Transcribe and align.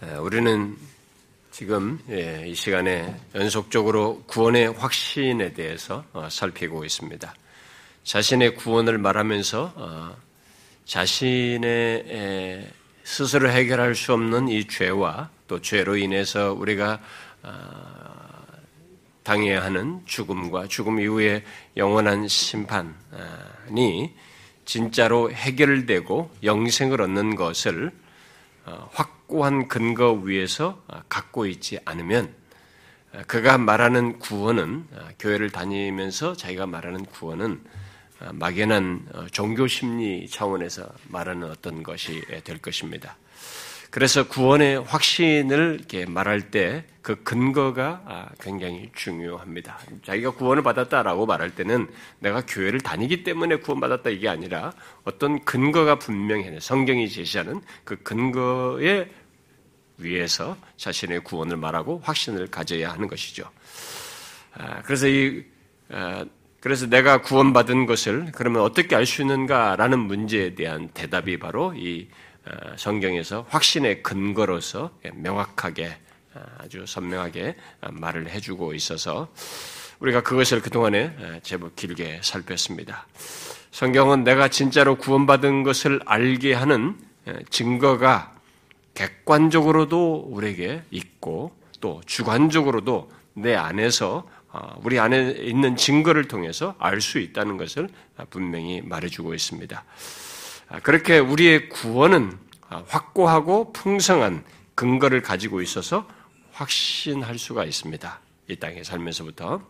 우리는 0.00 0.78
지금 1.50 2.00
예, 2.08 2.44
이 2.46 2.54
시간에 2.54 3.14
연속적으로 3.34 4.22
구원의 4.26 4.72
확신에 4.72 5.52
대해서 5.52 6.04
어, 6.14 6.26
살피고 6.30 6.86
있습니다. 6.86 7.34
자신의 8.04 8.54
구원을 8.54 8.96
말하면서 8.96 9.72
어, 9.76 10.16
자신의 10.86 12.72
스스로 13.04 13.50
해결할 13.50 13.94
수 13.94 14.14
없는 14.14 14.48
이 14.48 14.66
죄와 14.66 15.28
또 15.46 15.60
죄로 15.60 15.98
인해서 15.98 16.54
우리가 16.54 16.98
어, 17.42 17.50
당해야 19.22 19.62
하는 19.62 20.00
죽음과 20.06 20.68
죽음 20.68 20.98
이후의 20.98 21.44
영원한 21.76 22.26
심판이 22.26 22.94
진짜로 24.64 25.30
해결되고 25.30 26.30
영생을 26.42 27.02
얻는 27.02 27.36
것을 27.36 27.92
확 28.92 29.19
확고한 29.30 29.68
근거 29.68 30.12
위에서 30.12 30.82
아, 30.88 31.02
갖고 31.08 31.46
있지 31.46 31.78
않으면 31.84 32.34
아, 33.14 33.22
그가 33.26 33.58
말하는 33.58 34.18
구원은 34.18 34.86
아, 34.96 35.08
교회를 35.18 35.50
다니면서 35.50 36.34
자기가 36.34 36.66
말하는 36.66 37.04
구원은 37.06 37.60
막연한 38.32 39.06
어, 39.14 39.26
종교 39.32 39.66
심리 39.66 40.28
차원에서 40.28 40.86
말하는 41.08 41.48
어떤 41.48 41.82
것이 41.82 42.20
될 42.44 42.58
것입니다. 42.58 43.16
그래서 43.90 44.28
구원의 44.28 44.82
확신을 44.82 45.76
이렇게 45.78 46.06
말할 46.06 46.50
때 46.50 46.84
그 47.02 47.22
근거가 47.22 48.02
아, 48.04 48.28
굉장히 48.40 48.90
중요합니다. 48.94 49.78
자기가 50.04 50.32
구원을 50.32 50.62
받았다라고 50.62 51.26
말할 51.26 51.54
때는 51.54 51.88
내가 52.18 52.42
교회를 52.46 52.80
다니기 52.80 53.24
때문에 53.24 53.56
구원받았다 53.56 54.10
이게 54.10 54.28
아니라 54.28 54.72
어떤 55.04 55.42
근거가 55.44 55.98
분명해 55.98 56.60
성경이 56.60 57.08
제시하는 57.08 57.62
그 57.84 57.96
근거에 58.02 59.08
위해서 60.02 60.56
자신의 60.76 61.24
구원을 61.24 61.56
말하고 61.56 62.00
확신을 62.04 62.48
가져야 62.48 62.92
하는 62.92 63.08
것이죠. 63.08 63.48
아, 64.54 64.82
그래서 64.82 65.06
이 65.08 65.44
그래서 66.60 66.86
내가 66.86 67.22
구원받은 67.22 67.86
것을 67.86 68.32
그러면 68.32 68.62
어떻게 68.62 68.94
알 68.94 69.06
수 69.06 69.22
있는가라는 69.22 69.98
문제에 69.98 70.54
대한 70.54 70.88
대답이 70.90 71.38
바로 71.38 71.72
이 71.74 72.08
어, 72.46 72.76
성경에서 72.76 73.46
확신의 73.48 74.02
근거로서 74.02 74.90
명확하게 75.14 75.96
어, 76.34 76.42
아주 76.58 76.84
선명하게 76.86 77.56
어, 77.80 77.88
말을 77.92 78.30
해주고 78.30 78.74
있어서 78.74 79.32
우리가 80.00 80.22
그것을 80.22 80.62
그동안에 80.62 81.40
제법 81.42 81.76
길게 81.76 82.20
살폈습니다. 82.22 83.06
성경은 83.70 84.24
내가 84.24 84.48
진짜로 84.48 84.96
구원받은 84.96 85.62
것을 85.62 86.00
알게 86.06 86.54
하는 86.54 86.98
증거가 87.50 88.34
객관적으로도 88.94 90.26
우리에게 90.28 90.82
있고 90.90 91.52
또 91.80 92.00
주관적으로도 92.06 93.10
내 93.34 93.54
안에서 93.54 94.28
우리 94.82 94.98
안에 94.98 95.30
있는 95.38 95.76
증거를 95.76 96.26
통해서 96.28 96.74
알 96.78 97.00
수 97.00 97.18
있다는 97.18 97.56
것을 97.56 97.88
분명히 98.30 98.80
말해주고 98.82 99.34
있습니다. 99.34 99.84
아, 100.68 100.80
그렇게 100.80 101.18
우리의 101.18 101.68
구원은 101.68 102.38
아, 102.68 102.84
확고하고 102.86 103.72
풍성한 103.72 104.44
근거를 104.74 105.22
가지고 105.22 105.60
있어서 105.62 106.06
확신할 106.52 107.38
수가 107.38 107.64
있습니다. 107.64 108.20
이 108.48 108.56
땅에 108.56 108.82
살면서부터. 108.84 109.62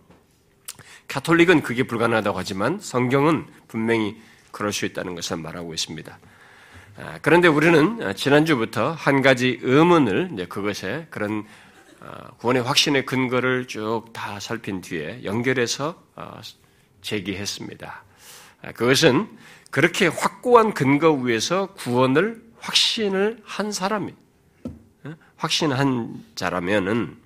카톨릭은 1.09 1.63
그게 1.63 1.83
불가능하다고 1.83 2.39
하지만 2.39 2.79
성경은 2.81 3.47
분명히 3.69 4.21
그럴 4.51 4.73
수 4.73 4.87
있다는 4.87 5.15
것을 5.15 5.37
말하고 5.39 5.75
있습니다. 5.75 6.19
아, 6.97 7.19
그런데 7.23 7.49
우리는 7.49 8.15
지난주부터 8.15 8.93
한 8.93 9.23
가지 9.23 9.59
의문을 9.63 10.47
그것에 10.49 11.07
그런 11.11 11.45
구원의 12.39 12.63
확신의 12.63 13.07
근거를 13.07 13.67
쭉 13.67 14.13
다 14.13 14.41
살핀 14.41 14.81
뒤에 14.81 15.25
연결해서 15.25 16.03
어, 16.17 16.41
제기했습니다. 17.03 18.05
그것은 18.75 19.29
그렇게 19.71 20.07
확고한 20.07 20.75
근거 20.75 21.13
위에서 21.13 21.69
구원을 21.75 22.43
확신을 22.59 23.41
한 23.45 23.73
사람이 23.73 24.15
확신한 25.37 26.23
자라면은 26.35 27.17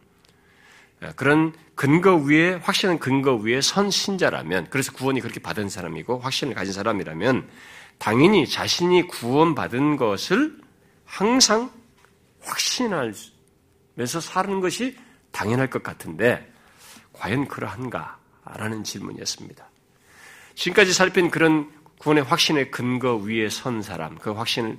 그런 1.16 1.52
근거 1.74 2.14
위에 2.14 2.54
확신한 2.54 3.00
근거 3.00 3.34
위에 3.34 3.60
선 3.60 3.90
신자라면 3.90 4.68
그래서 4.70 4.92
구원이 4.92 5.20
그렇게 5.20 5.40
받은 5.40 5.68
사람이고 5.68 6.20
확신을 6.20 6.54
가진 6.54 6.72
사람이라면 6.72 7.48
당연히 7.98 8.46
자신이 8.46 9.06
구원받은 9.06 9.96
것을 9.96 10.58
항상 11.04 11.70
확신하면서 12.40 13.22
사는 14.20 14.60
것이 14.60 14.96
당연할 15.30 15.68
것 15.68 15.82
같은데 15.82 16.52
과연 17.12 17.48
그러한가 17.48 18.18
라는 18.44 18.84
질문이었습니다. 18.84 19.64
지금까지 20.54 20.92
살핀 20.92 21.30
그런 21.30 21.72
구원의 21.98 22.24
확신의 22.24 22.70
근거 22.70 23.16
위에 23.16 23.48
선 23.48 23.80
사람, 23.80 24.18
그 24.18 24.30
확신을 24.32 24.78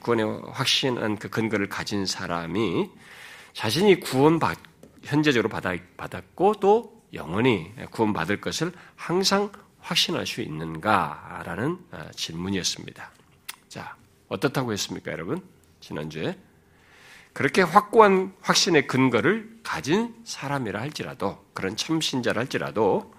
구원의 0.00 0.42
확신한 0.52 1.18
그 1.18 1.28
근거를 1.28 1.68
가진 1.68 2.06
사람이 2.06 2.90
자신이 3.52 4.00
구원 4.00 4.38
받 4.38 4.58
현재적으로 5.02 5.48
받았고 5.48 6.54
또 6.60 7.02
영원히 7.12 7.72
구원받을 7.90 8.40
것을 8.40 8.72
항상 8.96 9.50
확신할 9.86 10.26
수 10.26 10.40
있는가라는 10.40 11.78
아, 11.92 12.10
질문이었습니다. 12.10 13.10
자, 13.68 13.96
어떻다고 14.28 14.72
했습니까, 14.72 15.12
여러분? 15.12 15.40
지난주에. 15.80 16.36
그렇게 17.32 17.62
확고한 17.62 18.34
확신의 18.40 18.88
근거를 18.88 19.60
가진 19.62 20.14
사람이라 20.24 20.80
할지라도, 20.80 21.44
그런 21.54 21.76
참신자라 21.76 22.40
할지라도, 22.40 23.14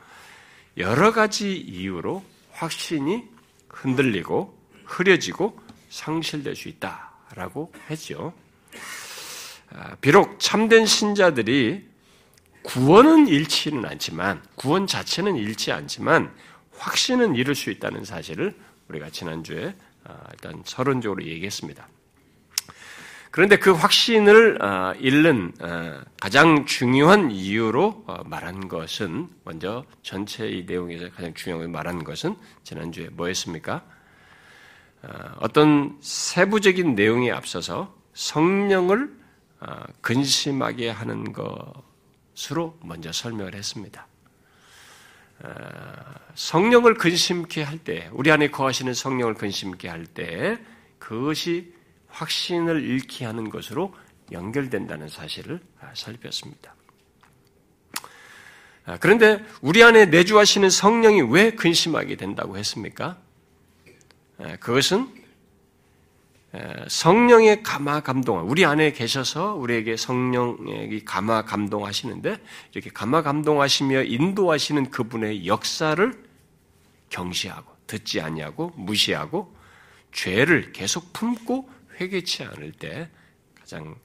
여러 0.75 1.13
가지 1.13 1.55
이유로 1.55 2.23
확신이 2.51 3.23
흔들리고 3.69 4.57
흐려지고 4.85 5.57
상실될 5.89 6.55
수 6.55 6.67
있다라고 6.67 7.71
했죠. 7.89 8.33
아, 9.69 9.95
비록 10.01 10.39
참된 10.39 10.85
신자들이 10.85 11.87
구원은 12.63 13.27
잃지는 13.27 13.85
않지만 13.85 14.43
구원 14.55 14.87
자체는 14.87 15.37
잃지 15.37 15.71
않지만 15.71 16.33
확신은 16.77 17.35
잃을 17.35 17.55
수 17.55 17.69
있다는 17.69 18.05
사실을 18.05 18.55
우리가 18.89 19.09
지난주에 19.09 19.75
아, 20.03 20.17
일단 20.31 20.61
서론적으로 20.65 21.23
얘기했습니다. 21.23 21.87
그런데 23.31 23.57
그 23.57 23.71
확신을 23.71 24.57
아, 24.61 24.93
잃는 24.97 25.53
아, 25.59 26.03
가장 26.19 26.65
중요한 26.65 27.29
이유로 27.29 28.05
어, 28.07 28.23
말한 28.25 28.67
것은 28.67 29.29
먼저 29.43 29.85
전체 30.01 30.47
이 30.47 30.63
내용에서 30.63 31.11
가장 31.11 31.33
중요하게 31.33 31.67
말한 31.67 32.03
것은 32.03 32.35
지난주에 32.63 33.09
뭐였습니까? 33.09 33.83
어떤 35.37 35.95
세부적인 36.01 36.95
내용에 36.95 37.31
앞서서 37.31 37.95
성령을 38.13 39.15
근심하게 40.01 40.89
하는 40.89 41.31
것으로 41.31 42.77
먼저 42.81 43.13
설명을 43.13 43.53
했습니다. 43.53 44.07
성령을 46.35 46.95
근심케 46.95 47.63
할 47.63 47.77
때, 47.77 48.09
우리 48.13 48.31
안에 48.31 48.49
거하시는 48.49 48.93
성령을 48.93 49.33
근심케 49.35 49.87
할 49.87 50.05
때, 50.05 50.57
그것이 50.99 51.73
확신을 52.09 52.83
잃게 52.83 53.25
하는 53.25 53.49
것으로 53.49 53.93
연결된다는 54.31 55.07
사실을 55.07 55.59
살폈습니다. 55.93 56.75
아, 58.85 58.97
그런데 58.97 59.43
우리 59.61 59.83
안에 59.83 60.05
내주하시는 60.05 60.69
성령이 60.69 61.21
왜 61.23 61.51
근심하게 61.51 62.15
된다고 62.15 62.57
했습니까? 62.57 63.17
아, 64.39 64.55
그것은 64.57 65.13
성령의 66.87 67.61
감화 67.61 67.99
감동, 67.99 68.49
우리 68.49 68.65
안에 68.65 68.93
계셔서 68.93 69.55
우리에게 69.55 69.97
성령이 69.97 71.03
감화 71.03 71.43
감동하시는데 71.43 72.37
이렇게 72.73 72.89
감화 72.89 73.21
감동하시며 73.21 74.03
인도하시는 74.03 74.89
그분의 74.89 75.45
역사를 75.45 76.13
경시하고 77.09 77.71
듣지 77.85 78.21
아니하고 78.21 78.71
무시하고 78.75 79.55
죄를 80.13 80.71
계속 80.71 81.13
품고 81.13 81.69
회개치 81.99 82.43
않을 82.43 82.71
때 82.73 83.09
가장 83.59 83.95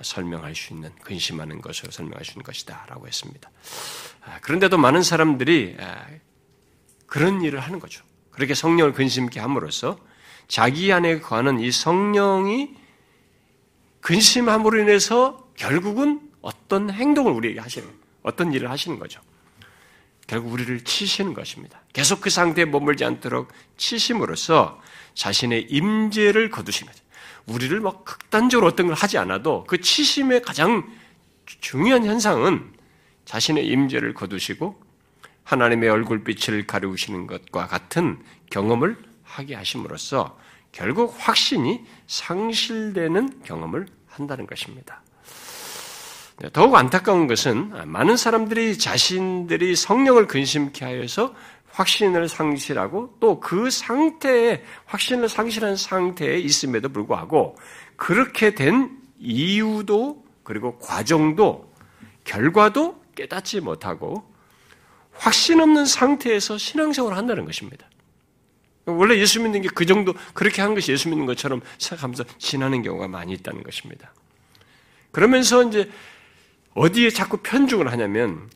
설명할 0.00 0.54
수 0.54 0.72
있는 0.72 0.90
근심하는 1.02 1.60
것으로 1.60 1.90
설명할 1.90 2.24
수 2.24 2.32
있는 2.32 2.42
것이다라고 2.44 3.06
했습니다. 3.06 3.50
아, 4.24 4.40
그런데도 4.40 4.78
많은 4.78 5.02
사람들이 5.02 5.76
아, 5.78 6.06
그런 7.06 7.42
일을 7.42 7.60
하는 7.60 7.78
거죠. 7.78 8.02
그렇게 8.30 8.54
성령을 8.54 8.94
근심케 8.94 9.38
함으로써 9.38 9.98
자기 10.52 10.92
안에 10.92 11.20
거하는 11.20 11.60
이 11.60 11.72
성령이 11.72 12.74
근심함으로 14.02 14.80
인해서 14.80 15.48
결국은 15.56 16.20
어떤 16.42 16.90
행동을 16.90 17.32
우리에게 17.32 17.58
하시는, 17.58 17.88
어떤 18.22 18.52
일을 18.52 18.70
하시는 18.70 18.98
거죠. 18.98 19.22
결국 20.26 20.52
우리를 20.52 20.84
치시는 20.84 21.32
것입니다. 21.32 21.80
계속 21.94 22.20
그 22.20 22.28
상태에 22.28 22.66
머물지 22.66 23.02
않도록 23.02 23.48
치심으로써 23.78 24.78
자신의 25.14 25.68
임재를 25.70 26.50
거두신 26.50 26.86
거죠. 26.86 27.02
우리를 27.46 27.80
막 27.80 28.04
극단적으로 28.04 28.66
어떤 28.66 28.88
걸 28.88 28.94
하지 28.94 29.16
않아도 29.16 29.64
그 29.66 29.80
치심의 29.80 30.42
가장 30.42 30.86
중요한 31.62 32.04
현상은 32.04 32.74
자신의 33.24 33.66
임재를 33.68 34.12
거두시고 34.12 34.78
하나님의 35.44 35.88
얼굴빛을 35.88 36.66
가리우시는 36.66 37.26
것과 37.26 37.68
같은 37.68 38.22
경험을 38.50 39.11
하게 39.32 39.54
하심으로써 39.54 40.38
결국 40.70 41.14
확신이 41.18 41.84
상실되는 42.06 43.42
경험을 43.44 43.86
한다는 44.08 44.46
것입니다. 44.46 45.02
네, 46.38 46.48
더욱 46.52 46.74
안타까운 46.74 47.26
것은 47.26 47.88
많은 47.88 48.16
사람들이 48.16 48.78
자신들이 48.78 49.76
성령을 49.76 50.26
근심케 50.26 50.84
하여서 50.84 51.34
확신을 51.70 52.28
상실하고 52.28 53.16
또 53.20 53.40
그 53.40 53.70
상태에 53.70 54.62
확신을 54.86 55.28
상실한 55.28 55.76
상태에 55.76 56.38
있음에도 56.38 56.90
불구하고 56.90 57.56
그렇게 57.96 58.54
된 58.54 58.98
이유도 59.18 60.24
그리고 60.42 60.78
과정도 60.78 61.72
결과도 62.24 63.00
깨닫지 63.14 63.60
못하고 63.60 64.30
확신 65.12 65.60
없는 65.60 65.86
상태에서 65.86 66.58
신앙생활을 66.58 67.16
한다는 67.16 67.44
것입니다. 67.44 67.86
원래 68.86 69.18
예수 69.18 69.40
믿는 69.40 69.62
게 69.62 69.68
그 69.74 69.86
정도 69.86 70.14
그렇게 70.34 70.62
한 70.62 70.74
것이 70.74 70.92
예수 70.92 71.08
믿는 71.08 71.26
것처럼 71.26 71.60
생각하면서 71.78 72.24
지나는 72.38 72.82
경우가 72.82 73.08
많이 73.08 73.32
있다는 73.32 73.62
것입니다. 73.62 74.12
그러면서 75.10 75.62
이제 75.64 75.90
어디에 76.74 77.10
자꾸 77.10 77.38
편중을 77.38 77.90
하냐면 77.90 78.50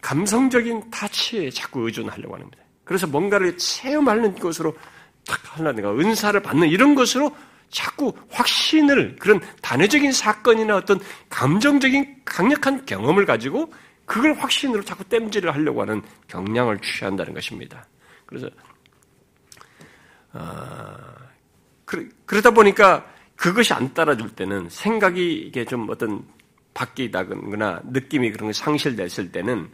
감성적인 0.00 0.90
타치에 0.90 1.50
자꾸 1.50 1.86
의존하려고 1.86 2.34
합니다. 2.34 2.58
그래서 2.84 3.06
뭔가를 3.06 3.56
체험하는 3.58 4.38
것으로 4.38 4.76
탁 5.26 5.58
하려든가 5.58 5.92
은사를 5.92 6.40
받는 6.40 6.68
이런 6.68 6.94
것으로 6.94 7.34
자꾸 7.68 8.12
확신을 8.30 9.16
그런 9.18 9.40
단회적인 9.60 10.12
사건이나 10.12 10.76
어떤 10.76 11.00
감정적인 11.28 12.22
강력한 12.24 12.86
경험을 12.86 13.26
가지고 13.26 13.72
그걸 14.04 14.34
확신으로 14.34 14.84
자꾸 14.84 15.02
땜질을 15.04 15.52
하려고 15.52 15.82
하는 15.82 16.02
경향을 16.28 16.78
취한다는 16.78 17.34
것입니다. 17.34 17.86
그래서 18.24 18.46
어, 18.46 18.75
그러다 22.24 22.50
보니까 22.50 23.06
그것이 23.36 23.72
안 23.72 23.94
따라줄 23.94 24.34
때는 24.34 24.68
생각이 24.68 25.34
이게 25.34 25.64
좀 25.64 25.88
어떤 25.90 26.26
바뀌다거나 26.74 27.82
느낌이 27.84 28.32
그런 28.32 28.48
게 28.48 28.52
상실됐을 28.52 29.32
때는 29.32 29.70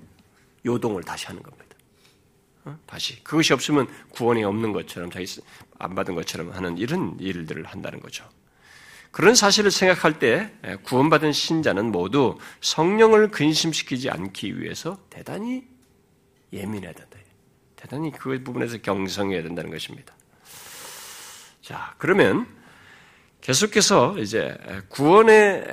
요동을 0.64 1.02
다시 1.02 1.26
하는 1.26 1.42
겁니다. 1.42 1.76
어? 2.64 2.78
다시 2.86 3.22
그것이 3.24 3.52
없으면 3.52 3.88
구원이 4.10 4.44
없는 4.44 4.72
것처럼 4.72 5.10
자기 5.10 5.26
안 5.78 5.94
받은 5.94 6.14
것처럼 6.14 6.52
하는 6.52 6.78
이런 6.78 7.16
일들을 7.18 7.64
한다는 7.64 8.00
거죠. 8.00 8.28
그런 9.10 9.34
사실을 9.34 9.70
생각할 9.70 10.18
때 10.18 10.52
구원받은 10.84 11.32
신자는 11.32 11.92
모두 11.92 12.38
성령을 12.60 13.28
근심시키지 13.28 14.10
않기 14.10 14.60
위해서 14.60 14.98
대단히 15.10 15.66
예민해야 16.52 16.92
된다. 16.92 17.18
대단히 17.82 18.12
그 18.12 18.40
부분에서 18.44 18.78
경성해야 18.78 19.42
된다는 19.42 19.70
것입니다. 19.70 20.14
자, 21.62 21.94
그러면 21.98 22.46
계속해서 23.40 24.18
이제 24.18 24.56
구원의 24.88 25.64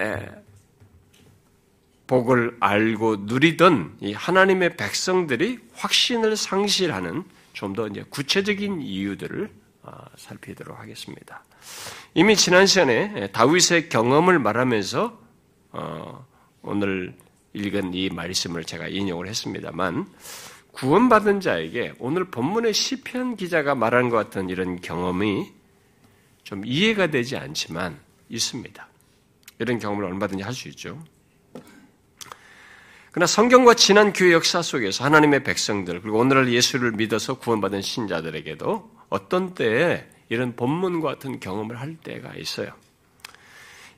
복을 2.08 2.58
알고 2.60 3.18
누리던 3.22 3.98
이 4.02 4.14
하나님의 4.14 4.78
백성들이 4.78 5.60
확신을 5.74 6.36
상실하는 6.36 7.24
좀 7.54 7.74
더 7.74 7.88
이제 7.88 8.04
구체적인 8.10 8.82
이유들을 8.82 9.50
어, 9.84 9.92
살피도록 10.16 10.80
하겠습니다. 10.80 11.44
이미 12.14 12.36
지난 12.36 12.66
시간에 12.66 13.32
다윗의 13.32 13.90
경험을 13.90 14.40
말하면서 14.40 15.20
어, 15.72 16.26
오늘 16.62 17.16
읽은 17.54 17.94
이 17.94 18.10
말씀을 18.10 18.64
제가 18.64 18.88
인용을 18.88 19.28
했습니다만 19.28 20.08
구원받은 20.72 21.42
자에게 21.42 21.94
오늘 22.00 22.26
본문의 22.26 22.74
시편 22.74 23.36
기자가 23.36 23.76
말한 23.76 24.10
것 24.10 24.16
같은 24.16 24.50
이런 24.50 24.80
경험이 24.80 25.52
좀 26.50 26.66
이해가 26.66 27.12
되지 27.12 27.38
않지만 27.38 28.00
있습니다. 28.28 28.88
이런 29.60 29.78
경험을 29.78 30.04
얼마든지 30.06 30.44
할 30.44 30.52
수 30.52 30.68
있죠. 30.70 31.00
그러나 33.12 33.28
성경과 33.28 33.76
지난 33.76 34.14
교회 34.14 34.34
역사 34.34 34.64
속에서 34.64 35.04
하나님의 35.04 35.44
백성들 35.44 36.02
그리고 36.02 36.18
오늘날 36.18 36.52
예수를 36.52 36.94
믿어서 36.94 37.36
구원받은 37.36 37.84
신자들에게도 37.84 38.92
어떤 39.10 39.54
때에 39.54 40.08
이런 40.30 40.56
본문과 40.56 41.10
같은 41.10 41.40
경험을 41.40 41.80
할 41.80 41.98
때가 41.98 42.34
있어요. 42.34 42.72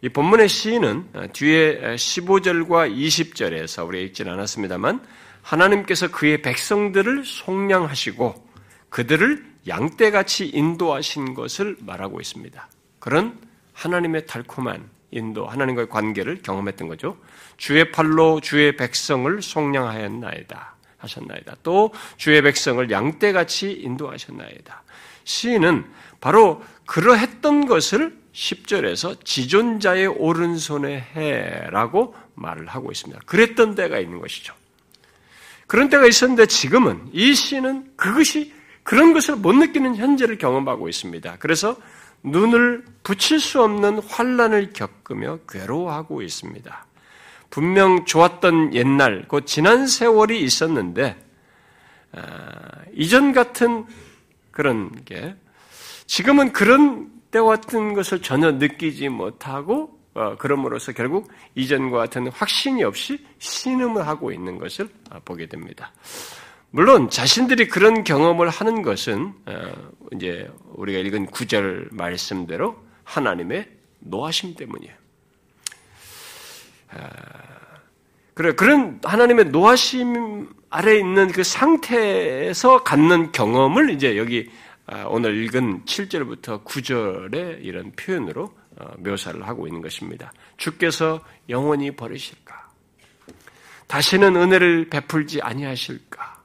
이 0.02 0.10
본문의 0.10 0.50
시인은 0.50 1.32
뒤에 1.32 1.96
15절과 1.96 2.94
20절에서 2.94 3.88
우리가 3.88 4.04
읽지는 4.08 4.34
않았습니다만 4.34 5.08
하나님께서 5.42 6.12
그의 6.12 6.42
백성들을 6.42 7.24
속량하시고 7.24 8.50
그들을 8.90 9.51
양떼같이 9.68 10.48
인도하신 10.48 11.34
것을 11.34 11.78
말하고 11.80 12.20
있습니다. 12.20 12.68
그런 13.00 13.40
하나님의 13.74 14.26
달콤한 14.26 14.90
인도, 15.12 15.46
하나님과의 15.48 15.90
관계를 15.90 16.42
경험했던 16.42 16.88
거죠. 16.88 17.18
주의 17.58 17.92
팔로 17.92 18.40
주의 18.40 18.76
백성을 18.76 19.42
속량하였나이다. 19.42 20.76
하셨나이다. 20.98 21.56
또 21.64 21.92
주의 22.18 22.42
백성을 22.42 22.90
양떼같이 22.90 23.72
인도하셨나이다. 23.72 24.84
시인은 25.24 25.86
바로 26.20 26.64
그러했던 26.86 27.66
것을 27.66 28.20
10절에서 28.34 29.24
지존자의 29.26 30.08
오른손에 30.08 31.08
해라고 31.16 32.16
말을 32.36 32.68
하고 32.68 32.92
있습니다. 32.92 33.22
그랬던 33.26 33.76
때가 33.76 34.00
있는 34.00 34.20
것이죠. 34.20 34.54
그런 35.68 35.90
때가 35.90 36.06
있었는데 36.06 36.46
지금은 36.48 37.10
이 37.14 37.34
시는 37.34 37.94
그것이 37.96 38.54
그런 38.84 39.14
것을 39.14 39.36
못 39.36 39.54
느끼는 39.54 39.96
현재를 39.96 40.38
경험하고 40.38 40.90
있습니다. 40.90 41.38
그래서 41.40 41.76
눈을 42.24 42.84
붙일 43.04 43.40
수 43.40 43.62
없는 43.64 44.00
환란을 44.00 44.74
겪으며 44.74 45.40
괴로워하고 45.48 46.22
있습니다. 46.22 46.86
분명 47.50 48.06
좋았던 48.06 48.74
옛날, 48.74 49.28
곧 49.28 49.46
지난 49.46 49.88
세월이 49.88 50.42
있었는데 50.42 51.18
아, 52.14 52.22
이전 52.94 53.34
같은 53.34 53.86
그런 54.52 54.92
게 55.06 55.36
지금은 56.06 56.54
그런 56.54 57.10
때와 57.32 57.56
같은 57.56 57.94
것을 57.94 58.22
전혀 58.22 58.52
느끼지 58.52 59.10
못하고 59.10 59.98
어, 60.14 60.36
그럼으로써 60.38 60.92
결국 60.92 61.32
이전과 61.56 61.98
같은 61.98 62.28
확신이 62.28 62.84
없이 62.84 63.26
신음을 63.40 64.06
하고 64.06 64.32
있는 64.32 64.58
것을 64.58 64.90
아, 65.10 65.20
보게 65.24 65.48
됩니다. 65.48 65.92
물론 66.72 67.10
자신들이 67.10 67.68
그런 67.68 68.06
경험을 68.06 68.50
하는 68.50 68.82
것은 68.82 69.34
어, 69.46 69.92
이제 70.14 70.50
우리가 70.70 71.00
읽은 71.00 71.26
구절 71.28 71.90
말씀대로 71.92 72.82
하나님의 73.04 73.70
노하심 74.00 74.56
때문이에요. 74.56 74.94
아, 76.92 77.10
그래 78.34 78.54
그런 78.54 79.02
하나님의 79.04 79.46
노하심 79.46 80.50
아래 80.70 80.98
있는 80.98 81.28
그 81.34 81.44
상태에서 81.44 82.84
갖는 82.84 83.34
경험을 83.34 83.90
이제 83.90 84.18
여기 84.18 84.50
아, 84.88 85.04
오늘 85.08 85.44
읽은 85.44 85.84
7절부터 85.84 86.64
9절의 86.64 87.66
이런 87.66 87.92
표현으로 87.92 88.56
어, 88.78 88.94
묘사를 89.00 89.46
하고 89.46 89.68
있는 89.68 89.82
것입니다. 89.82 90.32
주께서 90.56 91.20
영원히 91.50 91.92
버리실까? 91.92 92.70
다시는 93.88 94.38
은혜를 94.38 94.90
베풀지 94.90 95.42
아니하실까? 95.42 96.41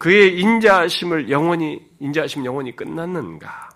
그의 0.00 0.40
인자하심을 0.40 1.28
영원히 1.28 1.86
인자하심 1.98 2.46
영원히 2.46 2.74
끝났는가? 2.74 3.68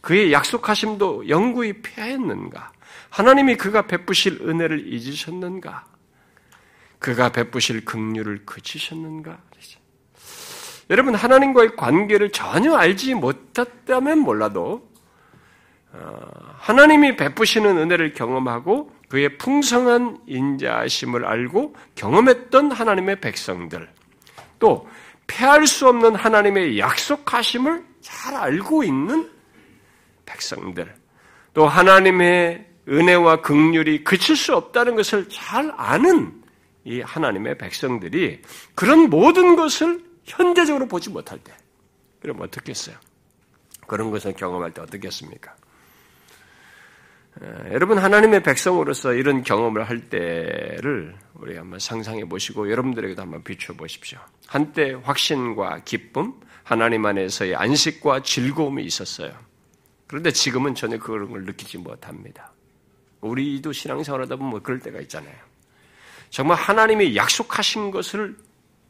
그의 0.00 0.32
약속하심도 0.32 1.28
영구히 1.28 1.72
폐하였는가? 1.82 2.72
하나님이 3.10 3.56
그가 3.56 3.82
베푸실 3.82 4.40
은혜를 4.42 4.92
잊으셨는가? 4.92 5.84
그가 6.98 7.28
베푸실 7.28 7.84
긍휼을 7.84 8.44
그치셨는가? 8.44 9.38
여러분 10.90 11.14
하나님과의 11.14 11.76
관계를 11.76 12.32
전혀 12.32 12.74
알지 12.74 13.14
못했다면 13.14 14.18
몰라도 14.18 14.90
어, 15.92 16.20
하나님이 16.56 17.14
베푸시는 17.14 17.78
은혜를 17.78 18.14
경험하고 18.14 18.90
그의 19.08 19.38
풍성한 19.38 20.22
인자하심을 20.26 21.24
알고 21.24 21.76
경험했던 21.94 22.72
하나님의 22.72 23.20
백성들 23.20 23.88
또 24.58 24.88
패할 25.28 25.66
수 25.68 25.86
없는 25.86 26.16
하나님의 26.16 26.80
약속하심을 26.80 27.84
잘 28.00 28.34
알고 28.34 28.82
있는 28.82 29.30
백성들, 30.26 30.92
또 31.54 31.68
하나님의 31.68 32.66
은혜와 32.88 33.42
극률이 33.42 34.02
그칠 34.02 34.34
수 34.34 34.56
없다는 34.56 34.96
것을 34.96 35.28
잘 35.28 35.72
아는 35.76 36.42
이 36.84 37.00
하나님의 37.00 37.58
백성들이 37.58 38.42
그런 38.74 39.10
모든 39.10 39.54
것을 39.54 40.02
현재적으로 40.24 40.88
보지 40.88 41.10
못할 41.10 41.38
때, 41.38 41.52
그럼 42.20 42.40
어떻겠어요? 42.40 42.96
그런 43.86 44.10
것을 44.10 44.32
경험할 44.32 44.72
때 44.72 44.80
어떻겠습니까? 44.80 45.54
여러분 47.70 47.98
하나님의 47.98 48.42
백성으로서 48.42 49.12
이런 49.14 49.42
경험을 49.42 49.88
할 49.88 50.08
때를 50.08 51.14
우리 51.34 51.56
한번 51.56 51.78
상상해 51.78 52.24
보시고 52.24 52.70
여러분들에게도 52.70 53.22
한번 53.22 53.44
비춰 53.44 53.72
보십시오. 53.74 54.18
한때 54.46 54.92
확신과 55.02 55.82
기쁨, 55.84 56.34
하나님 56.64 57.06
안에서의 57.06 57.54
안식과 57.54 58.22
즐거움이 58.22 58.84
있었어요. 58.84 59.32
그런데 60.08 60.32
지금은 60.32 60.74
전혀 60.74 60.98
그런 60.98 61.30
걸 61.30 61.44
느끼지 61.44 61.78
못합니다. 61.78 62.52
우리도 63.20 63.72
신앙생활 63.72 64.22
하다 64.22 64.36
보면 64.36 64.50
뭐 64.50 64.60
그럴 64.60 64.80
때가 64.80 65.00
있잖아요. 65.02 65.36
정말 66.30 66.56
하나님이 66.56 67.14
약속하신 67.14 67.90
것을 67.90 68.36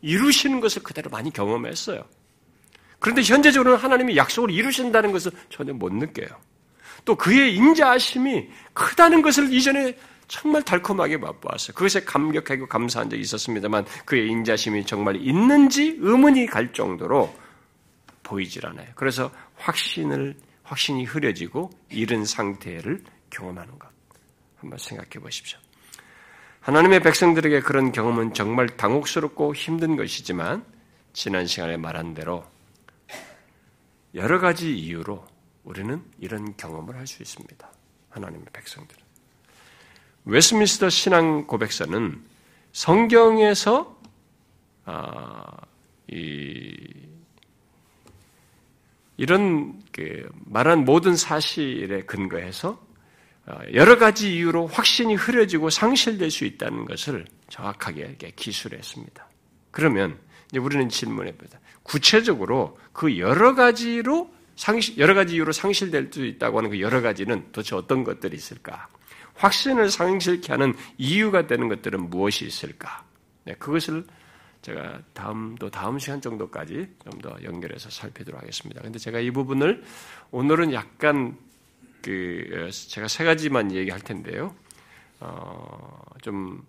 이루시는 0.00 0.61
것을 0.61 0.83
그대로 0.83 1.11
많이 1.11 1.31
경험했어요. 1.33 2.02
그런데 2.99 3.23
현재적으로는 3.23 3.78
하나님이 3.78 4.17
약속을 4.17 4.50
이루신다는 4.50 5.12
것을 5.12 5.33
전혀 5.50 5.73
못 5.73 5.93
느껴요. 5.93 6.28
또 7.09 7.15
그의 7.15 7.55
인자하심이 7.55 8.50
크다는 8.75 9.23
것을 9.23 9.50
이전에 9.50 9.97
정말 10.27 10.62
달콤하게 10.62 11.17
맛보았어요. 11.17 11.75
그것에 11.75 12.05
감격하고 12.05 12.67
감사한 12.67 13.09
적이 13.09 13.23
있었습니다만 13.23 13.87
그의 14.05 14.29
인자심이 14.29 14.85
정말 14.85 15.17
있는지 15.17 15.97
의문이 16.00 16.45
갈 16.45 16.75
정도로 16.75 17.35
보이질 18.23 18.67
않아요. 18.67 18.88
그래서 18.95 19.31
확신을 19.57 20.37
확신이 20.65 21.07
흐려지고 21.07 21.71
이른 21.88 22.27
상태를 22.27 23.03
경험하는 23.31 23.79
것. 23.79 23.88
한번 24.59 24.79
생각해 24.79 25.12
보십시오. 25.12 25.59
하나님의 26.61 27.00
백성들에게 27.00 27.61
그런 27.61 27.91
경험은 27.91 28.35
정말 28.35 28.67
당혹스럽고 28.77 29.55
힘든 29.55 29.97
것이지만 29.97 30.62
지난 31.15 31.47
시간에 31.47 31.79
말한 31.79 32.12
대로 32.12 32.45
여러 34.15 34.38
가지 34.41 34.77
이유로 34.77 35.38
우리는 35.69 36.03
이런 36.19 36.57
경험을 36.57 36.97
할 36.97 37.07
수 37.07 37.23
있습니다. 37.23 37.71
하나님의 38.09 38.47
백성들은. 38.55 39.03
웨스민스터 40.25 40.89
신앙 40.89 41.47
고백서는 41.47 42.25
성경에서 42.73 44.01
아, 44.87 45.45
이, 46.11 46.75
이런 49.19 49.83
그 49.93 50.31
말한 50.47 50.87
모든 50.87 51.17
사실에 51.17 52.03
근거해서 52.05 52.83
아, 53.45 53.59
여러 53.75 53.99
가지 53.99 54.37
이유로 54.37 54.69
확신이 54.69 55.15
흐려지고 55.17 55.69
상실될 55.69 56.31
수 56.31 56.47
있다는 56.47 56.87
것을 56.87 57.27
정확하게 57.51 58.17
기술했습니다. 58.37 59.29
그러면 59.71 60.19
우리는 60.59 60.89
질문해봅니다. 60.89 61.61
구체적으로 61.83 62.79
그 62.95 63.19
여러 63.19 63.55
가지로 63.55 64.38
상실, 64.59 64.99
여러 64.99 65.15
가지 65.15 65.37
이유로 65.37 65.53
상실될 65.53 66.11
수 66.12 66.27
있다고 66.27 66.59
하는 66.59 66.71
그 66.71 66.81
여러 66.81 67.00
가지는 67.00 67.47
도대체 67.53 67.77
어떤 67.77 68.03
것들이 68.03 68.37
있을까? 68.37 68.88
확신을 69.35 69.88
상실케 69.88 70.53
하는 70.53 70.75
이유가 70.99 71.47
되는 71.47 71.69
것들은 71.69 72.11
무엇이 72.11 72.45
있을까? 72.45 73.05
네, 73.45 73.55
그것을 73.55 74.05
제가 74.61 75.00
다음도 75.15 75.71
다음 75.71 76.00
시간 76.00 76.21
정도까지 76.21 76.88
좀 77.05 77.21
더 77.23 77.37
연결해서 77.45 77.88
살피도록 77.88 78.43
하겠습니다. 78.43 78.83
근데 78.83 78.99
제가 78.99 79.21
이 79.21 79.31
부분을 79.31 79.85
오늘은 80.33 80.73
약간 80.73 81.37
그 82.03 82.69
제가 82.73 83.07
세 83.07 83.25
가지만 83.25 83.73
얘기할 83.73 84.00
텐데요. 84.00 84.57
어, 85.21 86.03
좀 86.21 86.65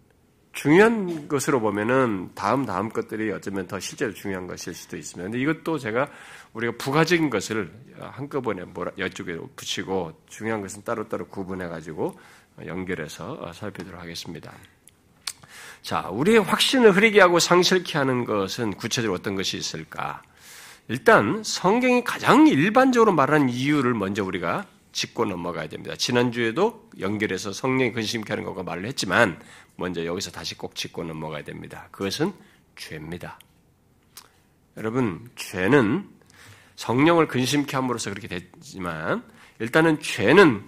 중요한 0.54 1.28
것으로 1.28 1.60
보면은 1.60 2.30
다음 2.36 2.66
다음 2.66 2.90
것들이 2.90 3.32
어쩌면 3.32 3.66
더 3.66 3.80
실제로 3.80 4.14
중요한 4.14 4.46
것일 4.46 4.76
수도 4.76 4.96
있습니다. 4.96 5.24
근데 5.24 5.40
이것도 5.40 5.80
제가 5.80 6.08
우리가 6.54 6.74
부가적인 6.78 7.30
것을 7.30 7.72
한꺼번에 8.00 8.64
뭐라 8.64 8.92
여쪽에 8.98 9.38
붙이고 9.56 10.20
중요한 10.28 10.62
것은 10.62 10.84
따로따로 10.84 11.28
구분해 11.28 11.68
가지고 11.68 12.20
연결해서 12.66 13.52
살피도록 13.54 14.02
하겠습니다. 14.02 14.54
자, 15.82 16.10
우리의 16.10 16.40
확신을 16.40 16.92
흐리게 16.92 17.22
하고 17.22 17.40
상실케 17.40 17.98
하는 17.98 18.26
것은 18.26 18.74
구체적으로 18.74 19.18
어떤 19.18 19.36
것이 19.36 19.58
있을까? 19.58 20.22
일단 20.88 21.44
성경이 21.44 22.04
가장 22.04 22.48
일반적으로 22.48 23.14
말하는 23.14 23.50
이유를 23.50 23.94
먼저 23.94 24.24
우리가 24.24 24.66
짚고 24.92 25.26
넘어가야 25.26 25.70
됩니다. 25.70 25.96
지난주에도 25.96 26.90
연결해서 27.00 27.54
성령이 27.54 27.92
근심케 27.94 28.34
하는 28.34 28.44
것과 28.44 28.64
말을 28.64 28.86
했지만 28.88 29.40
먼저 29.76 30.04
여기서 30.04 30.32
다시 30.32 30.58
꼭 30.58 30.76
짚고 30.76 31.04
넘어가야 31.04 31.44
됩니다. 31.44 31.88
그것은 31.92 32.34
죄입니다. 32.76 33.40
여러분, 34.78 35.30
죄는 35.36 36.10
성령을 36.80 37.28
근심케 37.28 37.76
함으로써 37.76 38.10
그렇게 38.10 38.30
됐지만 38.30 39.22
일단은 39.60 40.00
죄는 40.00 40.64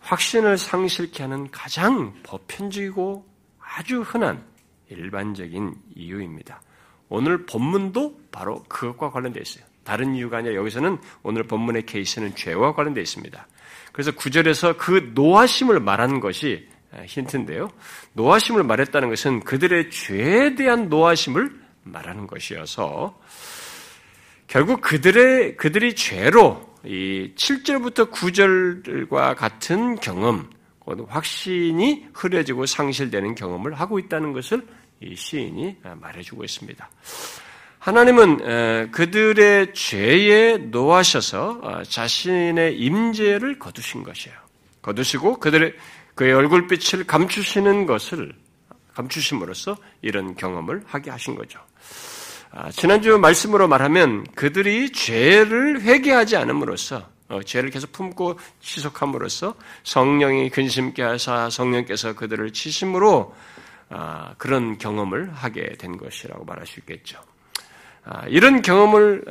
확신을 0.00 0.58
상실케 0.58 1.22
하는 1.22 1.48
가장 1.52 2.12
보편적이고 2.24 3.24
아주 3.60 4.00
흔한 4.00 4.44
일반적인 4.88 5.76
이유입니다. 5.94 6.60
오늘 7.08 7.46
본문도 7.46 8.20
바로 8.32 8.64
그것과 8.64 9.12
관련되어 9.12 9.42
있어요. 9.42 9.64
다른 9.84 10.16
이유가 10.16 10.38
아니라 10.38 10.56
여기서는 10.56 10.98
오늘 11.22 11.44
본문의 11.44 11.86
케이스는 11.86 12.34
죄와 12.34 12.74
관련되어 12.74 13.02
있습니다. 13.02 13.46
그래서 13.92 14.10
구절에서 14.10 14.76
그 14.76 15.12
노하심을 15.14 15.78
말한 15.78 16.18
것이 16.18 16.68
힌트인데요. 17.06 17.70
노하심을 18.14 18.64
말했다는 18.64 19.08
것은 19.08 19.40
그들의 19.44 19.92
죄에 19.92 20.56
대한 20.56 20.88
노하심을 20.88 21.62
말하는 21.84 22.26
것이어서 22.26 23.20
결국 24.46 24.80
그들의 24.80 25.56
그들이 25.56 25.94
죄로 25.94 26.72
이 26.84 27.32
7절부터 27.36 28.10
9절과 28.10 29.36
같은 29.36 29.96
경험, 29.96 30.50
확신이 31.08 32.06
흐려지고 32.12 32.66
상실되는 32.66 33.34
경험을 33.34 33.74
하고 33.74 33.98
있다는 33.98 34.32
것을 34.32 34.66
이 35.00 35.14
시인이 35.14 35.76
말해주고 36.00 36.44
있습니다. 36.44 36.90
하나님은 37.78 38.90
그들의 38.92 39.74
죄에 39.74 40.56
노하셔서 40.58 41.60
어, 41.62 41.82
자신의 41.82 42.78
임재를 42.78 43.58
거두신 43.58 44.04
것이에요. 44.04 44.36
거두시고 44.82 45.40
그들의 45.40 45.74
그의 46.14 46.32
얼굴빛을 46.32 47.04
감추시는 47.06 47.86
것을 47.86 48.34
감추심으로써 48.94 49.76
이런 50.00 50.36
경험을 50.36 50.82
하게 50.86 51.10
하신 51.10 51.34
거죠. 51.34 51.58
아, 52.54 52.70
지난주 52.70 53.16
말씀으로 53.18 53.66
말하면 53.66 54.24
그들이 54.34 54.92
죄를 54.92 55.80
회개하지 55.80 56.36
않음으로써 56.36 57.08
어, 57.30 57.42
죄를 57.42 57.70
계속 57.70 57.92
품고 57.92 58.38
지속함으로써 58.60 59.54
성령이 59.84 60.50
근심케 60.50 61.02
하사 61.02 61.48
성령께서 61.48 62.14
그들을 62.14 62.52
치심으로 62.52 63.34
아, 63.88 64.34
그런 64.36 64.76
경험을 64.76 65.32
하게 65.32 65.72
된 65.78 65.96
것이라고 65.96 66.44
말할 66.44 66.66
수 66.66 66.78
있겠죠. 66.80 67.18
아, 68.04 68.26
이런 68.26 68.60
경험을 68.60 69.24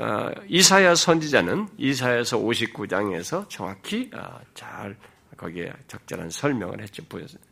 이사야 0.47 0.95
선지자는 0.95 1.67
이사야서 1.77 2.39
59장에서 2.39 3.47
정확히 3.49 4.09
잘 4.55 4.95
거기에 5.37 5.71
적절한 5.87 6.31
설명을 6.31 6.87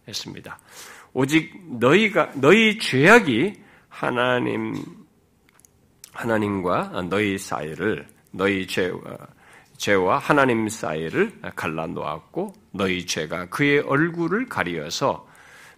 했습니다. 0.07 0.59
오직 1.13 1.53
너희가 1.79 2.31
너희 2.35 2.79
죄악이 2.79 3.53
하나님 3.89 4.98
하나님과 6.13 7.03
너희 7.09 7.37
사이를 7.37 8.07
너희 8.31 8.67
죄와 8.67 8.99
죄와 9.77 10.17
하나님 10.19 10.67
사이를 10.67 11.33
갈라 11.55 11.87
놓았고 11.87 12.53
너희 12.71 13.05
죄가 13.05 13.45
그의 13.45 13.79
얼굴을 13.79 14.47
가리어서 14.47 15.27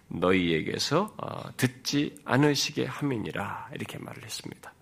너희에게서 0.08 1.14
어, 1.16 1.56
듣지 1.56 2.14
않으시게 2.24 2.86
함이니라 2.86 3.70
이렇게 3.74 3.98
말을 3.98 4.22
했습니다. 4.24 4.72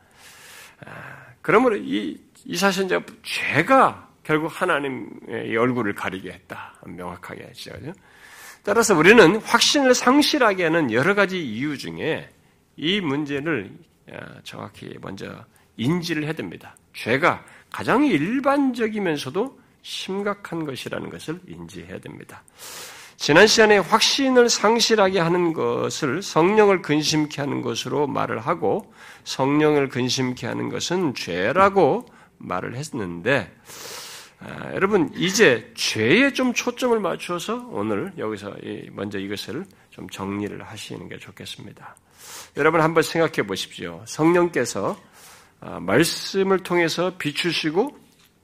아, 0.86 1.26
그러므로 1.42 1.76
이, 1.76 2.18
이 2.44 2.56
사실은 2.56 2.88
죄가 3.22 4.08
결국 4.22 4.48
하나님의 4.60 5.56
얼굴을 5.56 5.94
가리게 5.94 6.32
했다. 6.32 6.74
명확하게 6.84 7.44
하시죠. 7.44 7.72
따라서 8.62 8.96
우리는 8.96 9.36
확신을 9.36 9.94
상실하게 9.94 10.64
하는 10.64 10.92
여러 10.92 11.14
가지 11.14 11.42
이유 11.44 11.76
중에 11.78 12.28
이 12.76 13.00
문제를 13.00 13.72
정확히 14.42 14.96
먼저 15.00 15.44
인지를 15.76 16.24
해야 16.24 16.32
됩니다. 16.32 16.76
죄가 16.94 17.44
가장 17.70 18.04
일반적이면서도 18.04 19.58
심각한 19.82 20.64
것이라는 20.64 21.08
것을 21.08 21.40
인지해야 21.46 21.98
됩니다. 22.00 22.42
지난 23.16 23.46
시간에 23.46 23.76
확신을 23.78 24.48
상실하게 24.48 25.20
하는 25.20 25.52
것을 25.52 26.22
성령을 26.22 26.80
근심케 26.80 27.42
하는 27.42 27.60
것으로 27.60 28.06
말을 28.06 28.38
하고 28.40 28.94
성령을 29.24 29.90
근심케 29.90 30.46
하는 30.46 30.70
것은 30.70 31.14
죄라고 31.14 32.06
말을 32.38 32.76
했는데 32.76 33.54
아, 34.38 34.72
여러분 34.72 35.10
이제 35.14 35.70
죄에 35.74 36.32
좀 36.32 36.54
초점을 36.54 36.98
맞춰서 36.98 37.68
오늘 37.70 38.10
여기서 38.16 38.54
먼저 38.92 39.18
이것을 39.18 39.66
좀 39.90 40.08
정리를 40.08 40.62
하시는 40.62 41.06
게 41.06 41.18
좋겠습니다. 41.18 41.94
여러분 42.56 42.80
한번 42.80 43.02
생각해 43.02 43.46
보십시오. 43.46 44.02
성령께서 44.06 44.98
아, 45.60 45.78
말씀을 45.80 46.62
통해서 46.62 47.16
비추시고 47.18 47.96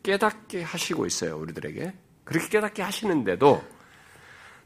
깨닫게 0.02 0.62
하시고 0.62 1.06
있어요 1.06 1.36
우리들에게 1.38 1.92
그렇게 2.24 2.48
깨닫게 2.48 2.82
하시는데도 2.82 3.64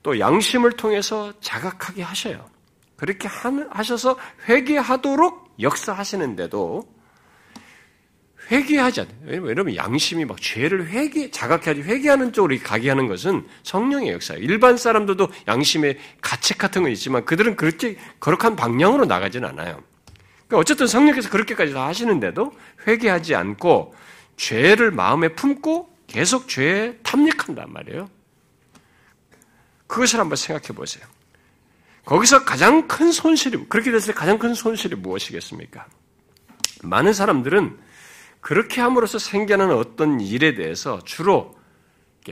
또 0.03 0.19
양심을 0.19 0.73
통해서 0.73 1.33
자각하게 1.41 2.03
하셔요. 2.03 2.49
그렇게 2.97 3.29
하셔서 3.29 4.19
회개하도록 4.49 5.57
역사하시는데도 5.61 7.00
회개하지 8.50 9.02
않아요. 9.02 9.42
왜냐면 9.42 9.76
양심이 9.76 10.25
막 10.25 10.40
죄를 10.40 10.88
회개, 10.88 11.30
자각하지 11.30 11.83
회개하는 11.83 12.33
쪽으로 12.33 12.57
가게 12.62 12.88
하는 12.88 13.07
것은 13.07 13.47
성령의 13.62 14.12
역사예요. 14.14 14.42
일반 14.42 14.76
사람들도 14.76 15.28
양심의 15.47 15.99
가책 16.21 16.59
같은 16.59 16.83
건 16.83 16.92
있지만 16.92 17.25
그들은 17.25 17.57
그렇게 17.57 17.97
거룩한 18.19 18.57
방향으로 18.57 19.04
나가지는 19.04 19.49
않아요. 19.50 19.83
그러니까 20.49 20.59
어쨌든 20.59 20.88
성령께서 20.88 21.30
그렇게까지 21.30 21.73
다 21.73 21.87
하시는데도 21.87 22.52
회개하지 22.87 23.37
않고 23.37 23.95
죄를 24.37 24.90
마음에 24.90 25.28
품고 25.28 25.95
계속 26.09 26.49
죄에 26.49 26.97
탐닉한단 27.04 27.73
말이에요. 27.73 28.11
그것을 29.87 30.19
한번 30.19 30.37
생각해 30.37 30.69
보세요. 30.69 31.04
거기서 32.04 32.45
가장 32.45 32.88
큰 32.88 33.12
손실이, 33.12 33.66
그렇게 33.69 33.92
됐을 33.92 34.12
때 34.14 34.19
가장 34.19 34.38
큰 34.38 34.54
손실이 34.54 34.97
무엇이겠습니까? 34.97 35.87
많은 36.83 37.12
사람들은 37.12 37.78
그렇게 38.41 38.81
함으로써 38.81 39.19
생겨나는 39.19 39.77
어떤 39.77 40.21
일에 40.21 40.55
대해서 40.55 41.01
주로 41.05 41.59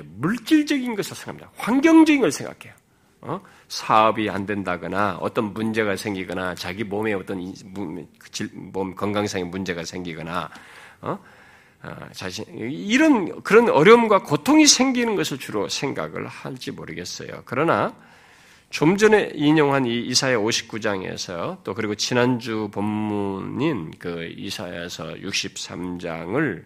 물질적인 0.05 0.95
것을 0.95 1.17
생각합니다. 1.17 1.51
환경적인 1.57 2.21
걸 2.21 2.31
생각해요. 2.31 2.75
어? 3.21 3.41
사업이 3.69 4.31
안 4.31 4.47
된다거나 4.47 5.19
어떤 5.21 5.53
문제가 5.53 5.97
생기거나 5.97 6.55
자기 6.55 6.85
몸에 6.85 7.15
어떤 7.15 7.53
몸 8.53 8.95
건강상의 8.95 9.47
문제가 9.47 9.85
생기거나 9.85 10.51
어? 11.01 11.19
어, 11.83 11.97
자신 12.13 12.45
이런 12.57 13.43
그런 13.43 13.69
어려움과 13.71 14.23
고통이 14.23 14.67
생기는 14.67 15.17
것을 15.17 15.39
주로 15.39 15.69
생각을 15.69 16.27
할지 16.27 16.71
모르겠어요. 16.71 17.43
그러나 17.45 17.95
좀 18.71 18.97
전에 18.99 19.33
인용한 19.35 19.87
이 19.87 20.01
이사야 20.07 20.37
59장에서 20.37 21.63
또 21.65 21.75
그리고 21.75 21.95
지난주 21.95 22.69
본문인 22.71 23.93
그 23.99 24.25
이사야서 24.37 25.15
63장을 25.15 26.65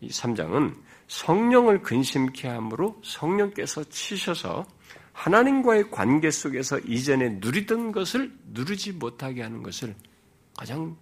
이 0.00 0.08
3장은 0.08 0.76
성령을 1.08 1.82
근심케 1.82 2.48
함으로 2.48 3.00
성령께서 3.04 3.84
치셔서 3.84 4.66
하나님과의 5.12 5.90
관계 5.90 6.30
속에서 6.30 6.78
이전에 6.78 7.38
누리던 7.40 7.92
것을 7.92 8.32
누르지 8.52 8.92
못하게 8.92 9.42
하는 9.42 9.62
것을 9.62 9.94
가장 10.56 10.96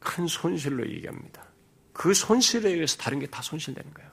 큰 0.00 0.26
손실로 0.26 0.88
얘기합니다. 0.90 1.44
그 1.92 2.12
손실에 2.12 2.70
의해서 2.70 2.96
다른 2.96 3.20
게 3.20 3.26
다 3.26 3.40
손실되는 3.40 3.92
거예요. 3.94 4.10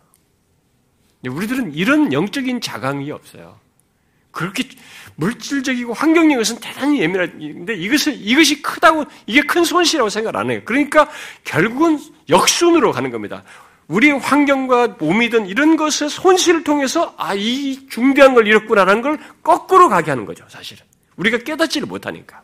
우리들은 1.29 1.73
이런 1.73 2.13
영적인 2.13 2.61
자강이 2.61 3.11
없어요. 3.11 3.59
그렇게 4.31 4.63
물질적이고 5.15 5.93
환경적인 5.93 6.37
것은 6.37 6.59
대단히 6.59 7.01
예민한데 7.01 7.75
이것을 7.75 8.13
이것이 8.15 8.61
크다고 8.61 9.05
이게 9.27 9.41
큰 9.41 9.63
손실이라고 9.63 10.09
생각 10.09 10.35
안 10.35 10.49
해요. 10.49 10.61
그러니까 10.65 11.09
결국은 11.43 11.99
역순으로 12.29 12.91
가는 12.91 13.11
겁니다. 13.11 13.43
우리의 13.87 14.19
환경과 14.19 14.95
몸이든 14.99 15.47
이런 15.47 15.75
것의 15.75 16.09
손실을 16.09 16.63
통해서 16.63 17.13
아 17.17 17.35
이 17.35 17.87
중대한 17.89 18.33
걸 18.33 18.47
잃었구나라는 18.47 19.01
걸 19.01 19.19
거꾸로 19.43 19.89
가게 19.89 20.11
하는 20.11 20.25
거죠. 20.25 20.45
사실은 20.47 20.85
우리가 21.17 21.39
깨닫지를 21.39 21.87
못하니까. 21.87 22.41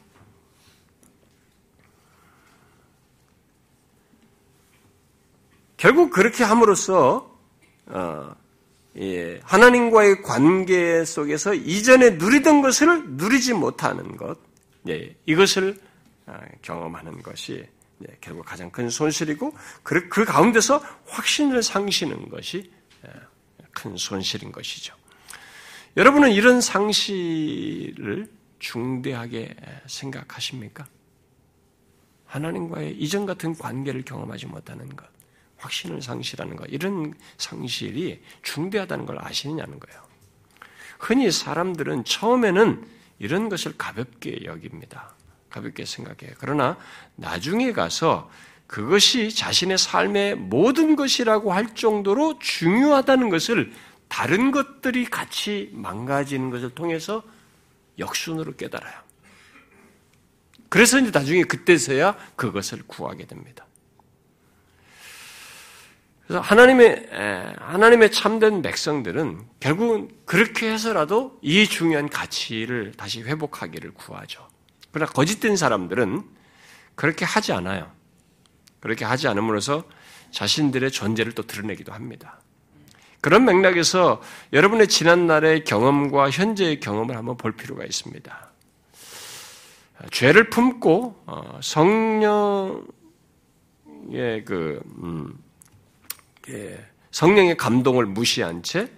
결국 5.78 6.10
그렇게 6.10 6.44
함으로써 6.44 7.32
어, 7.86 8.36
예, 9.00 9.40
하나님과의 9.44 10.24
관계 10.24 11.06
속에서 11.06 11.54
이전에 11.54 12.12
누리던 12.12 12.62
것을 12.62 13.04
누리지 13.12 13.54
못하는 13.54 14.18
것, 14.18 14.40
예, 14.88 15.16
이것을 15.26 15.80
아, 16.26 16.40
경험하는 16.62 17.22
것이 17.22 17.66
예, 18.08 18.18
결국 18.22 18.46
가장 18.46 18.72
큰 18.72 18.90
손실이고 18.90 19.54
그, 19.84 20.10
그 20.10 20.26
가운데서 20.26 20.84
확신을 21.06 21.62
상시는 21.62 22.30
것이 22.30 22.72
예, 23.06 23.12
큰 23.72 23.96
손실인 23.98 24.52
것이죠. 24.52 24.96
여러분은 25.96 26.32
이런 26.32 26.62
상실을 26.62 28.28
중대하게 28.60 29.56
생각하십니까? 29.88 30.88
하나님과의 32.26 32.98
이전 32.98 33.26
같은 33.26 33.56
관계를 33.56 34.04
경험하지 34.04 34.48
못하는 34.48 34.88
것. 34.96 35.06
확신을 35.58 36.02
상실하는 36.02 36.56
것, 36.56 36.66
이런 36.70 37.14
상실이 37.38 38.22
중대하다는 38.44 39.06
걸 39.06 39.18
아시느냐는 39.20 39.80
거예요. 39.80 40.02
흔히 41.00 41.32
사람들은 41.32 42.06
처음에는 42.06 42.88
이런 43.20 43.50
것을 43.50 43.78
가볍게 43.78 44.40
여깁니다. 44.46 45.14
가볍게 45.50 45.86
생각해요. 45.86 46.36
그러나 46.40 46.78
나중에 47.16 47.72
가서 47.72 48.30
그것이 48.68 49.34
자신의 49.34 49.78
삶의 49.78 50.36
모든 50.36 50.96
것이라고 50.96 51.54
할 51.54 51.74
정도로 51.74 52.40
중요하다는 52.40 53.30
것을 53.30 53.72
다른 54.08 54.52
것들이 54.52 55.06
같이 55.06 55.70
망가지는 55.74 56.50
것을 56.50 56.70
통해서 56.72 57.24
역순으로 57.98 58.56
깨달아요. 58.56 59.08
그래서 60.70 61.00
이제 61.00 61.12
나중에 61.12 61.44
그때서야 61.44 62.18
그것을 62.36 62.84
구하게 62.88 63.26
됩니다. 63.26 63.67
그래서 66.28 66.42
하나님의 66.42 67.08
하나님의 67.58 68.12
참된 68.12 68.62
백성들은 68.62 69.40
결국은 69.62 70.10
그렇게 70.26 70.70
해서라도 70.70 71.40
이 71.42 71.66
중요한 71.66 72.10
가치를 72.10 72.92
다시 72.98 73.24
회복하기를 73.24 73.94
구하죠. 73.94 74.46
그러나 74.92 75.10
거짓된 75.10 75.56
사람들은 75.56 76.24
그렇게 76.96 77.24
하지 77.24 77.54
않아요. 77.54 77.90
그렇게 78.82 79.06
하지 79.06 79.30
않음으로써 79.30 79.86
자신들의 80.32 80.92
존재를 80.92 81.32
또 81.32 81.44
드러내기도 81.44 81.94
합니다. 81.94 82.42
그런 83.22 83.46
맥락에서 83.46 84.22
여러분의 84.52 84.90
지난날의 84.90 85.64
경험과 85.64 86.30
현재의 86.30 86.82
경험을 86.82 87.16
한번 87.16 87.38
볼 87.38 87.54
필요가 87.54 87.86
있습니다. 87.86 88.52
죄를 90.12 90.50
품고 90.50 91.24
어, 91.26 91.60
성령의 91.62 92.84
그 94.46 94.82
음, 95.02 95.34
예, 95.34 95.47
성령의 97.12 97.58
감동을 97.58 98.06
무시한 98.06 98.64
채 98.64 98.90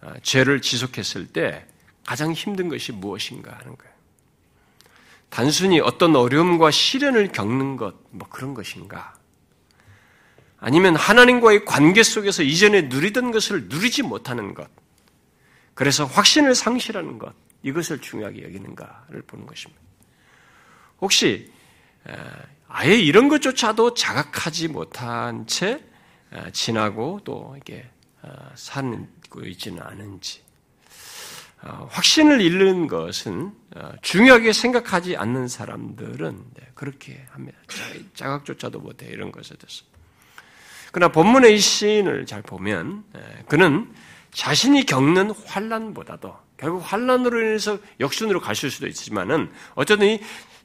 아, 0.00 0.14
죄를 0.22 0.60
지속했을 0.60 1.28
때 1.28 1.66
가장 2.04 2.32
힘든 2.32 2.68
것이 2.68 2.92
무엇인가 2.92 3.52
하는 3.52 3.76
거예요. 3.76 3.94
단순히 5.30 5.80
어떤 5.80 6.14
어려움과 6.14 6.70
시련을 6.70 7.32
겪는 7.32 7.76
것, 7.76 7.94
뭐 8.10 8.28
그런 8.28 8.54
것인가? 8.54 9.14
아니면 10.58 10.94
하나님과의 10.94 11.64
관계 11.64 12.02
속에서 12.02 12.42
이전에 12.42 12.82
누리던 12.82 13.32
것을 13.32 13.68
누리지 13.68 14.02
못하는 14.02 14.54
것. 14.54 14.68
그래서 15.74 16.04
확신을 16.04 16.54
상실하는 16.54 17.18
것. 17.18 17.34
이것을 17.62 18.00
중요하게 18.00 18.44
여기는가를 18.44 19.22
보는 19.22 19.46
것입니다. 19.46 19.82
혹시 21.00 21.50
아예 22.68 22.94
이런 22.94 23.28
것조차도 23.28 23.94
자각하지 23.94 24.68
못한 24.68 25.46
채 25.46 25.74
아, 25.74 25.93
지나고 26.52 27.20
또 27.24 27.56
이게 27.60 27.88
살고 28.54 29.40
아, 29.40 29.44
있지는 29.44 29.82
않은지 29.82 30.42
아, 31.60 31.86
확신을 31.90 32.40
잃는 32.40 32.88
것은 32.88 33.52
중요하게 34.02 34.52
생각하지 34.52 35.16
않는 35.16 35.48
사람들은 35.48 36.44
네, 36.54 36.68
그렇게 36.74 37.24
합니다. 37.30 37.58
자각조차도 38.14 38.80
못해 38.80 39.06
이런 39.06 39.32
것에 39.32 39.54
대해서. 39.56 39.84
그러나 40.92 41.10
본문의 41.10 41.54
이 41.54 41.58
시인을 41.58 42.26
잘 42.26 42.42
보면 42.42 43.04
그는 43.48 43.92
자신이 44.30 44.86
겪는 44.86 45.30
환란보다도 45.30 46.36
결국 46.56 46.80
환란으로 46.80 47.40
인해서 47.40 47.78
역순으로 47.98 48.40
가실 48.40 48.70
수도 48.70 48.86
있지만은 48.86 49.50
어쨌든 49.74 50.08
이 50.08 50.20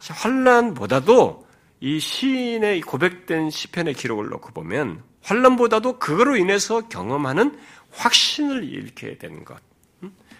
환란보다도 0.07 1.47
이 1.81 1.99
시인의 1.99 2.81
고백된 2.81 3.49
시편의 3.49 3.93
기록을 3.93 4.27
놓고 4.27 4.51
보면 4.51 5.03
환란보다도 5.29 5.99
그거로 5.99 6.37
인해서 6.37 6.87
경험하는 6.89 7.59
확신을 7.91 8.63
잃게 8.63 9.17
된 9.17 9.45
것. 9.45 9.57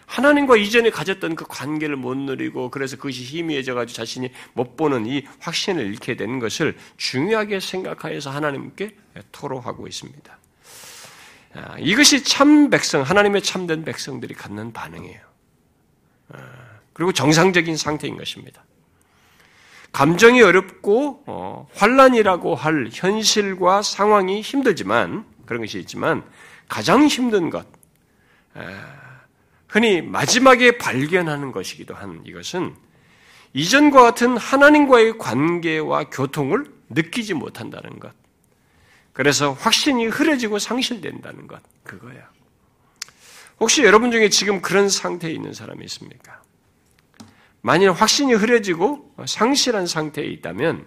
하나님과 0.08 0.58
이전에 0.58 0.90
가졌던 0.90 1.36
그 1.36 1.46
관계를 1.48 1.96
못 1.96 2.18
누리고 2.18 2.72
그래서 2.72 2.96
그것이 2.98 3.24
희미해져 3.24 3.76
가지고 3.76 3.96
자신이 3.96 4.32
못 4.54 4.76
보는 4.76 5.06
이 5.06 5.24
확신을 5.40 5.86
잃게 5.86 6.16
된 6.16 6.40
것을 6.40 6.76
중요하게 6.98 7.60
생각하여서 7.60 8.32
하나님께 8.32 8.96
토로하고 9.32 9.86
있습니다. 9.86 10.38
아, 11.54 11.76
이것이 11.78 12.24
참 12.24 12.72
백성, 12.72 13.04
하나님의 13.04 13.44
참된 13.44 13.86
백성들이 13.86 14.34
갖는 14.34 14.74
반응이에요. 14.74 15.22
아, 16.30 16.40
그리고 16.94 17.12
정상적인 17.12 17.78
상태인 17.78 18.18
것입니다. 18.18 18.64
감정이 19.92 20.42
어렵고 20.42 21.24
어, 21.26 21.68
환란이라고 21.74 22.56
할 22.56 22.90
현실과 22.92 23.82
상황이 23.82 24.42
힘들지만 24.42 25.26
그런 25.46 25.62
것이 25.62 25.80
있지만 25.80 26.24
가장 26.68 27.08
힘든 27.08 27.50
것, 27.50 27.66
에, 28.56 28.62
흔히 29.68 30.02
마지막에 30.02 30.78
발견하는 30.78 31.52
것이기도 31.52 31.96
한 31.96 32.22
이것은 32.26 32.76
이전과 33.54 34.02
같은 34.02 34.38
하나님과의 34.38 35.18
관계와 35.18 36.06
교통을 36.06 36.66
느끼지 36.90 37.34
못한다는 37.34 38.00
것. 38.00 38.14
그래서 39.14 39.54
확신이 39.54 40.06
흐려지고 40.06 40.60
상실된다는 40.60 41.48
것. 41.48 41.62
그거야. 41.84 42.30
혹시 43.60 43.84
여러분 43.84 44.12
중에 44.12 44.30
지금 44.30 44.62
그런 44.62 44.88
상태에 44.88 45.32
있는 45.32 45.54
사람이 45.54 45.84
있습니까? 45.86 46.42
만일 47.62 47.92
확신이 47.92 48.34
흐려지고 48.34 49.14
상실한 49.26 49.86
상태에 49.86 50.26
있다면 50.26 50.86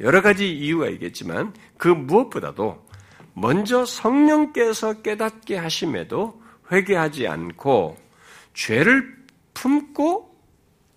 여러 0.00 0.22
가지 0.22 0.50
이유가 0.50 0.88
있겠지만 0.88 1.54
그 1.76 1.88
무엇보다도 1.88 2.86
먼저 3.34 3.84
성령께서 3.84 5.02
깨닫게 5.02 5.56
하심에도 5.56 6.40
회개하지 6.72 7.26
않고 7.26 7.96
죄를 8.54 9.16
품고 9.54 10.34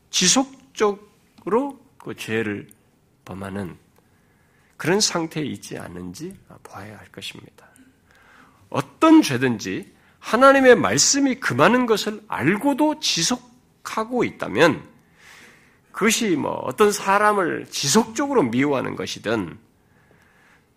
지속적으로 0.09 1.79
그 1.97 2.15
죄를 2.15 2.67
범하는 3.25 3.75
그런 4.77 4.99
상태에 4.99 5.43
있지 5.43 5.77
않은지 5.77 6.37
봐야 6.63 6.97
할 6.97 7.05
것입니다. 7.07 7.67
어떤 8.69 9.21
죄든지 9.21 9.93
하나님의 10.19 10.75
말씀이 10.75 11.35
금하는 11.35 11.85
것을 11.85 12.21
알고도 12.27 12.99
지속 12.99 13.52
하고 13.83 14.23
있다면 14.23 14.83
그것이 15.91 16.35
뭐 16.35 16.51
어떤 16.51 16.91
사람을 16.91 17.67
지속적으로 17.69 18.43
미워하는 18.43 18.95
것이든 18.95 19.57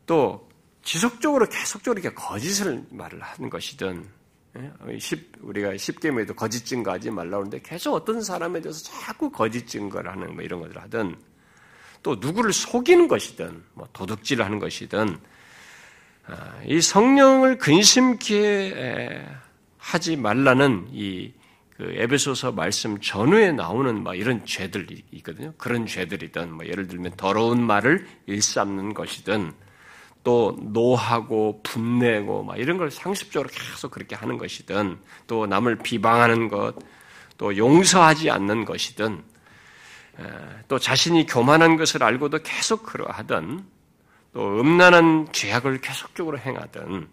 또 0.06 0.48
지속적으로 0.82 1.48
계속적으로 1.48 2.00
이렇게 2.00 2.14
거짓을 2.14 2.84
말을 2.90 3.22
하는 3.22 3.50
것이든 3.50 4.06
예? 4.58 4.72
우리가 5.40 5.76
십계명에도 5.76 6.34
거짓 6.34 6.64
증거하지 6.64 7.10
말라고 7.10 7.36
하는데 7.44 7.60
계속 7.62 7.94
어떤 7.94 8.22
사람에 8.22 8.60
대해서 8.60 8.84
자꾸 8.84 9.30
거짓 9.30 9.66
증거를 9.66 10.10
하는 10.10 10.34
뭐 10.34 10.42
이런 10.42 10.60
것을 10.60 10.80
하든 10.82 11.16
또 12.02 12.16
누구를 12.16 12.52
속이는 12.52 13.08
것이든 13.08 13.64
뭐 13.74 13.88
도둑질을 13.92 14.44
하는 14.44 14.58
것이든 14.58 15.18
아, 16.26 16.60
이 16.64 16.80
성령을 16.80 17.58
근심케 17.58 19.26
하지 19.78 20.16
말라는 20.16 20.88
이 20.92 21.32
그 21.76 21.92
에베소서 21.94 22.52
말씀 22.52 23.00
전후에 23.00 23.52
나오는 23.52 24.02
막 24.02 24.14
이런 24.14 24.46
죄들이 24.46 25.04
있거든요. 25.12 25.52
그런 25.58 25.86
죄들이든 25.86 26.52
뭐 26.52 26.66
예를 26.66 26.88
들면 26.88 27.12
더러운 27.16 27.62
말을 27.62 28.06
일삼는 28.26 28.94
것이든 28.94 29.52
또 30.24 30.56
노하고 30.60 31.60
분내고 31.62 32.42
막 32.44 32.58
이런 32.58 32.78
걸 32.78 32.90
상습적으로 32.90 33.48
계속 33.52 33.90
그렇게 33.90 34.16
하는 34.16 34.38
것이든 34.38 34.98
또 35.26 35.46
남을 35.46 35.76
비방하는 35.76 36.48
것, 36.48 36.74
또 37.36 37.56
용서하지 37.56 38.30
않는 38.30 38.64
것이든 38.64 39.22
또 40.68 40.78
자신이 40.78 41.26
교만한 41.26 41.76
것을 41.76 42.02
알고도 42.02 42.38
계속 42.42 42.84
그러하든 42.84 43.64
또 44.32 44.60
음란한 44.60 45.28
죄악을 45.30 45.80
계속적으로 45.80 46.38
행하든 46.38 47.06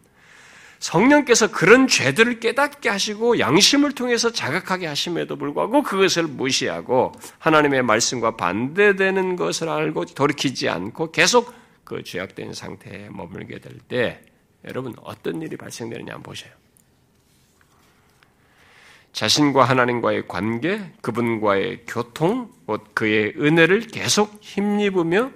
성령께서 0.83 1.49
그런 1.49 1.87
죄들을 1.87 2.41
깨닫게 2.41 2.89
하시고 2.89 3.39
양심을 3.39 3.93
통해서 3.93 4.33
자각하게 4.33 4.85
하심에도 4.87 5.37
불구하고 5.37 5.81
그것을 5.81 6.23
무시하고 6.23 7.13
하나님의 7.39 7.83
말씀과 7.83 8.35
반대되는 8.35 9.37
것을 9.37 9.69
알고 9.69 10.05
돌이키지 10.05 10.67
않고 10.67 11.11
계속 11.11 11.53
그 11.85 12.03
죄악된 12.03 12.53
상태에 12.53 13.07
머물게 13.09 13.59
될 13.59 13.79
때 13.87 14.21
여러분 14.65 14.93
어떤 15.03 15.41
일이 15.41 15.55
발생되느냐 15.55 16.15
한번 16.15 16.33
보세요. 16.33 16.51
자신과 19.13 19.63
하나님과의 19.63 20.27
관계, 20.27 20.91
그분과의 21.01 21.83
교통, 21.87 22.51
곧 22.65 22.93
그의 22.93 23.35
은혜를 23.37 23.87
계속 23.87 24.37
힘입으며 24.41 25.31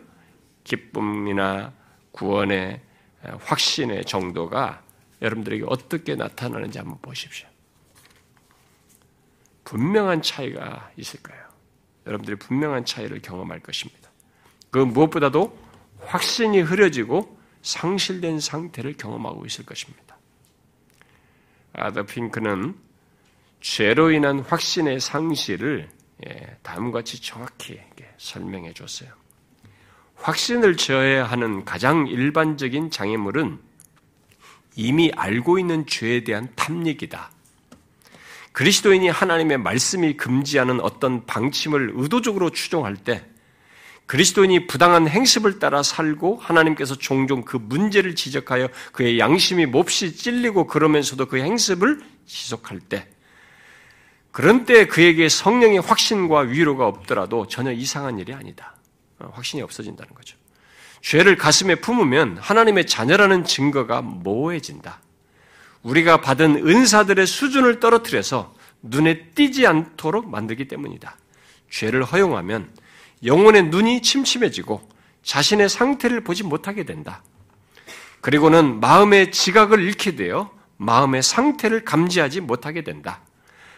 기쁨이나 0.66 1.72
구원의 2.12 2.82
확신의 3.22 4.04
정도가 4.04 4.87
여러분들에게 5.22 5.66
어떻게 5.68 6.16
나타나는지 6.16 6.78
한번 6.78 7.00
보십시오. 7.02 7.48
분명한 9.64 10.22
차이가 10.22 10.92
있을 10.96 11.22
거예요. 11.22 11.44
여러분들이 12.06 12.38
분명한 12.38 12.86
차이를 12.86 13.22
경험할 13.22 13.60
것입니다. 13.60 14.10
그 14.70 14.80
무엇보다도 14.80 15.58
확신이 16.00 16.62
흐려지고 16.62 17.38
상실된 17.62 18.40
상태를 18.40 18.96
경험하고 18.96 19.46
있을 19.46 19.66
것입니다. 19.66 20.18
아더 21.74 22.04
핑크는 22.04 22.76
죄로 23.60 24.12
인한 24.12 24.40
확신의 24.40 25.00
상실을 25.00 25.90
예, 26.26 26.58
다음과 26.64 27.00
같이 27.00 27.22
정확히 27.22 27.80
설명해 28.18 28.74
줬어요. 28.74 29.10
확신을 30.16 30.78
저해야 30.78 31.26
하는 31.26 31.64
가장 31.64 32.08
일반적인 32.08 32.90
장애물은 32.90 33.60
이미 34.78 35.12
알고 35.14 35.60
있는 35.60 35.86
죄에 35.86 36.24
대한 36.24 36.48
탐닉이다. 36.56 37.32
그리스도인이 38.54 39.10
하나님의 39.10 39.58
말씀이 39.58 40.16
금지하는 40.16 40.80
어떤 40.80 41.26
방침을 41.26 41.92
의도적으로 41.96 42.52
추종할 42.52 42.96
때 42.96 43.26
그리스도인이 44.06 44.68
부당한 44.68 45.08
행습을 45.08 45.60
따라 45.60 45.84
살고 45.84 46.38
하나님께서 46.38 46.96
종종 46.96 47.44
그 47.44 47.58
문제를 47.58 48.16
지적하여 48.16 48.70
그의 48.94 49.20
양심이 49.20 49.66
몹시 49.66 50.16
찔리고 50.16 50.66
그러면서도 50.66 51.26
그 51.26 51.38
행습을 51.38 52.00
지속할 52.26 52.80
때 52.80 53.08
그런 54.32 54.66
때 54.66 54.86
그에게 54.86 55.28
성령의 55.28 55.80
확신과 55.80 56.42
위로가 56.42 56.88
없더라도 56.88 57.48
전혀 57.48 57.72
이상한 57.72 58.20
일이 58.20 58.34
아니다. 58.34 58.76
어, 59.20 59.30
확신이 59.34 59.62
없어진다는 59.64 60.14
거죠. 60.14 60.37
죄를 61.08 61.38
가슴에 61.38 61.76
품으면 61.76 62.38
하나님의 62.38 62.86
자녀라는 62.86 63.46
증거가 63.46 64.02
모호해진다. 64.02 65.00
우리가 65.82 66.20
받은 66.20 66.68
은사들의 66.68 67.26
수준을 67.26 67.80
떨어뜨려서 67.80 68.54
눈에 68.82 69.30
띄지 69.34 69.66
않도록 69.66 70.30
만들기 70.30 70.68
때문이다. 70.68 71.16
죄를 71.70 72.04
허용하면 72.04 72.70
영혼의 73.24 73.70
눈이 73.70 74.02
침침해지고 74.02 74.86
자신의 75.24 75.70
상태를 75.70 76.26
보지 76.26 76.44
못하게 76.44 76.84
된다. 76.84 77.24
그리고는 78.20 78.82
마음의 78.82 79.32
지각을 79.32 79.82
잃게 79.82 80.18
되어 80.18 80.52
마음의 80.76 81.24
상태를 81.24 81.86
감지하지 81.86 82.42
못하게 82.42 82.84
된다. 82.84 83.22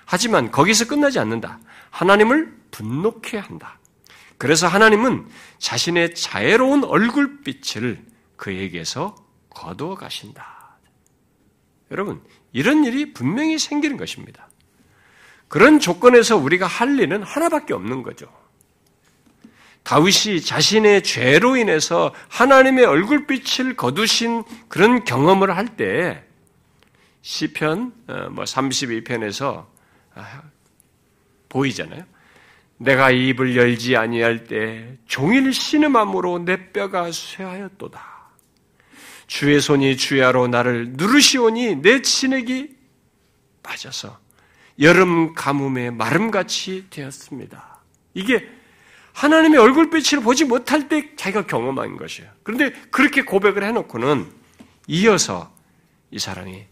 하지만 0.03 0.49
거기서 0.49 0.87
끝나지 0.87 1.19
않는다. 1.19 1.59
하나님을 1.91 2.57
분노케 2.71 3.37
한다. 3.37 3.78
그래서 4.39 4.67
하나님은 4.67 5.27
자신의 5.59 6.15
자애로운 6.15 6.83
얼굴빛을 6.83 8.03
그에게서 8.35 9.15
거두어 9.51 9.93
가신다. 9.93 10.79
여러분, 11.91 12.23
이런 12.51 12.83
일이 12.85 13.13
분명히 13.13 13.59
생기는 13.59 13.97
것입니다. 13.97 14.49
그런 15.47 15.79
조건에서 15.79 16.37
우리가 16.37 16.65
할 16.65 16.97
일은 16.97 17.21
하나밖에 17.21 17.75
없는 17.75 18.01
거죠. 18.01 18.27
다윗이 19.83 20.41
자신의 20.41 21.03
죄로 21.03 21.55
인해서 21.55 22.13
하나님의 22.29 22.85
얼굴빛을 22.85 23.75
거두신 23.75 24.43
그런 24.67 25.03
경험을 25.03 25.55
할 25.55 25.67
때 25.75 26.23
시편 27.21 27.93
어, 28.07 28.29
뭐 28.31 28.43
32편에서 28.43 29.65
아, 30.15 30.41
보이잖아요. 31.49 32.03
내가 32.79 33.11
입을 33.11 33.55
열지 33.57 33.97
아니할 33.97 34.45
때 34.45 34.97
종일 35.05 35.53
신음함으로 35.53 36.39
내 36.39 36.71
뼈가 36.71 37.11
쇠하였도다. 37.11 38.01
주의 39.27 39.59
손이 39.59 39.97
주야로 39.97 40.47
나를 40.47 40.93
누르시오니 40.93 41.81
내 41.81 42.01
진액이 42.01 42.75
빠져서 43.61 44.17
여름 44.79 45.33
가뭄에 45.35 45.91
마름같이 45.91 46.87
되었습니다. 46.89 47.81
이게 48.13 48.49
하나님의 49.13 49.59
얼굴빛을 49.59 50.21
보지 50.21 50.45
못할 50.45 50.87
때 50.87 51.15
자기가 51.17 51.45
경험한 51.47 51.97
것이에요. 51.97 52.31
그런데 52.43 52.71
그렇게 52.89 53.23
고백을 53.23 53.63
해놓고는 53.65 54.31
이어서 54.87 55.53
이 56.11 56.17
사람이 56.17 56.65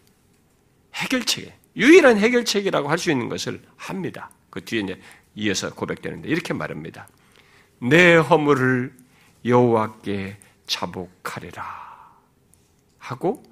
해결책, 0.94 1.52
유일한 1.76 2.18
해결책이라고 2.18 2.88
할 2.88 2.96
수 2.96 3.10
있는 3.10 3.28
것을 3.28 3.60
합니다. 3.76 4.30
그 4.50 4.64
뒤에 4.64 4.80
이제 4.80 5.00
이어서 5.38 5.72
고백되는데 5.72 6.28
이렇게 6.28 6.52
말합니다. 6.52 7.08
내 7.80 8.16
허물을 8.16 8.92
여호와께 9.44 10.36
자복하리라 10.66 11.64
하고 12.98 13.42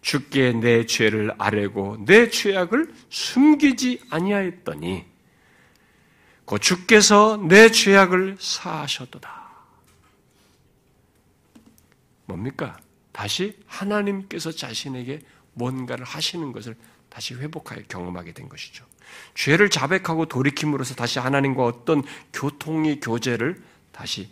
주께 0.00 0.52
내 0.52 0.86
죄를 0.86 1.32
아뢰고 1.36 2.04
내 2.06 2.30
죄악을 2.30 2.92
숨기지 3.10 4.00
아니하였더니 4.10 5.04
그 6.46 6.58
주께서 6.58 7.36
내 7.36 7.70
죄악을 7.70 8.36
사하셨도다. 8.38 9.46
뭡니까? 12.26 12.78
다시 13.12 13.58
하나님께서 13.66 14.52
자신에게 14.52 15.20
뭔가를 15.52 16.04
하시는 16.04 16.52
것을 16.52 16.76
다시 17.08 17.34
회복하여 17.34 17.82
경험하게 17.88 18.32
된 18.32 18.48
것이죠. 18.48 18.84
죄를 19.34 19.70
자백하고 19.70 20.26
돌이킴으로써 20.26 20.94
다시 20.94 21.18
하나님과 21.18 21.64
어떤 21.64 22.02
교통의 22.32 23.00
교제를 23.00 23.62
다시 23.92 24.30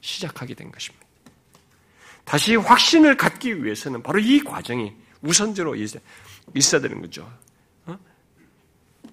시작하게 0.00 0.54
된 0.54 0.70
것입니다. 0.70 1.06
다시 2.24 2.56
확신을 2.56 3.16
갖기 3.16 3.64
위해서는 3.64 4.02
바로 4.02 4.18
이 4.18 4.40
과정이 4.40 4.92
우선적으로 5.22 5.76
있어야 5.76 6.80
되는 6.80 7.00
거죠. 7.00 7.30
어? 7.86 7.96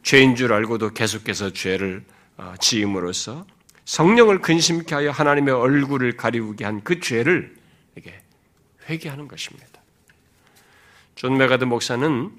죄인 0.01 0.35
줄 0.35 0.53
알고도 0.53 0.93
계속해서 0.93 1.53
죄를 1.53 2.03
어, 2.37 2.53
지음으로써 2.59 3.45
성령을 3.85 4.41
근심케 4.41 4.95
하여 4.95 5.11
하나님의 5.11 5.53
얼굴을 5.53 6.17
가리우게 6.17 6.65
한 6.65 6.81
그 6.83 6.99
죄를 6.99 7.55
이게 7.95 8.19
회개하는 8.89 9.27
것입니다. 9.27 9.67
존 11.15 11.37
맥아더 11.37 11.65
목사는 11.65 12.31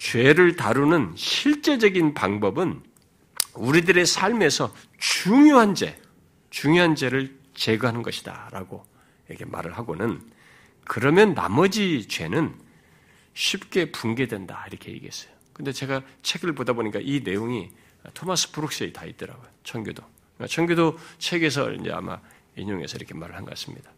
죄를 0.00 0.56
다루는 0.56 1.12
실제적인 1.14 2.14
방법은 2.14 2.80
우리들의 3.54 4.06
삶에서 4.06 4.74
중요한 4.98 5.74
죄, 5.74 6.00
중요한 6.48 6.96
죄를 6.96 7.36
제거하는 7.54 8.02
것이다 8.02 8.48
라고 8.50 8.84
이렇게 9.28 9.44
말을 9.44 9.76
하고는 9.76 10.20
그러면 10.84 11.34
나머지 11.34 12.08
죄는 12.08 12.54
쉽게 13.34 13.92
붕괴된다 13.92 14.64
이렇게 14.70 14.90
얘기했어요. 14.92 15.30
근데 15.52 15.70
제가 15.70 16.02
책을 16.22 16.54
보다 16.54 16.72
보니까 16.72 16.98
이 17.02 17.20
내용이 17.22 17.68
토마스 18.14 18.52
브룩스에 18.52 18.92
다 18.92 19.04
있더라고요. 19.04 19.46
청교도. 19.64 20.02
그러니까 20.36 20.54
청교도 20.54 20.98
책에서 21.18 21.72
이제 21.72 21.92
아마 21.92 22.18
인용해서 22.56 22.96
이렇게 22.96 23.12
말을 23.12 23.36
한 23.36 23.44
것 23.44 23.50
같습니다. 23.50 23.90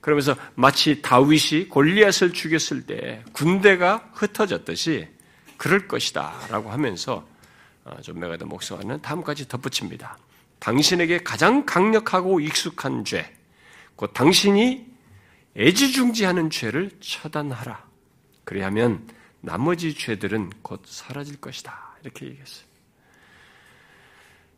그러면서 0.00 0.36
마치 0.54 1.02
다윗이 1.02 1.68
골리앗을 1.68 2.32
죽였을 2.32 2.86
때 2.86 3.24
군대가 3.32 4.08
흩어졌듯이 4.14 5.08
그럴 5.62 5.86
것이다 5.86 6.48
라고 6.48 6.72
하면서 6.72 7.24
어, 7.84 8.00
좀 8.00 8.18
맥아더 8.18 8.42
목사는 8.42 9.00
다음까지 9.00 9.46
덧붙입니다. 9.46 10.18
당신에게 10.58 11.18
가장 11.18 11.64
강력하고 11.64 12.40
익숙한 12.40 13.04
죄, 13.04 13.32
곧 13.94 14.12
당신이 14.12 14.84
애지중지하는 15.56 16.50
죄를 16.50 16.90
처단하라. 16.98 17.80
그리하면 18.42 19.06
나머지 19.40 19.94
죄들은 19.94 20.50
곧 20.62 20.82
사라질 20.84 21.40
것이다. 21.40 21.96
이렇게 22.02 22.26
얘기했어요. 22.26 22.66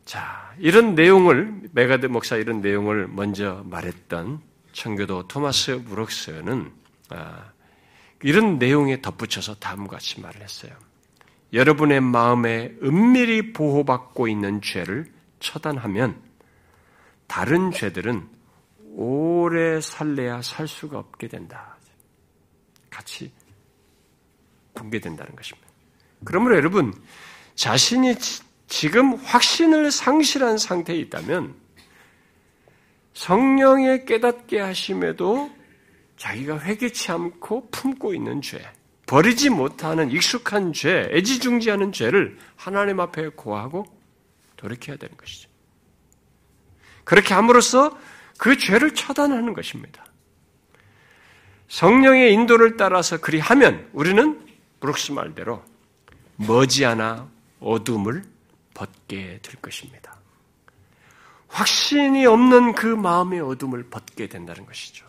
자, 0.05 0.55
이런 0.57 0.95
내용을, 0.95 1.69
맥아더 1.71 2.07
목사 2.07 2.35
이런 2.35 2.61
내용을 2.61 3.09
먼저 3.09 3.61
말했던 3.65 4.41
청교도 4.73 5.27
토마스 5.27 5.83
브룩스는 5.83 6.71
아, 7.09 7.51
이런 8.23 8.57
내용에 8.57 9.03
덧붙여서 9.03 9.55
다음과 9.55 9.97
같이 9.97 10.19
말을 10.19 10.41
했어요. 10.41 10.73
여러분의 11.53 12.01
마음에 12.01 12.75
은밀히 12.83 13.53
보호받고 13.53 14.27
있는 14.27 14.61
죄를 14.61 15.11
처단하면 15.39 16.21
다른 17.27 17.71
죄들은 17.71 18.27
오래 18.95 19.81
살래야 19.81 20.41
살 20.41 20.67
수가 20.67 20.99
없게 20.99 21.27
된다. 21.27 21.77
같이 22.89 23.31
붕괴된다는 24.73 25.35
것입니다. 25.35 25.67
그러므로 26.23 26.55
여러분, 26.55 26.93
자신이 27.55 28.15
지금 28.67 29.15
확신을 29.15 29.91
상실한 29.91 30.57
상태에 30.57 30.97
있다면 30.97 31.55
성령의 33.13 34.05
깨닫게 34.05 34.59
하심에도 34.59 35.49
자기가 36.17 36.59
회개치 36.59 37.11
않고 37.11 37.69
품고 37.69 38.13
있는 38.13 38.41
죄, 38.41 38.61
버리지 39.05 39.49
못하는 39.49 40.09
익숙한 40.11 40.73
죄, 40.73 41.09
애지중지하는 41.11 41.91
죄를 41.91 42.37
하나님 42.55 42.99
앞에 42.99 43.29
고하고 43.29 43.85
돌이켜야 44.57 44.97
되는 44.97 45.15
것이죠. 45.15 45.49
그렇게 47.03 47.33
함으로써 47.33 47.97
그 48.37 48.57
죄를 48.57 48.95
처단하는 48.95 49.53
것입니다. 49.53 50.03
성령의 51.67 52.33
인도를 52.33 52.77
따라서 52.77 53.17
그리하면 53.19 53.89
우리는 53.93 54.45
브룩스 54.79 55.11
말대로 55.11 55.63
머지않아 56.37 57.29
어둠을 57.59 58.23
벗게 58.73 59.39
될 59.41 59.55
것입니다. 59.61 60.15
확신이 61.47 62.25
없는 62.25 62.73
그 62.75 62.85
마음의 62.85 63.39
어둠을 63.39 63.89
벗게 63.89 64.27
된다는 64.27 64.65
것이죠. 64.65 65.05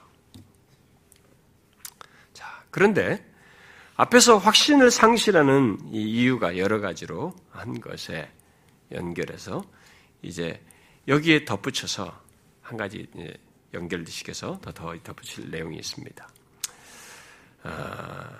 자, 2.32 2.62
그런데 2.70 3.24
앞에서 3.96 4.38
확신을 4.38 4.90
상실하는 4.90 5.78
이 5.92 6.02
이유가 6.02 6.58
여러 6.58 6.80
가지로 6.80 7.34
한 7.50 7.80
것에 7.80 8.30
연결해서 8.92 9.64
이제 10.22 10.62
여기에 11.08 11.44
덧붙여서 11.44 12.20
한 12.62 12.76
가지 12.76 13.06
연결시켜서 13.72 14.58
더, 14.60 14.72
더 14.72 14.94
덧붙일 15.02 15.50
내용이 15.50 15.78
있습니다. 15.78 16.28
아, 17.62 18.30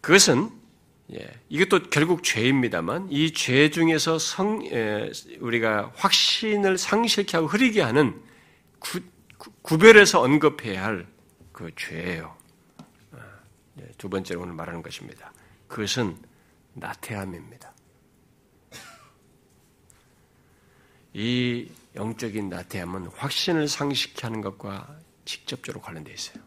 그것은 0.00 0.50
예, 1.12 1.18
이것도 1.50 1.90
결국 1.90 2.22
죄입니다만 2.24 3.08
이 3.10 3.30
죄 3.32 3.68
중에서 3.70 4.18
성, 4.18 4.64
예, 4.72 5.10
우리가 5.40 5.92
확신을 5.94 6.78
상실케 6.78 7.36
하고 7.36 7.46
흐리게 7.46 7.82
하는 7.82 8.22
구, 8.78 9.00
구별해서 9.62 10.22
언급해야 10.22 10.82
할 10.82 11.14
그 11.54 11.70
죄예요. 11.76 12.36
아, 13.76 13.80
예, 13.80 13.92
두 13.98 14.08
번째로 14.08 14.42
오늘 14.42 14.54
말하는 14.54 14.82
것입니다. 14.82 15.32
그것은 15.68 16.16
나태함입니다. 16.74 17.72
이 21.14 21.70
영적인 21.94 22.48
나태함은 22.48 23.06
확신을 23.06 23.68
상실케 23.68 24.22
하는 24.22 24.40
것과 24.40 24.98
직접적으로 25.24 25.80
관련되어 25.80 26.12
있어요. 26.12 26.42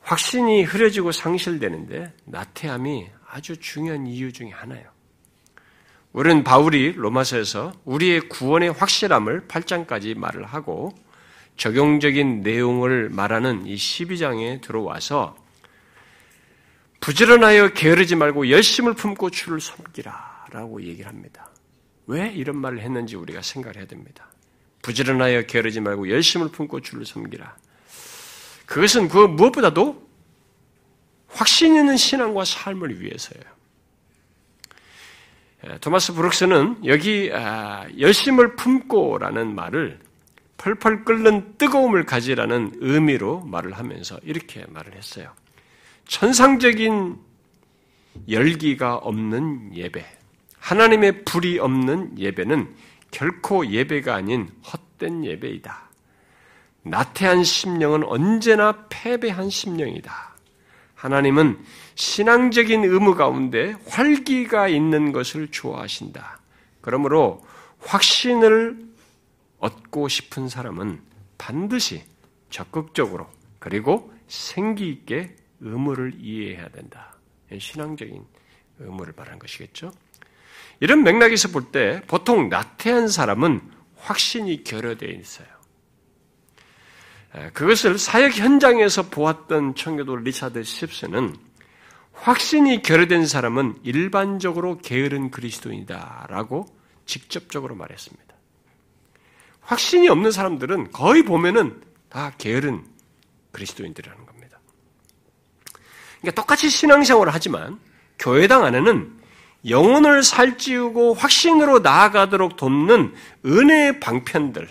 확신이 0.00 0.64
흐려지고 0.64 1.12
상실되는데 1.12 2.12
나태함이 2.24 3.08
아주 3.28 3.56
중요한 3.58 4.06
이유 4.08 4.32
중에 4.32 4.50
하나예요. 4.50 4.90
우리는 6.12 6.42
바울이 6.42 6.92
로마서에서 6.92 7.72
우리의 7.84 8.28
구원의 8.28 8.72
확실함을 8.72 9.46
8장까지 9.46 10.18
말을 10.18 10.44
하고 10.44 10.92
적용적인 11.56 12.40
내용을 12.42 13.10
말하는 13.10 13.66
이 13.66 13.74
12장에 13.74 14.60
들어와서 14.60 15.36
부지런하여 17.00 17.70
게으르지 17.70 18.16
말고 18.16 18.50
열심을 18.50 18.94
품고 18.94 19.30
주를 19.30 19.60
섬기라 19.60 20.46
라고 20.50 20.82
얘기를 20.82 21.06
합니다. 21.06 21.48
왜 22.06 22.28
이런 22.28 22.56
말을 22.56 22.80
했는지 22.80 23.16
우리가 23.16 23.42
생각을 23.42 23.76
해야 23.76 23.86
됩니다. 23.86 24.26
부지런하여 24.82 25.42
게으르지 25.42 25.80
말고 25.80 26.08
열심을 26.10 26.48
품고 26.48 26.80
주를 26.80 27.06
섬기라. 27.06 27.56
그것은 28.66 29.08
그 29.08 29.18
무엇보다도 29.18 30.08
확신 31.28 31.76
있는 31.76 31.96
신앙과 31.96 32.44
삶을 32.44 33.00
위해서예요. 33.00 33.44
예, 35.66 35.78
토마스 35.78 36.14
브룩스는 36.14 36.86
여기 36.86 37.30
아, 37.32 37.86
열심을 37.98 38.56
품고라는 38.56 39.54
말을 39.54 40.00
펄펄 40.60 41.06
끓는 41.06 41.56
뜨거움을 41.56 42.04
가지라는 42.04 42.72
의미로 42.80 43.40
말을 43.40 43.72
하면서 43.72 44.18
이렇게 44.22 44.66
말을 44.68 44.94
했어요. 44.94 45.32
천상적인 46.06 47.16
열기가 48.28 48.96
없는 48.96 49.74
예배, 49.74 50.04
하나님의 50.58 51.24
불이 51.24 51.58
없는 51.58 52.18
예배는 52.18 52.74
결코 53.10 53.66
예배가 53.66 54.14
아닌 54.14 54.50
헛된 54.62 55.24
예배이다. 55.24 55.88
나태한 56.82 57.42
심령은 57.42 58.04
언제나 58.04 58.84
패배한 58.90 59.48
심령이다. 59.48 60.12
하나님은 60.94 61.58
신앙적인 61.94 62.84
의무 62.84 63.14
가운데 63.14 63.74
활기가 63.86 64.68
있는 64.68 65.12
것을 65.12 65.48
좋아하신다. 65.48 66.38
그러므로 66.82 67.42
확신을 67.78 68.89
얻고 69.60 70.08
싶은 70.08 70.48
사람은 70.48 71.00
반드시 71.38 72.02
적극적으로 72.50 73.30
그리고 73.58 74.12
생기 74.26 74.88
있게 74.88 75.36
의무를 75.60 76.14
이해해야 76.18 76.68
된다. 76.68 77.16
신앙적인 77.56 78.24
의무를 78.78 79.12
말하는 79.16 79.38
것이겠죠. 79.38 79.92
이런 80.80 81.02
맥락에서 81.02 81.48
볼 81.48 81.70
때 81.70 82.02
보통 82.06 82.48
나태한 82.48 83.08
사람은 83.08 83.60
확신이 83.96 84.64
결여되어 84.64 85.10
있어요. 85.10 85.46
그것을 87.52 87.98
사역 87.98 88.32
현장에서 88.32 89.08
보았던 89.10 89.74
청교도 89.76 90.16
리차드 90.16 90.62
십스는 90.64 91.36
확신이 92.12 92.82
결여된 92.82 93.26
사람은 93.26 93.80
일반적으로 93.84 94.78
게으른 94.78 95.30
그리스도인이다라고 95.30 96.66
직접적으로 97.06 97.76
말했습니다. 97.76 98.29
확신이 99.70 100.08
없는 100.08 100.32
사람들은 100.32 100.90
거의 100.90 101.22
보면은 101.22 101.80
다 102.08 102.32
게으른 102.38 102.84
그리스도인들이라는 103.52 104.26
겁니다. 104.26 104.58
그러니까 106.18 106.42
똑같이 106.42 106.68
신앙생활을 106.68 107.32
하지만 107.32 107.78
교회당 108.18 108.64
안에는 108.64 109.20
영혼을 109.68 110.24
살찌우고 110.24 111.14
확신으로 111.14 111.78
나아가도록 111.78 112.56
돕는 112.56 113.14
은혜의 113.46 114.00
방편들, 114.00 114.68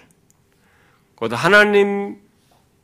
곧 1.15 1.31
하나님 1.33 2.17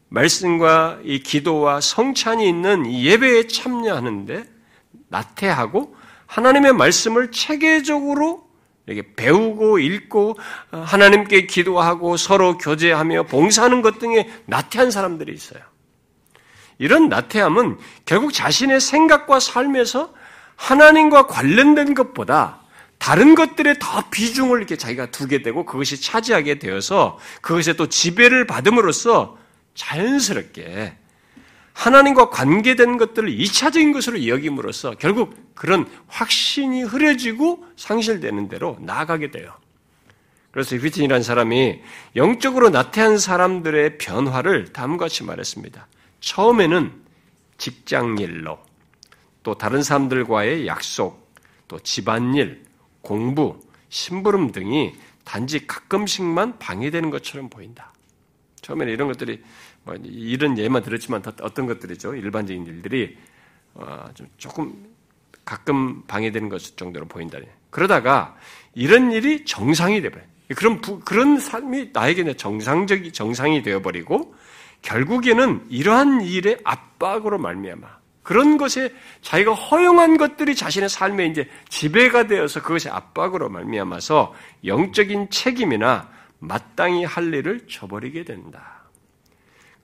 말씀과 0.07 0.99
이 1.03 1.19
기도와 1.19 1.81
성찬이 1.81 2.47
있는 2.47 2.89
예배에 2.89 3.47
참여하는데 3.47 4.45
나태하고 5.09 5.93
하나님의 6.27 6.71
말씀을 6.75 7.31
체계적으로 7.31 8.44
이렇게 8.87 9.13
배우고 9.15 9.79
읽고 9.79 10.37
하나님께 10.71 11.47
기도하고 11.47 12.17
서로 12.17 12.57
교제하며 12.57 13.23
봉사하는 13.23 13.81
것 13.81 13.99
등에 13.99 14.29
나태한 14.45 14.91
사람들이 14.91 15.33
있어요. 15.33 15.61
이런 16.77 17.09
나태함은 17.09 17.77
결국 18.05 18.33
자신의 18.33 18.79
생각과 18.79 19.39
삶에서 19.39 20.13
하나님과 20.55 21.27
관련된 21.27 21.93
것보다 21.93 22.61
다른 22.97 23.35
것들에 23.35 23.75
더 23.79 24.03
비중을 24.09 24.57
이렇게 24.57 24.77
자기가 24.77 25.07
두게 25.07 25.41
되고 25.41 25.65
그것이 25.65 26.01
차지하게 26.01 26.59
되어서 26.59 27.17
그것에 27.41 27.73
또 27.73 27.87
지배를 27.87 28.47
받음으로써 28.47 29.37
자연스럽게 29.73 30.97
하나님과 31.75 32.29
관계된 32.29 32.97
것들을 32.97 33.29
이차적인 33.29 33.91
것으로 33.91 34.25
여김으로써 34.27 34.91
결국 34.91 35.35
그런 35.53 35.85
확신이 36.07 36.81
흐려지고 36.83 37.65
상실되는 37.75 38.47
대로 38.47 38.77
나아가게 38.79 39.29
돼요. 39.29 39.53
그래서 40.51 40.77
휘틴이라는 40.77 41.21
사람이 41.21 41.81
영적으로 42.15 42.69
나태한 42.69 43.17
사람들의 43.17 43.97
변화를 43.97 44.71
다음과 44.71 45.05
같이 45.05 45.25
말했습니다. 45.25 45.87
처음에는 46.21 46.93
직장 47.57 48.17
일로, 48.19 48.57
또 49.43 49.55
다른 49.55 49.83
사람들과의 49.83 50.67
약속, 50.67 51.29
또 51.67 51.77
집안일, 51.79 52.63
공부, 53.01 53.59
심부름 53.89 54.53
등이 54.53 54.93
단지 55.25 55.67
가끔씩만 55.67 56.57
방해되는 56.57 57.09
것처럼 57.09 57.49
보인다. 57.49 57.93
처음에는 58.61 58.93
이런 58.93 59.09
것들이 59.09 59.43
뭐 59.85 59.95
이런 60.03 60.57
예만 60.57 60.83
들었지만 60.83 61.21
어떤 61.41 61.65
것들이죠. 61.67 62.15
일반적인 62.15 62.65
일들이 62.65 63.17
어, 63.75 64.05
좀 64.13 64.27
조금 64.37 64.87
가끔 65.45 66.01
방해되는 66.03 66.49
것 66.49 66.75
정도로 66.75 67.05
보인다. 67.07 67.37
그러다가 67.69 68.35
이런 68.73 69.11
일이 69.11 69.45
정상이 69.45 70.01
되버려. 70.01 70.23
그런 70.55 70.81
부, 70.81 70.99
그런 70.99 71.39
삶이 71.39 71.91
나에게는 71.93 72.37
정상적이 72.37 73.11
정상이 73.11 73.63
되어버리고 73.63 74.35
결국에는 74.81 75.65
이러한 75.69 76.21
일의 76.21 76.59
압박으로 76.63 77.37
말미암아 77.39 77.87
그런 78.21 78.57
것에 78.57 78.91
자기가 79.21 79.53
허용한 79.53 80.17
것들이 80.17 80.55
자신의 80.55 80.89
삶에 80.89 81.27
이제 81.27 81.47
지배가 81.69 82.27
되어서 82.27 82.61
그것이 82.61 82.89
압박으로 82.89 83.49
말미암아서 83.49 84.33
영적인 84.65 85.29
책임이나 85.29 86.09
마땅히 86.39 87.03
할 87.03 87.33
일을 87.33 87.67
저버리게 87.67 88.23
된다. 88.23 88.74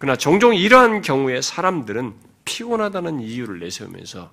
그러나 0.01 0.17
종종 0.17 0.55
이러한 0.55 1.03
경우에 1.03 1.43
사람들은 1.43 2.15
피곤하다는 2.43 3.19
이유를 3.19 3.59
내세우면서 3.59 4.31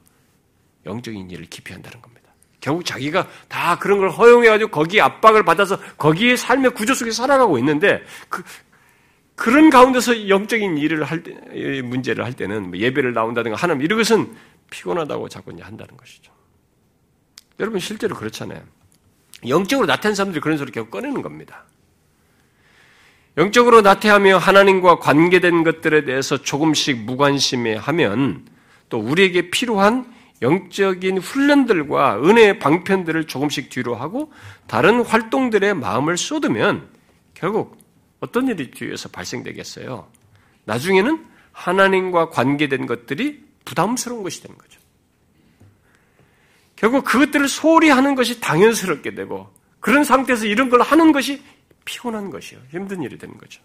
영적인 0.87 1.31
일을 1.31 1.45
기피한다는 1.45 2.01
겁니다. 2.01 2.33
결국 2.59 2.87
자기가 2.87 3.29
다 3.49 3.79
그런 3.79 3.99
걸 3.99 4.09
허용해가지고 4.09 4.71
거기에 4.71 5.03
압박을 5.03 5.45
받아서 5.45 5.79
거기에 5.99 6.37
삶의 6.37 6.71
구조 6.71 6.95
속에 6.95 7.11
살아가고 7.11 7.59
있는데 7.59 8.03
그, 8.31 8.43
그런 9.37 9.69
가운데서 9.69 10.31
영적인 10.31 10.79
일을 10.79 11.05
할 11.05 11.23
때, 11.23 11.35
문제를 11.83 12.25
할 12.25 12.33
때는 12.33 12.71
뭐 12.71 12.79
예배를 12.79 13.13
나온다든가 13.13 13.59
하는 13.59 13.83
이런 13.83 13.99
것은 13.99 14.35
피곤하다고 14.71 15.29
자꾸 15.29 15.53
이제 15.53 15.63
한다는 15.63 15.99
것이죠. 15.99 16.33
여러분 17.61 17.79
실제로 17.79 18.17
그렇잖아요. 18.17 18.63
영적으로 19.47 19.87
나타난 19.87 20.15
사람들이 20.15 20.41
그런 20.41 20.57
소리 20.57 20.73
계속 20.73 20.91
꺼내는 20.91 21.21
겁니다. 21.21 21.67
영적으로 23.39 23.83
나태하며 23.83 24.39
하나님과 24.39 24.99
관계된 24.99 25.63
것들에 25.63 26.05
대해서 26.05 26.43
조금씩 26.43 27.05
무관심해 27.05 27.77
하면 27.77 28.45
또 28.89 28.99
우리에게 28.99 29.51
필요한 29.51 30.13
영적인 30.43 31.19
훈련들과 31.19 32.17
은혜의 32.17 32.59
방편들을 32.59 33.29
조금씩 33.29 33.71
뒤로 33.71 33.95
하고 33.95 34.33
다른 34.67 35.03
활동들의 35.03 35.75
마음을 35.75 36.17
쏟으면 36.17 36.89
결국 37.33 37.79
어떤 38.19 38.49
일이 38.49 38.73
뒤에서 38.73 39.09
발생되겠어요? 39.09 40.09
나중에는 40.65 41.25
하나님과 41.53 42.31
관계된 42.31 42.87
것들이 42.87 43.45
부담스러운 43.65 44.25
것이 44.25 44.43
되는 44.43 44.59
거죠. 44.59 44.81
결국 46.75 47.05
그것들을 47.05 47.47
소홀히 47.47 47.89
하는 47.89 48.17
것이 48.17 48.41
당연스럽게 48.41 49.15
되고 49.15 49.49
그런 49.79 50.03
상태에서 50.03 50.47
이런 50.47 50.71
걸 50.71 50.83
하는 50.83 51.13
것이 51.13 51.41
피곤한 51.89 52.29
것이요. 52.29 52.61
힘든 52.69 53.03
일이 53.03 53.17
되는 53.17 53.39
거죠. 53.39 53.63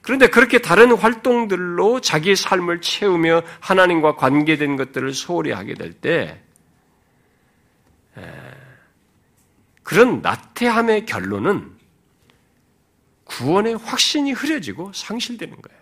그런데 0.00 0.28
그렇게 0.28 0.58
다른 0.58 0.96
활동들로 0.96 2.00
자기의 2.00 2.34
삶을 2.34 2.80
채우며 2.80 3.42
하나님과 3.60 4.16
관계된 4.16 4.76
것들을 4.76 5.12
소홀히 5.12 5.52
하게 5.52 5.74
될 5.74 5.92
때, 5.92 6.40
그런 9.82 10.22
나태함의 10.22 11.04
결론은 11.04 11.76
구원의 13.24 13.76
확신이 13.76 14.32
흐려지고 14.32 14.92
상실되는 14.94 15.60
거예요. 15.60 15.78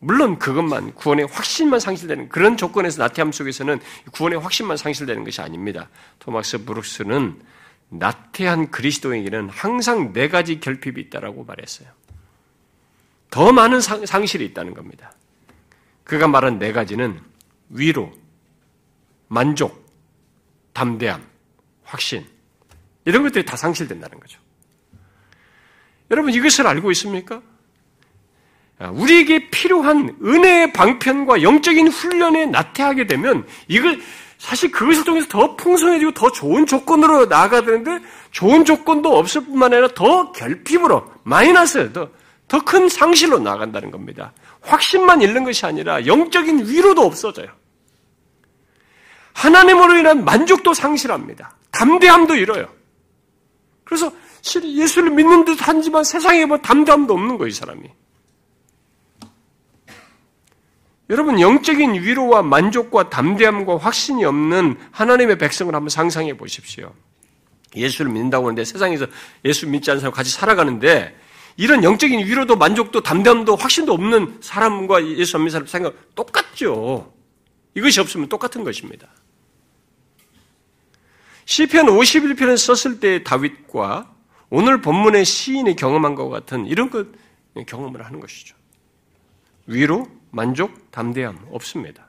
물론 0.00 0.38
그것만 0.38 0.94
구원의 0.94 1.26
확신만 1.26 1.80
상실되는 1.80 2.28
그런 2.30 2.56
조건에서 2.56 3.02
나태함 3.02 3.32
속에서는 3.32 3.80
구원의 4.12 4.38
확신만 4.38 4.76
상실되는 4.76 5.24
것이 5.24 5.42
아닙니다. 5.42 5.90
토마스 6.20 6.64
브룩스는 6.64 7.38
나태한 7.90 8.70
그리스도에게는 8.70 9.48
항상 9.48 10.12
네 10.12 10.28
가지 10.28 10.60
결핍이 10.60 11.00
있다라고 11.00 11.44
말했어요. 11.44 11.88
더 13.30 13.52
많은 13.52 13.80
상, 13.80 14.26
실이 14.26 14.44
있다는 14.46 14.74
겁니다. 14.74 15.12
그가 16.04 16.28
말한 16.28 16.58
네 16.58 16.72
가지는 16.72 17.20
위로, 17.68 18.12
만족, 19.28 19.86
담대함, 20.72 21.22
확신 21.84 22.26
이런 23.04 23.22
것들이 23.22 23.44
다 23.44 23.56
상실된다는 23.56 24.18
거죠. 24.20 24.40
여러분 26.10 26.32
이것을 26.32 26.66
알고 26.66 26.90
있습니까? 26.92 27.42
우리에게 28.78 29.50
필요한 29.50 30.16
은혜의 30.22 30.72
방편과 30.72 31.42
영적인 31.42 31.88
훈련에 31.88 32.46
나태하게 32.46 33.06
되면 33.06 33.46
이걸 33.66 34.00
사실 34.38 34.70
그것을 34.70 35.04
통해서 35.04 35.26
더 35.28 35.56
풍성해지고 35.56 36.12
더 36.12 36.30
좋은 36.30 36.64
조건으로 36.64 37.26
나아가야 37.26 37.62
되는데 37.62 38.00
좋은 38.30 38.64
조건도 38.64 39.16
없을 39.18 39.44
뿐만 39.44 39.72
아니라 39.72 39.88
더 39.94 40.32
결핍으로 40.32 41.12
마이너스 41.24 41.92
더 41.92 42.08
더 42.48 42.60
큰 42.60 42.88
상실로 42.88 43.38
나간다는 43.38 43.90
겁니다. 43.90 44.32
확신만 44.62 45.20
잃는 45.20 45.44
것이 45.44 45.66
아니라 45.66 46.06
영적인 46.06 46.66
위로도 46.66 47.02
없어져요. 47.02 47.48
하나님으로 49.34 49.96
인한 49.96 50.24
만족도 50.24 50.74
상실합니다. 50.74 51.54
담대함도 51.70 52.34
잃어요. 52.34 52.68
그래서 53.84 54.10
예수를 54.64 55.10
믿는 55.10 55.44
듯 55.44 55.58
하지만 55.60 56.02
세상에 56.02 56.46
뭐 56.46 56.58
담담도 56.58 57.12
없는 57.12 57.36
거예요, 57.38 57.48
이 57.48 57.52
사람이. 57.52 57.82
여러분, 61.10 61.40
영적인 61.40 61.94
위로와 61.94 62.42
만족과 62.42 63.08
담대함과 63.08 63.78
확신이 63.78 64.24
없는 64.24 64.76
하나님의 64.90 65.38
백성을 65.38 65.74
한번 65.74 65.88
상상해 65.88 66.36
보십시오. 66.36 66.92
예수를 67.74 68.10
믿는다고 68.10 68.46
하는데 68.46 68.64
세상에서 68.64 69.06
예수 69.44 69.66
믿지 69.68 69.90
않는 69.90 70.00
사람 70.00 70.12
같이 70.12 70.30
살아가는데 70.30 71.16
이런 71.56 71.82
영적인 71.82 72.20
위로도 72.20 72.56
만족도 72.56 73.02
담대함도 73.02 73.56
확신도 73.56 73.92
없는 73.92 74.38
사람과 74.40 75.04
예수 75.06 75.36
안 75.36 75.42
믿는 75.42 75.52
사람 75.52 75.66
생각 75.66 76.14
똑같죠. 76.14 77.12
이것이 77.74 78.00
없으면 78.00 78.28
똑같은 78.28 78.64
것입니다. 78.64 79.08
시편 81.46 81.86
51편을 81.86 82.58
썼을 82.58 83.00
때 83.00 83.24
다윗과 83.24 84.14
오늘 84.50 84.80
본문의 84.80 85.24
시인이 85.24 85.76
경험한 85.76 86.14
것 86.14 86.28
같은 86.28 86.66
이런 86.66 86.90
것 86.90 87.06
경험을 87.66 88.04
하는 88.04 88.20
것이죠. 88.20 88.54
위로, 89.66 90.06
만족, 90.30 90.90
담대함 90.90 91.48
없습니다. 91.50 92.06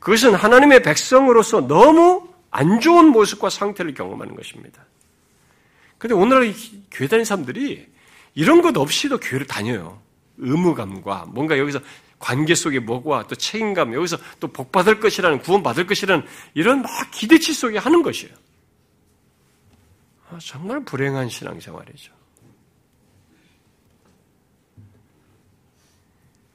그것은 0.00 0.34
하나님의 0.34 0.82
백성으로서 0.82 1.66
너무 1.66 2.28
안 2.50 2.80
좋은 2.80 3.06
모습과 3.06 3.50
상태를 3.50 3.94
경험하는 3.94 4.36
것입니다. 4.36 4.84
그런데 5.98 6.20
오늘날 6.20 6.54
교회 6.90 7.08
다니는 7.08 7.24
사람들이 7.24 7.86
이런 8.34 8.62
것 8.62 8.76
없이도 8.76 9.18
교회를 9.18 9.46
다녀요. 9.46 10.00
의무감과 10.38 11.26
뭔가 11.28 11.58
여기서 11.58 11.80
관계 12.18 12.54
속에 12.54 12.78
뭐고 12.78 13.26
또 13.26 13.34
책임감, 13.34 13.94
여기서 13.94 14.16
또 14.40 14.48
복받을 14.48 15.00
것이라는, 15.00 15.40
구원받을 15.40 15.86
것이라는 15.86 16.26
이런 16.54 16.82
막 16.82 16.90
기대치 17.10 17.52
속에 17.52 17.78
하는 17.78 18.02
것이에요. 18.02 18.34
아, 20.30 20.38
정말 20.40 20.84
불행한 20.84 21.28
신앙생활이죠. 21.28 22.12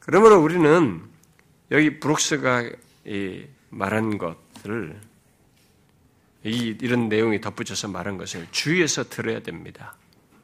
그러므로 0.07 0.39
우리는 0.39 1.01
여기 1.69 1.99
브룩스가 1.99 2.63
말한 3.69 4.17
것을 4.17 4.97
이, 6.45 6.77
이런 6.79 7.09
내용이 7.09 7.41
덧붙여서 7.41 7.89
말한 7.89 8.17
것을 8.17 8.47
주의해서 8.51 9.09
들어야 9.09 9.41
됩니다. 9.41 9.95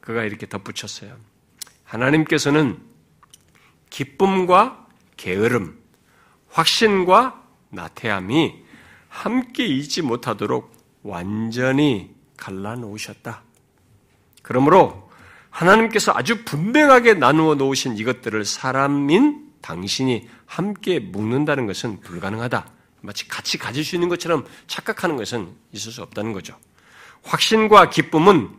그가 0.02 0.26
이렇게 0.26 0.48
덧붙였어요. 0.50 1.16
하나님께서는 1.86 2.78
기쁨과 3.90 4.86
게으름, 5.16 5.80
확신과 6.50 7.42
나태함이 7.70 8.66
함께 9.08 9.66
있지 9.66 10.02
못하도록 10.02 10.74
완전히 11.04 12.14
갈라놓으셨다. 12.36 13.44
그러므로 14.42 15.10
하나님께서 15.50 16.12
아주 16.14 16.44
분명하게 16.44 17.14
나누어 17.14 17.56
놓으신 17.56 17.98
이것들을 17.98 18.44
사람인 18.44 19.43
당신이 19.64 20.30
함께 20.46 21.00
묶는다는 21.00 21.66
것은 21.66 22.02
불가능하다. 22.02 22.68
마치 23.02 23.28
같이 23.28 23.58
가질 23.58 23.84
수 23.84 23.96
있는 23.96 24.10
것처럼 24.10 24.46
착각하는 24.68 25.18
것은 25.18 25.50
있을 25.72 25.92
수 25.92 26.04
없다는 26.04 26.34
거죠. 26.34 26.56
확신과 27.24 27.90
기쁨은 27.90 28.50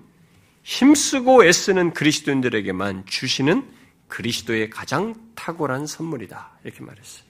힘쓰고 0.64 1.44
애쓰는 1.44 1.92
그리스도인들에게만 1.92 3.04
주시는 3.06 3.70
그리스도의 4.08 4.70
가장 4.70 5.14
탁월한 5.34 5.86
선물이다. 5.86 6.58
이렇게 6.64 6.82
말했어요. 6.82 7.24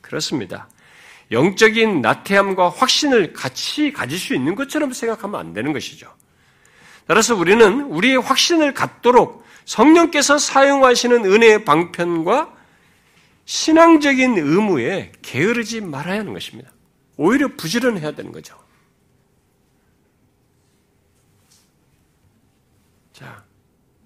그렇습니다. 0.00 0.68
영적인 1.30 2.02
나태함과 2.02 2.68
확신을 2.68 3.32
같이 3.32 3.92
가질 3.92 4.18
수 4.18 4.34
있는 4.34 4.54
것처럼 4.54 4.92
생각하면 4.92 5.40
안 5.40 5.52
되는 5.54 5.72
것이죠. 5.72 6.14
따라서 7.06 7.34
우리는 7.34 7.82
우리의 7.84 8.18
확신을 8.18 8.74
갖도록 8.74 9.44
성령께서 9.64 10.36
사용하시는 10.36 11.24
은혜의 11.24 11.64
방편과 11.64 12.54
신앙적인 13.44 14.38
의무에 14.38 15.12
게으르지 15.22 15.80
말아야 15.80 16.20
하는 16.20 16.32
것입니다. 16.32 16.72
오히려 17.16 17.48
부지런해야 17.48 18.12
되는 18.12 18.32
거죠. 18.32 18.58
자, 23.12 23.44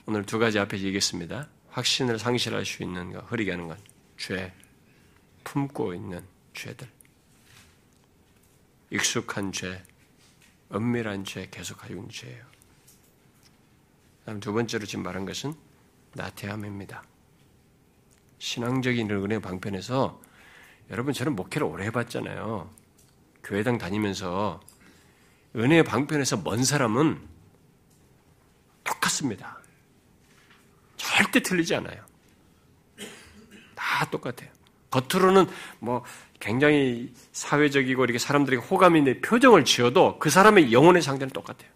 오늘 0.07 0.27
두 0.27 0.39
가지 0.39 0.59
앞에 0.59 0.79
얘기했습니다. 0.79 1.49
확신을 1.71 2.19
상실할 2.19 2.67
수 2.67 2.83
있는 2.83 3.13
것, 3.13 3.21
흐리게 3.31 3.53
하는 3.53 3.69
것, 3.69 3.79
죄, 4.17 4.53
품고 5.45 5.95
있는 5.95 6.23
죄들. 6.55 6.89
익숙한 8.91 9.53
죄, 9.53 9.83
은밀한 10.75 11.25
죄, 11.25 11.49
계속하고 11.51 11.95
있는 11.95 12.09
죄예요. 12.09 12.45
다음 14.25 14.41
두 14.41 14.53
번째로 14.53 14.85
지금 14.85 15.05
말한 15.05 15.25
것은 15.25 15.55
나태함입니다. 16.15 17.03
신앙적인 18.39 19.11
은혜 19.11 19.39
방편에서 19.39 20.21
여러분 20.91 21.13
저는 21.13 21.37
목회를 21.37 21.67
오래 21.67 21.85
해봤잖아요. 21.87 22.71
교회당 23.45 23.79
다니면서 23.79 24.61
은혜 25.57 25.83
방편에서 25.83 26.39
먼 26.39 26.65
사람은 26.65 27.21
똑같습니다. 28.85 29.59
절대 30.97 31.41
틀리지 31.41 31.75
않아요. 31.77 32.05
다 33.75 34.09
똑같아요. 34.11 34.51
겉으로는 34.91 35.47
뭐 35.81 36.05
굉장히 36.41 37.13
사회적이고 37.33 38.05
이렇게 38.05 38.19
사람들이 38.19 38.57
호감 38.57 38.97
있는 38.97 39.21
표정을 39.21 39.65
지어도 39.65 40.19
그 40.19 40.31
사람의 40.31 40.73
영혼의 40.73 41.03
상태는 41.03 41.33
똑같아요. 41.33 41.71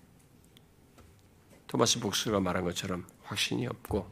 토마스 1.67 2.01
복스가 2.01 2.41
말한 2.41 2.65
것처럼 2.65 3.07
확신이 3.23 3.67
없고 3.67 4.09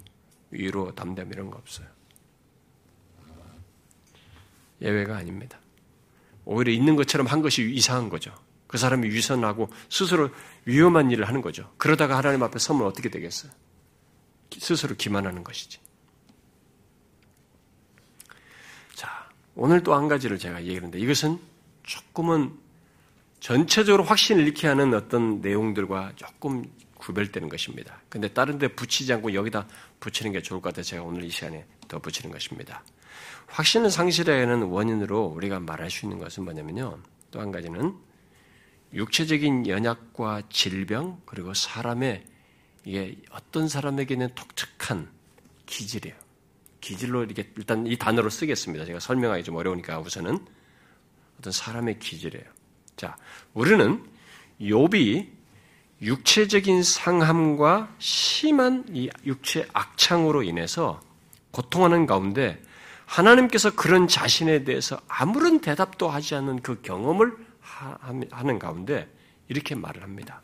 위로 0.51 0.95
담담 0.95 1.31
이런 1.33 1.51
거 1.51 1.59
없어요. 1.59 1.87
예외가 4.83 5.17
아닙니다. 5.17 5.59
오히려 6.45 6.73
있는 6.73 6.97
것처럼 6.97 7.27
한 7.27 7.43
것이 7.43 7.71
이상한 7.73 8.09
거죠. 8.09 8.35
그 8.67 8.79
사람이 8.79 9.09
위선하고 9.09 9.69
스스로 9.89 10.31
위험한 10.65 11.11
일을 11.11 11.27
하는 11.27 11.43
거죠. 11.43 11.73
그러다가 11.77 12.17
하나님 12.17 12.43
앞에 12.43 12.59
서면 12.59 12.87
어떻게 12.87 13.09
되겠어요? 13.09 13.51
스스로 14.59 14.95
기만하는 14.97 15.45
것이지. 15.45 15.79
자, 18.95 19.29
오늘 19.55 19.83
또 19.83 19.95
한 19.95 20.09
가지를 20.09 20.39
제가 20.39 20.63
얘기하는데 20.63 20.99
이것은 20.99 21.39
조금은 21.83 22.53
전체적으로 23.41 24.05
확신을 24.05 24.47
잃게 24.47 24.69
하는 24.69 24.95
어떤 24.95 25.41
내용들과 25.41 26.13
조금 26.17 26.65
구별되는 26.97 27.49
것입니다. 27.49 28.03
근데 28.09 28.29
다른 28.29 28.59
데 28.59 28.69
붙이지 28.69 29.13
않고 29.15 29.35
여기다 29.35 29.67
붙이는 29.99 30.33
게 30.33 30.43
좋을 30.43 30.61
것 30.61 30.69
같아서 30.69 30.91
제가 30.91 31.03
오늘 31.03 31.25
이 31.25 31.31
시간에 31.31 31.65
더 31.89 31.99
붙이는 31.99 32.31
것입니다. 32.31 32.85
확신을 33.51 33.91
상실하는 33.91 34.63
원인으로 34.63 35.25
우리가 35.25 35.61
말할 35.61 35.91
수 35.91 36.07
있는 36.07 36.19
것은 36.19 36.45
뭐냐면요. 36.45 36.99
또 37.31 37.41
한 37.41 37.53
가지는 37.53 37.95
육체적인 38.93 39.69
연약과 39.69 40.43
질병 40.51 41.21
그리고 41.27 41.55
사람의 41.55 42.25
이게 42.85 43.17
어떤 43.31 43.69
사람에게는 43.69 44.31
독특한 44.35 45.09
기질이에요. 45.67 46.17
기질로 46.81 47.25
이렇게 47.25 47.51
일단 47.57 47.87
이 47.87 47.97
단어로 47.97 48.31
쓰겠습니다. 48.31 48.85
제가 48.85 49.01
설명하기 49.01 49.45
좀 49.45 49.57
어려우니까 49.57 50.01
우선은 50.01 50.39
어떤 51.39 51.53
사람의 51.53 51.99
기질이에요. 51.99 52.45
자, 52.97 53.17
우리는 53.55 54.05
욥이 54.61 55.29
육체적인 56.03 56.83
상함과 56.83 57.95
심한 57.99 58.85
이 58.89 59.11
육체 59.25 59.69
악창으로 59.73 60.43
인해서 60.43 61.01
고통하는 61.51 62.07
가운데 62.07 62.61
하나님께서 63.11 63.75
그런 63.75 64.07
자신에 64.07 64.63
대해서 64.63 65.01
아무런 65.09 65.61
대답도 65.61 66.09
하지 66.09 66.37
않는 66.37 66.63
그 66.63 66.81
경험을 66.81 67.37
하는 67.61 68.59
가운데 68.61 69.13
이렇게 69.49 69.75
말을 69.75 70.05
합니다. 70.05 70.41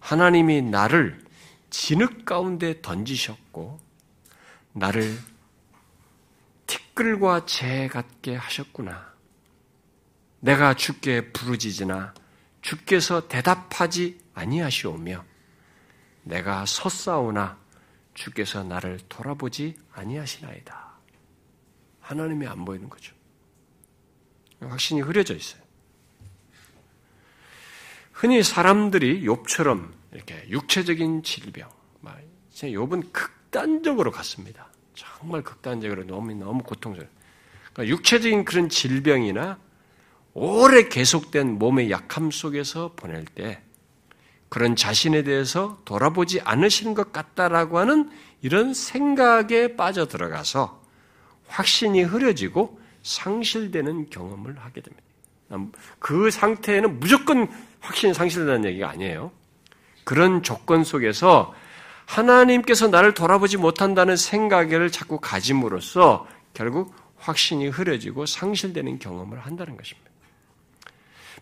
하나님이 0.00 0.62
나를 0.62 1.24
진흙 1.70 2.24
가운데 2.24 2.80
던지셨고 2.82 3.78
나를 4.72 5.18
티끌과 6.66 7.46
재 7.46 7.86
같게 7.86 8.34
하셨구나. 8.34 9.12
내가 10.40 10.74
주께 10.74 11.32
부르짖으나 11.32 12.12
주께서 12.60 13.28
대답하지 13.28 14.18
아니하시오며 14.34 15.24
내가 16.24 16.66
섰사오나 16.66 17.56
주께서 18.14 18.64
나를 18.64 18.98
돌아보지 19.08 19.76
아니하시나이다. 19.92 20.87
하나님이 22.08 22.46
안 22.46 22.64
보이는 22.64 22.88
거죠. 22.88 23.14
확신이 24.60 25.02
흐려져 25.02 25.34
있어요. 25.34 25.62
흔히 28.12 28.42
사람들이 28.42 29.22
욥처럼 29.24 29.92
이렇게 30.12 30.48
육체적인 30.48 31.22
질병, 31.22 31.68
욥은 32.54 33.12
극단적으로 33.12 34.10
갔습니다. 34.10 34.72
정말 34.94 35.42
극단적으로 35.42 36.04
너무 36.04 36.32
너무 36.34 36.62
고통스러워. 36.62 37.08
그러니까 37.72 37.94
육체적인 37.94 38.46
그런 38.46 38.70
질병이나 38.70 39.58
오래 40.32 40.88
계속된 40.88 41.58
몸의 41.58 41.90
약함 41.90 42.30
속에서 42.30 42.94
보낼 42.96 43.26
때 43.26 43.62
그런 44.48 44.76
자신에 44.76 45.24
대해서 45.24 45.78
돌아보지 45.84 46.40
않으시는 46.40 46.94
것 46.94 47.12
같다라고 47.12 47.78
하는 47.78 48.10
이런 48.40 48.72
생각에 48.72 49.76
빠져 49.76 50.08
들어가서 50.08 50.77
확신이 51.48 52.02
흐려지고 52.02 52.78
상실되는 53.02 54.10
경험을 54.10 54.58
하게 54.58 54.80
됩니다. 54.80 55.04
그 55.98 56.30
상태에는 56.30 57.00
무조건 57.00 57.48
확신이 57.80 58.14
상실된다는 58.14 58.64
얘기가 58.66 58.90
아니에요. 58.90 59.32
그런 60.04 60.42
조건 60.42 60.84
속에서 60.84 61.54
하나님께서 62.06 62.88
나를 62.88 63.12
돌아보지 63.12 63.56
못한다는 63.56 64.16
생각을 64.16 64.90
자꾸 64.90 65.18
가짐으로써 65.20 66.26
결국 66.54 66.94
확신이 67.16 67.68
흐려지고 67.68 68.26
상실되는 68.26 68.98
경험을 68.98 69.38
한다는 69.40 69.76
것입니다. 69.76 70.08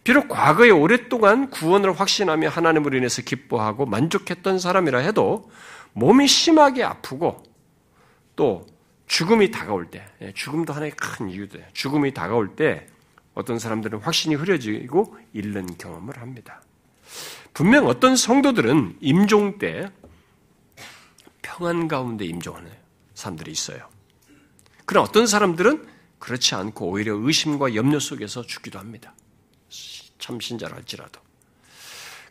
비록 0.02 0.28
과거에 0.28 0.70
오랫동안 0.70 1.50
구원을 1.50 1.92
확신하며 1.98 2.48
하나님으로 2.48 2.96
인해서 2.96 3.22
기뻐하고 3.22 3.86
만족했던 3.86 4.58
사람이라 4.58 4.98
해도 4.98 5.50
몸이 5.92 6.28
심하게 6.28 6.84
아프고 6.84 7.42
또 8.36 8.66
죽음이 9.06 9.50
다가올 9.50 9.90
때, 9.90 10.04
예, 10.20 10.32
죽음도 10.32 10.72
하나의 10.72 10.92
큰 10.92 11.28
이유돼요. 11.28 11.64
죽음이 11.72 12.12
다가올 12.12 12.56
때 12.56 12.86
어떤 13.34 13.58
사람들은 13.58 14.00
확신이 14.00 14.34
흐려지고 14.34 15.16
잃는 15.32 15.78
경험을 15.78 16.20
합니다. 16.20 16.62
분명 17.54 17.86
어떤 17.86 18.16
성도들은 18.16 18.98
임종 19.00 19.58
때 19.58 19.90
평안 21.42 21.88
가운데 21.88 22.24
임종하는 22.24 22.70
사람들이 23.14 23.50
있어요. 23.50 23.88
그러나 24.84 25.08
어떤 25.08 25.26
사람들은 25.26 25.86
그렇지 26.18 26.54
않고 26.54 26.88
오히려 26.88 27.14
의심과 27.14 27.74
염려 27.74 27.98
속에서 27.98 28.42
죽기도 28.42 28.78
합니다. 28.78 29.14
참 30.18 30.40
신자랄지라도. 30.40 31.20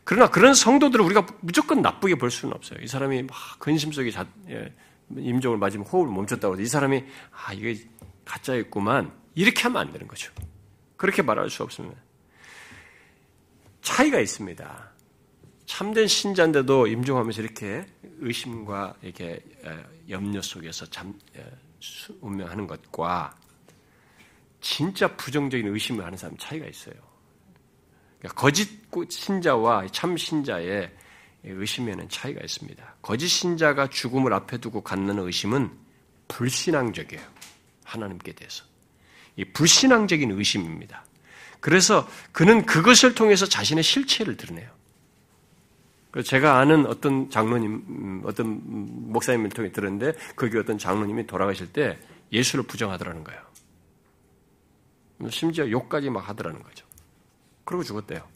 그러나 0.04 0.30
그런 0.30 0.54
성도들을 0.54 1.04
우리가 1.04 1.26
무조건 1.40 1.82
나쁘게 1.82 2.16
볼 2.16 2.30
수는 2.30 2.54
없어요. 2.54 2.78
이 2.80 2.86
사람이 2.86 3.24
막 3.24 3.36
근심 3.58 3.90
속에 3.90 4.10
자, 4.10 4.26
예, 4.48 4.72
임종을 5.14 5.58
맞으면 5.58 5.86
호흡을 5.86 6.12
멈췄다고 6.12 6.60
이 6.60 6.66
사람이 6.66 7.04
아 7.30 7.52
이게 7.52 7.88
가짜였구만 8.24 9.12
이렇게 9.34 9.62
하면 9.62 9.82
안 9.82 9.92
되는 9.92 10.06
거죠. 10.08 10.32
그렇게 10.96 11.22
말할 11.22 11.50
수 11.50 11.62
없습니다. 11.62 12.00
차이가 13.82 14.18
있습니다. 14.18 14.92
참된 15.66 16.06
신자인데도 16.06 16.86
임종하면서 16.86 17.42
이렇게 17.42 17.86
의심과 18.20 18.96
이렇게 19.02 19.40
염려 20.08 20.40
속에서 20.40 20.86
잠, 20.86 21.14
운명하는 22.20 22.66
것과 22.66 23.36
진짜 24.60 25.14
부정적인 25.16 25.66
의심을 25.68 26.04
하는 26.04 26.16
사람 26.16 26.36
차이가 26.36 26.66
있어요. 26.66 26.94
그러니까 28.18 28.40
거짓 28.40 28.68
신자와 29.10 29.86
참 29.88 30.16
신자의 30.16 30.92
의심에는 31.46 32.08
차이가 32.08 32.40
있습니다. 32.42 32.96
거짓 33.02 33.28
신자가 33.28 33.88
죽음을 33.88 34.32
앞에 34.32 34.58
두고 34.58 34.82
갖는 34.82 35.18
의심은 35.18 35.70
불신앙적이에요. 36.28 37.22
하나님께 37.84 38.32
대해서. 38.32 38.64
이 39.36 39.44
불신앙적인 39.44 40.30
의심입니다. 40.32 41.04
그래서 41.60 42.08
그는 42.32 42.66
그것을 42.66 43.14
통해서 43.14 43.46
자신의 43.46 43.84
실체를 43.84 44.36
드러내요. 44.36 44.70
제가 46.24 46.58
아는 46.58 46.86
어떤 46.86 47.28
장로님, 47.28 47.72
음, 47.88 48.22
어떤 48.24 48.60
목사님을 49.12 49.50
통해 49.50 49.70
들었는데 49.70 50.12
거기 50.34 50.56
어떤 50.56 50.78
장로님이 50.78 51.26
돌아가실 51.26 51.72
때 51.72 51.98
예수를 52.32 52.64
부정하더라는 52.64 53.22
거예요. 53.22 53.40
심지어 55.30 55.70
욕까지 55.70 56.10
막 56.10 56.26
하더라는 56.28 56.62
거죠. 56.62 56.86
그러고 57.64 57.84
죽었대요. 57.84 58.26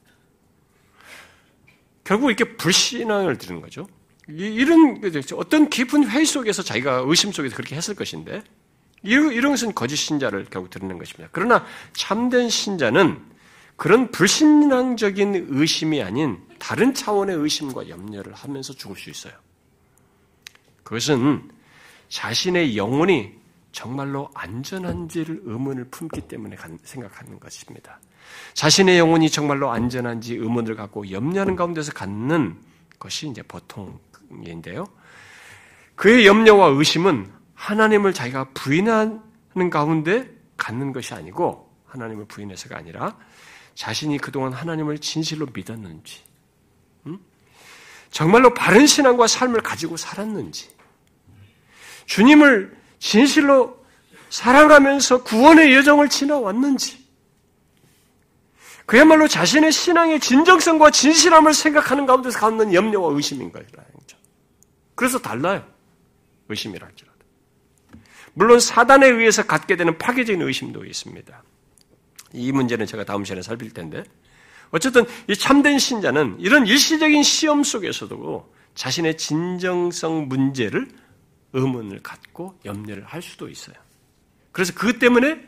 결국 2.11 2.29
이렇게 2.29 2.57
불신앙을 2.57 3.39
드는 3.39 3.61
거죠. 3.61 3.87
이런 4.27 5.01
어떤 5.37 5.71
깊은 5.71 6.11
회의 6.11 6.27
속에서 6.27 6.61
자기가 6.61 7.05
의심 7.07 7.31
속에서 7.31 7.55
그렇게 7.55 7.77
했을 7.77 7.95
것인데 7.95 8.43
이런 9.05 9.53
것은 9.53 9.77
거짓 9.77 9.95
신자를 9.95 10.47
결국 10.51 10.71
드러낸 10.71 10.99
것입니다. 10.99 11.29
그러나 11.31 11.65
참된 11.93 12.51
신자는 12.51 13.17
그런 13.77 14.11
불신앙적인 14.11 15.47
의심이 15.51 16.03
아닌 16.03 16.45
다른 16.59 16.95
차원의 16.95 17.37
의심과 17.37 17.89
염려를 17.89 18.35
하면서 18.35 18.73
죽을 18.73 18.97
수 18.97 19.09
있어요. 19.09 19.35
그것은 20.83 21.49
자신의 22.09 22.77
영혼이 22.77 23.35
정말로 23.71 24.29
안전한지를 24.35 25.43
의문을 25.45 25.85
품기 25.93 26.23
때문에 26.23 26.57
생각하는 26.83 27.39
것입니다. 27.39 28.01
자신의 28.55 28.99
영혼이 28.99 29.31
정말로 29.31 29.70
안전한지 29.70 30.35
의문을 30.35 30.76
갖고 30.76 31.11
염려하는 31.11 31.57
가운데서 31.57 31.93
갖는 31.93 32.57
것이 32.99 33.28
이제 33.28 33.43
보통인데요. 33.43 34.87
그의 35.95 36.26
염려와 36.26 36.68
의심은 36.68 37.31
하나님을 37.55 38.14
자기가 38.14 38.49
부인하는 38.55 39.70
가운데 39.70 40.31
갖는 40.57 40.93
것이 40.93 41.14
아니고 41.14 41.70
하나님을 41.87 42.26
부인해서가 42.26 42.76
아니라 42.76 43.16
자신이 43.74 44.18
그동안 44.18 44.53
하나님을 44.53 44.99
진실로 44.99 45.47
믿었는지, 45.53 46.22
음? 47.07 47.18
정말로 48.11 48.53
바른 48.55 48.87
신앙과 48.87 49.26
삶을 49.26 49.62
가지고 49.62 49.97
살았는지, 49.97 50.70
주님을 52.07 52.76
진실로 52.99 53.85
사랑하면서 54.28 55.24
구원의 55.24 55.74
여정을 55.74 56.09
지나왔는지, 56.09 56.99
그야말로 58.91 59.28
자신의 59.28 59.70
신앙의 59.70 60.18
진정성과 60.18 60.91
진실함을 60.91 61.55
생각하는 61.55 62.07
가운데서 62.07 62.41
갖는 62.41 62.74
염려와 62.74 63.14
의심인 63.14 63.53
거죠. 63.53 63.68
그래서 64.97 65.20
달라요. 65.20 65.64
의심이라 66.49 66.88
할지라도. 66.88 67.18
물론 68.32 68.59
사단에 68.59 69.07
의해서 69.07 69.47
갖게 69.47 69.76
되는 69.76 69.97
파괴적인 69.97 70.43
의심도 70.43 70.84
있습니다. 70.84 71.45
이 72.32 72.51
문제는 72.51 72.84
제가 72.84 73.05
다음 73.05 73.24
시간에 73.24 73.43
살필 73.43 73.72
텐데 73.72 74.03
어쨌든 74.72 75.05
이 75.28 75.36
참된 75.36 75.78
신자는 75.78 76.38
이런 76.41 76.66
일시적인 76.66 77.22
시험 77.22 77.62
속에서도 77.62 78.53
자신의 78.74 79.18
진정성 79.18 80.26
문제를 80.26 80.88
의문을 81.53 82.03
갖고 82.03 82.59
염려를 82.64 83.05
할 83.05 83.22
수도 83.22 83.49
있어요. 83.49 83.76
그래서 84.51 84.74
그것 84.74 84.99
때문에 84.99 85.41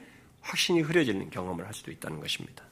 확신이 0.42 0.80
흐려지는 0.80 1.30
경험을 1.30 1.66
할 1.66 1.74
수도 1.74 1.90
있다는 1.90 2.20
것입니다. 2.20 2.62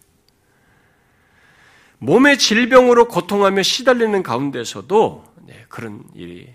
몸의 2.01 2.39
질병으로 2.39 3.09
고통하며 3.09 3.63
시달리는 3.63 4.23
가운데서도 4.23 5.25
네, 5.47 5.65
그런 5.69 6.03
일이 6.15 6.49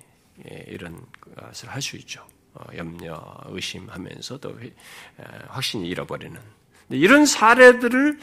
예, 0.51 0.65
이런 0.67 1.05
것을 1.21 1.69
할 1.69 1.81
수 1.81 1.95
있죠. 1.97 2.25
어, 2.53 2.63
염려, 2.75 3.21
의심하면서 3.47 4.39
도 4.39 4.57
확신이 5.49 5.87
잃어버리는 5.87 6.39
이런 6.89 7.25
사례들을 7.25 8.19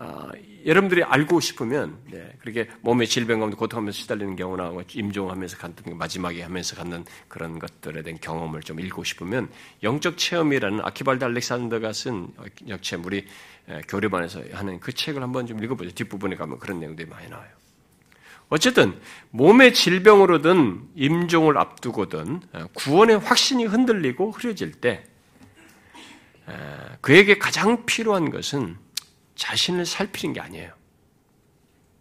어, 0.00 0.30
여러분들이 0.64 1.04
알고 1.04 1.40
싶으면 1.40 1.98
네, 2.10 2.32
그렇게 2.40 2.70
몸의 2.80 3.06
질병 3.06 3.40
가운데 3.40 3.54
고통하면서 3.54 3.94
시달리는 3.98 4.34
경우나 4.34 4.70
뭐 4.70 4.82
임종하면서 4.90 5.58
갖는 5.58 5.98
마지막에 5.98 6.40
하면서 6.42 6.74
갖는 6.74 7.04
그런 7.28 7.58
것들에 7.58 8.02
대한 8.02 8.18
경험을 8.18 8.62
좀 8.62 8.80
읽고 8.80 9.04
싶으면 9.04 9.50
영적 9.82 10.16
체험이라는 10.16 10.80
아키발드 10.80 11.22
알렉산더가 11.22 11.92
쓴 11.92 12.28
체험 12.80 13.04
우리 13.04 13.26
교류반에서 13.88 14.42
하는 14.52 14.80
그 14.80 14.94
책을 14.94 15.22
한번 15.22 15.46
좀 15.46 15.62
읽어보죠. 15.62 15.90
뒷부분에 15.90 16.36
가면 16.36 16.58
그런 16.60 16.80
내용들이 16.80 17.06
많이 17.06 17.28
나와요. 17.28 17.50
어쨌든 18.48 18.98
몸의 19.32 19.74
질병으로든 19.74 20.88
임종을 20.94 21.58
앞두고든 21.58 22.40
구원의 22.72 23.18
확신이 23.18 23.66
흔들리고 23.66 24.30
흐려질 24.30 24.72
때 24.72 25.04
그에게 27.02 27.36
가장 27.38 27.84
필요한 27.84 28.30
것은 28.30 28.78
자신을 29.40 29.86
살피는 29.86 30.34
게 30.34 30.40
아니에요. 30.40 30.70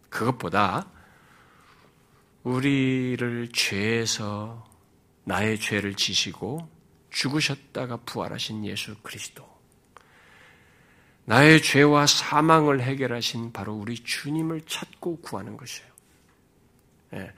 그것보다 0.10 0.88
우리를 2.44 3.50
죄에서 3.54 4.68
나의 5.24 5.58
죄를 5.58 5.96
지시고 5.96 6.70
죽으셨다가 7.12 7.98
부활하신 8.06 8.66
예수 8.66 8.94
그리스도. 9.02 9.48
나의 11.24 11.62
죄와 11.62 12.08
사망을 12.08 12.82
해결하신 12.82 13.54
바로 13.54 13.74
우리 13.74 13.96
주님을 13.96 14.64
찾고 14.68 15.22
구하는 15.22 15.56
것이에요. 15.56 15.90
예, 17.14 17.34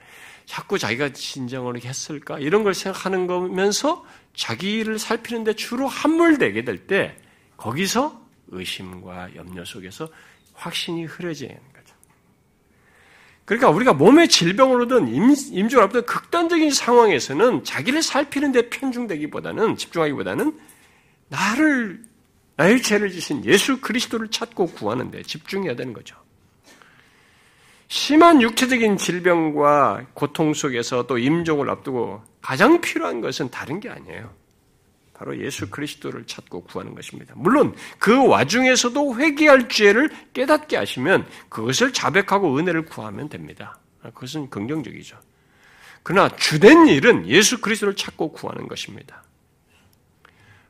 자꾸 0.46 0.80
자기가 0.80 1.12
진정을 1.12 1.84
했을까? 1.84 2.40
이런 2.40 2.64
걸 2.64 2.74
생각하는 2.74 3.28
거면서 3.28 4.04
자기를 4.34 4.98
살피는데 4.98 5.54
주로 5.54 5.86
함몰되게 5.86 6.64
될 6.64 6.88
때 6.88 7.16
거기서 7.56 8.21
의심과 8.52 9.34
염려 9.34 9.64
속에서 9.64 10.08
확신이 10.54 11.04
흐려지는 11.04 11.54
거죠. 11.54 11.94
그러니까 13.44 13.70
우리가 13.70 13.92
몸의 13.92 14.28
질병으로든 14.28 15.08
임종을 15.08 15.84
앞둔 15.84 16.06
극단적인 16.06 16.70
상황에서는 16.70 17.64
자기를 17.64 18.02
살피는 18.02 18.52
데 18.52 18.68
편중되기보다는 18.70 19.76
집중하기보다는 19.76 20.58
나를 21.28 22.02
나의 22.56 22.82
죄를 22.82 23.10
지신 23.10 23.44
예수 23.44 23.80
그리스도를 23.80 24.28
찾고 24.28 24.66
구하는 24.68 25.10
데 25.10 25.22
집중해야 25.22 25.74
되는 25.74 25.92
거죠. 25.92 26.16
심한 27.88 28.40
육체적인 28.40 28.96
질병과 28.96 30.06
고통 30.14 30.54
속에서 30.54 31.06
또 31.06 31.18
임종을 31.18 31.68
앞두고 31.68 32.22
가장 32.40 32.80
필요한 32.80 33.20
것은 33.20 33.50
다른 33.50 33.80
게 33.80 33.90
아니에요. 33.90 34.41
바로 35.14 35.38
예수 35.38 35.70
그리스도를 35.70 36.26
찾고 36.26 36.64
구하는 36.64 36.94
것입니다. 36.94 37.34
물론 37.36 37.74
그 37.98 38.26
와중에서도 38.26 39.16
회개할 39.16 39.68
죄를 39.68 40.10
깨닫게 40.32 40.76
하시면 40.76 41.26
그것을 41.48 41.92
자백하고 41.92 42.56
은혜를 42.58 42.86
구하면 42.86 43.28
됩니다. 43.28 43.78
그것은 44.02 44.50
긍정적이죠. 44.50 45.18
그러나 46.02 46.28
주된 46.36 46.88
일은 46.88 47.28
예수 47.28 47.60
그리스도를 47.60 47.94
찾고 47.94 48.32
구하는 48.32 48.66
것입니다. 48.66 49.22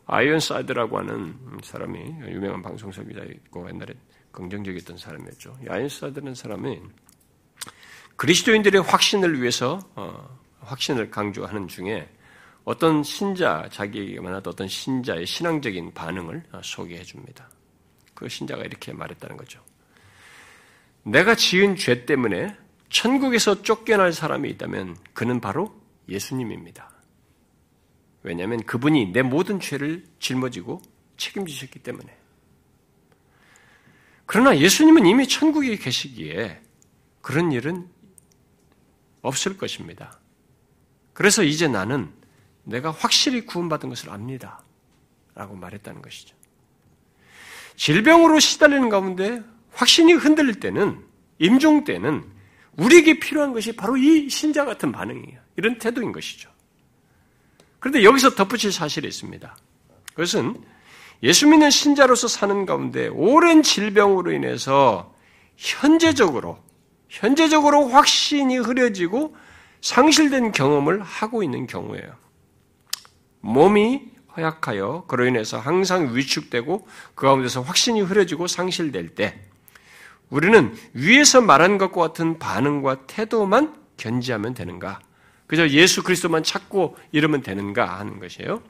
아이언사이드라고 0.06 0.98
하는 0.98 1.34
사람이 1.62 1.98
유명한 2.28 2.60
방송 2.60 2.92
설교자였고 2.92 3.68
옛날에 3.68 3.94
긍정적이었던 4.32 4.98
사람이었죠. 4.98 5.56
아이언사이드는 5.68 6.34
사람이 6.34 6.80
그리스도인들의 8.16 8.82
확신을 8.82 9.40
위해서 9.40 9.78
어, 9.94 10.38
확신을 10.60 11.10
강조하는 11.10 11.68
중에 11.68 12.08
어떤 12.64 13.02
신자 13.02 13.68
자기에게 13.70 14.20
만났던 14.20 14.52
어떤 14.52 14.68
신자의 14.68 15.26
신앙적인 15.26 15.94
반응을 15.94 16.44
어, 16.52 16.60
소개해 16.62 17.02
줍니다. 17.02 17.48
그 18.14 18.28
신자가 18.28 18.62
이렇게 18.62 18.92
말했다는 18.92 19.36
거죠. 19.36 19.60
내가 21.02 21.34
지은 21.34 21.76
죄 21.76 22.06
때문에 22.06 22.56
천국에서 22.88 23.62
쫓겨날 23.62 24.12
사람이 24.12 24.48
있다면 24.50 24.96
그는 25.12 25.40
바로 25.40 25.74
예수님입니다. 26.08 26.92
왜냐하면 28.22 28.62
그분이 28.62 29.12
내 29.12 29.22
모든 29.22 29.58
죄를 29.58 30.04
짊어지고 30.20 30.80
책임지셨기 31.16 31.80
때문에. 31.80 32.16
그러나 34.26 34.56
예수님은 34.56 35.06
이미 35.06 35.26
천국에 35.26 35.76
계시기에 35.76 36.62
그런 37.20 37.50
일은 37.50 37.88
없을 39.22 39.56
것입니다. 39.58 40.20
그래서 41.12 41.42
이제 41.42 41.66
나는 41.66 42.12
내가 42.64 42.90
확실히 42.90 43.44
구원받은 43.46 43.88
것을 43.88 44.10
압니다. 44.10 44.62
라고 45.34 45.54
말했다는 45.54 46.02
것이죠. 46.02 46.36
질병으로 47.76 48.38
시달리는 48.38 48.88
가운데 48.88 49.42
확신이 49.72 50.12
흔들릴 50.12 50.60
때는 50.60 51.02
임종 51.38 51.84
때는 51.84 52.24
우리에게 52.76 53.18
필요한 53.18 53.52
것이 53.52 53.72
바로 53.74 53.96
이 53.96 54.28
신자 54.28 54.64
같은 54.64 54.92
반응이에요. 54.92 55.40
이런 55.56 55.78
태도인 55.78 56.12
것이죠. 56.12 56.50
그런데 57.78 58.04
여기서 58.04 58.34
덧붙일 58.34 58.72
사실이 58.72 59.08
있습니다. 59.08 59.56
그것은 60.10 60.62
예수 61.22 61.48
믿는 61.48 61.70
신자로서 61.70 62.28
사는 62.28 62.66
가운데 62.66 63.08
오랜 63.08 63.62
질병으로 63.62 64.32
인해서 64.32 65.14
현재적으로 65.56 66.62
현재적으로 67.08 67.88
확신이 67.88 68.56
흐려지고 68.56 69.36
상실된 69.80 70.52
경험을 70.52 71.02
하고 71.02 71.42
있는 71.42 71.66
경우예요. 71.66 72.21
몸이 73.42 74.10
허약하여 74.36 75.04
그로 75.06 75.26
인해서 75.26 75.58
항상 75.58 76.16
위축되고 76.16 76.88
그 77.14 77.26
가운데서 77.26 77.60
확신이 77.60 78.00
흐려지고 78.00 78.46
상실될 78.46 79.14
때 79.14 79.38
우리는 80.30 80.74
위에서 80.94 81.42
말한 81.42 81.76
것과 81.76 82.00
같은 82.00 82.38
반응과 82.38 83.06
태도만 83.06 83.76
견지하면 83.98 84.54
되는가? 84.54 85.00
그저 85.46 85.68
예수 85.68 86.02
그리스도만 86.02 86.42
찾고 86.42 86.96
이러면 87.12 87.42
되는가 87.42 87.98
하는 87.98 88.18
것이에요. 88.18 88.62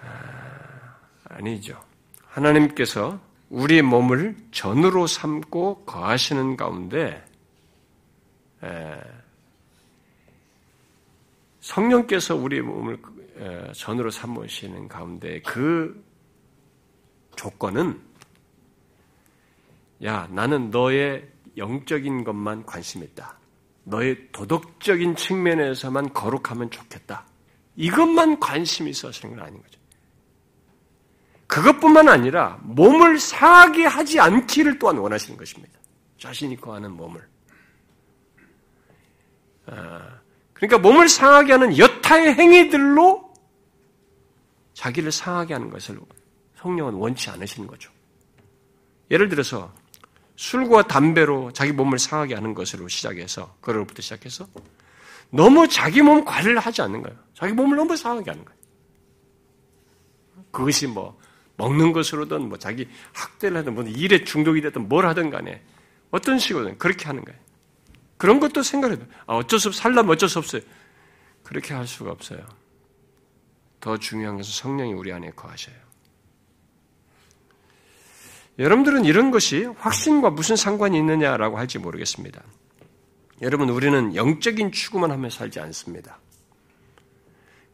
아, 0.00 0.96
아니죠. 1.28 1.78
하나님께서 2.28 3.20
우리 3.50 3.82
몸을 3.82 4.36
전으로 4.52 5.06
삼고 5.06 5.84
거하시는 5.84 6.56
가운데 6.56 7.22
성령께서 11.66 12.36
우리 12.36 12.60
몸을 12.60 12.96
전으로 13.74 14.10
삼으시는 14.10 14.86
가운데 14.86 15.40
그 15.42 16.00
조건은 17.34 18.00
야 20.04 20.28
나는 20.30 20.70
너의 20.70 21.28
영적인 21.56 22.22
것만 22.22 22.64
관심 22.66 23.02
있다. 23.02 23.36
너의 23.82 24.30
도덕적인 24.30 25.16
측면에서만 25.16 26.12
거룩하면 26.12 26.70
좋겠다. 26.70 27.26
이것만 27.74 28.38
관심이 28.38 28.90
있어 28.90 29.08
하시는 29.08 29.34
건 29.34 29.44
아닌 29.44 29.60
거죠. 29.60 29.80
그것뿐만 31.48 32.08
아니라 32.08 32.60
몸을 32.62 33.18
상하게 33.18 33.86
하지 33.86 34.20
않기를 34.20 34.78
또한 34.78 34.98
원하시는 34.98 35.36
것입니다. 35.36 35.80
자신이 36.18 36.56
거하는 36.56 36.92
몸을. 36.92 37.28
아, 39.66 40.25
그러니까 40.56 40.78
몸을 40.78 41.08
상하게 41.08 41.52
하는 41.52 41.78
여타의 41.78 42.34
행위들로 42.34 43.32
자기를 44.74 45.12
상하게 45.12 45.54
하는 45.54 45.70
것을 45.70 45.98
성령은 46.56 46.94
원치 46.94 47.30
않으시는 47.30 47.66
거죠. 47.66 47.90
예를 49.10 49.28
들어서 49.28 49.72
술과 50.36 50.86
담배로 50.86 51.52
자기 51.52 51.72
몸을 51.72 51.98
상하게 51.98 52.34
하는 52.34 52.54
것으로 52.54 52.88
시작해서 52.88 53.54
그로부터 53.60 54.02
시작해서 54.02 54.46
너무 55.30 55.68
자기 55.68 56.02
몸 56.02 56.24
관리를 56.24 56.58
하지 56.58 56.82
않는 56.82 57.02
거예요. 57.02 57.18
자기 57.34 57.52
몸을 57.52 57.76
너무 57.76 57.96
상하게 57.96 58.30
하는 58.30 58.44
거예요. 58.44 58.60
그것이 60.50 60.86
뭐 60.86 61.18
먹는 61.56 61.92
것으로든 61.92 62.48
뭐 62.48 62.58
자기 62.58 62.88
학대를 63.12 63.58
하든 63.58 63.74
뭐 63.74 63.84
일에 63.84 64.24
중독이 64.24 64.60
됐든 64.60 64.88
뭘 64.88 65.06
하든 65.06 65.30
간에 65.30 65.62
어떤 66.10 66.38
식으로든 66.38 66.78
그렇게 66.78 67.06
하는 67.06 67.24
거예요. 67.24 67.38
그런 68.16 68.40
것도 68.40 68.62
생각해도 68.62 69.04
아, 69.26 69.36
어쩔 69.36 69.58
수 69.58 69.68
없, 69.68 69.74
살려면 69.74 70.10
어쩔 70.10 70.28
수 70.28 70.38
없어요. 70.38 70.62
그렇게 71.42 71.74
할 71.74 71.86
수가 71.86 72.10
없어요. 72.10 72.44
더 73.80 73.96
중요한 73.98 74.36
것은 74.36 74.52
성령이 74.52 74.94
우리 74.94 75.12
안에 75.12 75.30
거하셔요. 75.30 75.76
여러분들은 78.58 79.04
이런 79.04 79.30
것이 79.30 79.64
확신과 79.64 80.30
무슨 80.30 80.56
상관이 80.56 80.96
있느냐라고 80.98 81.58
할지 81.58 81.78
모르겠습니다. 81.78 82.42
여러분, 83.42 83.68
우리는 83.68 84.16
영적인 84.16 84.72
추구만 84.72 85.10
하며 85.10 85.28
살지 85.28 85.60
않습니다. 85.60 86.18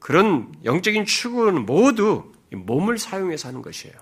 그런 0.01 0.53
영적인 0.64 1.07
추구는 1.07 1.64
모두 1.64 2.32
몸을 2.51 2.99
사용해서 2.99 3.49
하는 3.49 3.62
것이에요. 3.62 3.95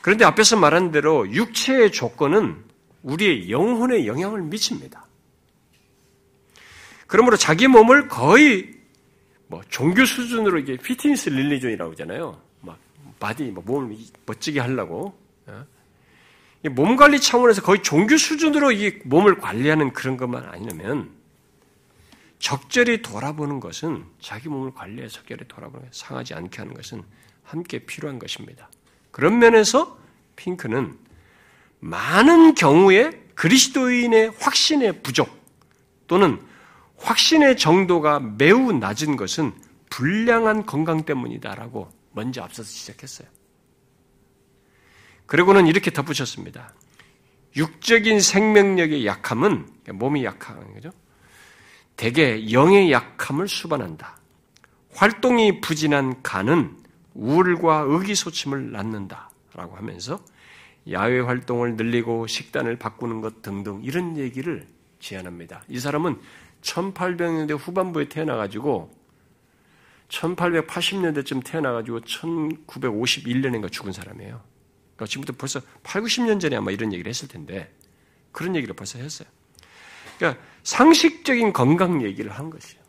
그런데 0.00 0.24
앞에서 0.24 0.56
말한 0.56 0.90
대로 0.90 1.30
육체의 1.30 1.92
조건은 1.92 2.71
우리의 3.02 3.50
영혼에 3.50 4.06
영향을 4.06 4.42
미칩니다. 4.42 5.06
그러므로 7.06 7.36
자기 7.36 7.68
몸을 7.68 8.08
거의 8.08 8.72
뭐 9.46 9.60
종교 9.68 10.04
수준으로 10.04 10.58
이게 10.60 10.76
fitness 10.76 11.28
religion이라고 11.28 11.92
하잖아요. 11.92 12.40
막 12.62 12.78
body, 13.20 13.44
뭐 13.44 13.62
몸을 13.66 13.96
멋지게 14.24 14.60
하려고. 14.60 15.14
어? 15.46 15.66
몸 16.70 16.96
관리 16.96 17.20
차원에서 17.20 17.60
거의 17.62 17.82
종교 17.82 18.16
수준으로 18.16 18.72
이 18.72 19.00
몸을 19.04 19.38
관리하는 19.38 19.92
그런 19.92 20.16
것만 20.16 20.44
아니면 20.46 21.10
적절히 22.38 23.02
돌아보는 23.02 23.60
것은 23.60 24.04
자기 24.20 24.48
몸을 24.48 24.72
관리해 24.72 25.08
적절히 25.08 25.46
돌아보는 25.46 25.88
상하지 25.90 26.34
않게 26.34 26.58
하는 26.58 26.74
것은 26.74 27.02
함께 27.42 27.80
필요한 27.80 28.18
것입니다. 28.18 28.70
그런 29.10 29.38
면에서 29.38 29.98
핑크는 30.36 30.96
많은 31.82 32.54
경우에 32.54 33.10
그리스도인의 33.34 34.32
확신의 34.38 35.02
부족 35.02 35.28
또는 36.06 36.40
확신의 36.96 37.56
정도가 37.56 38.20
매우 38.20 38.72
낮은 38.72 39.16
것은 39.16 39.52
불량한 39.90 40.64
건강 40.64 41.04
때문이다라고 41.04 41.90
먼저 42.12 42.42
앞서서 42.42 42.68
시작했어요. 42.68 43.26
그리고는 45.26 45.66
이렇게 45.66 45.90
덧붙였습니다. 45.90 46.72
육적인 47.56 48.20
생명력의 48.20 49.04
약함은 49.04 49.66
몸이 49.92 50.24
약한 50.24 50.72
거죠. 50.74 50.92
대개 51.96 52.52
영의 52.52 52.92
약함을 52.92 53.48
수반한다. 53.48 54.18
활동이 54.94 55.60
부진한 55.60 56.22
간은 56.22 56.76
우울과 57.14 57.86
의기소침을 57.88 58.70
낳는다라고 58.70 59.76
하면서 59.76 60.20
야외 60.90 61.20
활동을 61.20 61.76
늘리고 61.76 62.26
식단을 62.26 62.76
바꾸는 62.76 63.20
것 63.20 63.42
등등 63.42 63.80
이런 63.84 64.16
얘기를 64.16 64.66
제안합니다. 64.98 65.62
이 65.68 65.78
사람은 65.78 66.18
1800년대 66.62 67.58
후반부에 67.58 68.08
태어나가지고 68.08 68.90
1880년대쯤 70.08 71.44
태어나가지고 71.44 72.00
1951년인가 72.00 73.70
죽은 73.70 73.92
사람이에요. 73.92 74.40
그러니까 74.94 75.06
지금부터 75.06 75.36
벌써 75.38 75.60
8, 75.82 76.02
90년 76.02 76.40
전에 76.40 76.56
아마 76.56 76.70
이런 76.70 76.92
얘기를 76.92 77.08
했을 77.08 77.28
텐데 77.28 77.72
그런 78.30 78.54
얘기를 78.56 78.74
벌써 78.74 78.98
했어요. 78.98 79.28
그러니까 80.18 80.42
상식적인 80.62 81.52
건강 81.52 82.02
얘기를 82.02 82.30
한 82.30 82.50
것이에요. 82.50 82.81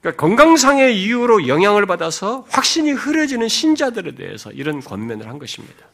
그러니까 0.00 0.20
건강상의 0.20 1.00
이유로 1.02 1.46
영향을 1.48 1.86
받아서 1.86 2.46
확신이 2.48 2.92
흐려지는 2.92 3.48
신자들에 3.48 4.14
대해서 4.14 4.50
이런 4.50 4.80
권면을 4.80 5.28
한 5.28 5.38
것입니다. 5.38 5.86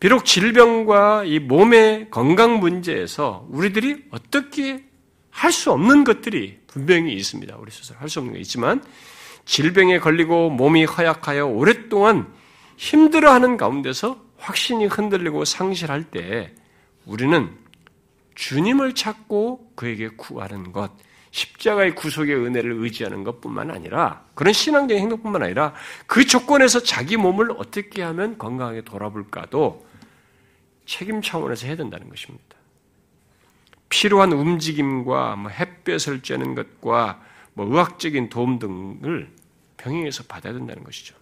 비록 0.00 0.24
질병과 0.24 1.24
이 1.24 1.38
몸의 1.38 2.08
건강 2.10 2.58
문제에서 2.58 3.46
우리들이 3.50 4.04
어떻게 4.10 4.84
할 5.30 5.52
수 5.52 5.70
없는 5.70 6.04
것들이 6.04 6.58
분명히 6.66 7.12
있습니다. 7.14 7.56
우리 7.56 7.70
스스로 7.70 7.98
할 7.98 8.08
수 8.08 8.18
없는 8.18 8.34
게 8.34 8.40
있지만 8.40 8.82
질병에 9.44 9.98
걸리고 10.00 10.50
몸이 10.50 10.84
허약하여 10.84 11.46
오랫동안 11.46 12.32
힘들어하는 12.76 13.56
가운데서 13.56 14.20
확신이 14.38 14.86
흔들리고 14.86 15.44
상실할 15.44 16.04
때 16.04 16.52
우리는 17.04 17.50
주님을 18.34 18.94
찾고 18.94 19.72
그에게 19.76 20.08
구하는 20.08 20.72
것, 20.72 20.90
십자가의 21.30 21.94
구속의 21.94 22.34
은혜를 22.34 22.72
의지하는 22.72 23.22
것뿐만 23.24 23.70
아니라 23.70 24.24
그런 24.34 24.52
신앙적인 24.52 25.00
행동뿐만 25.02 25.42
아니라 25.42 25.74
그 26.06 26.26
조건에서 26.26 26.82
자기 26.82 27.16
몸을 27.16 27.52
어떻게 27.52 28.02
하면 28.02 28.36
건강하게 28.36 28.82
돌아볼까도 28.82 29.86
책임 30.86 31.22
차원에서 31.22 31.66
해야 31.66 31.76
된다는 31.76 32.08
것입니다. 32.08 32.44
필요한 33.88 34.32
움직임과 34.32 35.36
뭐 35.36 35.50
햇볕을 35.50 36.22
쬐는 36.22 36.54
것과 36.54 37.20
뭐 37.54 37.66
의학적인 37.66 38.28
도움 38.28 38.58
등을 38.58 39.30
병행해서 39.76 40.24
받아야 40.24 40.52
된다는 40.52 40.82
것이죠. 40.84 41.14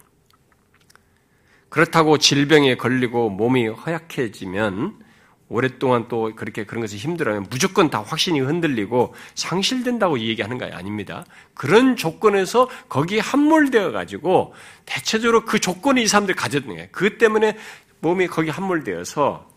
그렇다고 1.69 2.17
질병에 2.17 2.75
걸리고 2.77 3.29
몸이 3.29 3.67
허약해지면 3.67 5.08
오랫동안 5.49 6.07
또 6.07 6.31
그렇게 6.35 6.63
그런 6.63 6.81
것이 6.81 6.97
힘들어하면 6.97 7.47
무조건 7.49 7.89
다 7.89 8.03
확신이 8.05 8.39
흔들리고 8.39 9.15
상실된다고 9.33 10.19
얘기하는 10.19 10.59
거 10.59 10.65
아닙니다. 10.65 11.25
그런 11.55 11.95
조건에서 11.95 12.69
거기에 12.87 13.19
함몰되어 13.19 13.91
가지고 13.91 14.53
대체적으로 14.85 15.45
그 15.45 15.59
조건이 15.59 16.03
이 16.03 16.07
사람들 16.07 16.35
가졌는 16.35 16.67
거예요. 16.69 16.87
그 16.91 17.17
때문에 17.17 17.57
몸이 18.01 18.27
거기 18.27 18.49
함몰되어서 18.49 19.49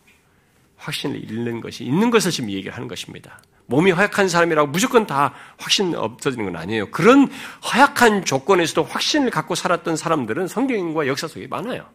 확신을 0.76 1.22
잃는 1.30 1.60
것이 1.60 1.84
있는 1.84 2.10
것을 2.10 2.30
지금 2.30 2.50
얘기를 2.50 2.74
하는 2.74 2.88
것입니다. 2.88 3.40
몸이 3.66 3.92
허약한 3.92 4.28
사람이라고 4.28 4.70
무조건 4.70 5.06
다 5.06 5.34
확신 5.58 5.94
없어지는 5.94 6.46
건 6.46 6.56
아니에요. 6.56 6.90
그런 6.90 7.30
허약한 7.72 8.24
조건에서도 8.24 8.82
확신을 8.82 9.30
갖고 9.30 9.54
살았던 9.54 9.96
사람들은 9.96 10.48
성경과 10.48 11.06
역사 11.06 11.28
속에 11.28 11.46
많아요. 11.46 11.86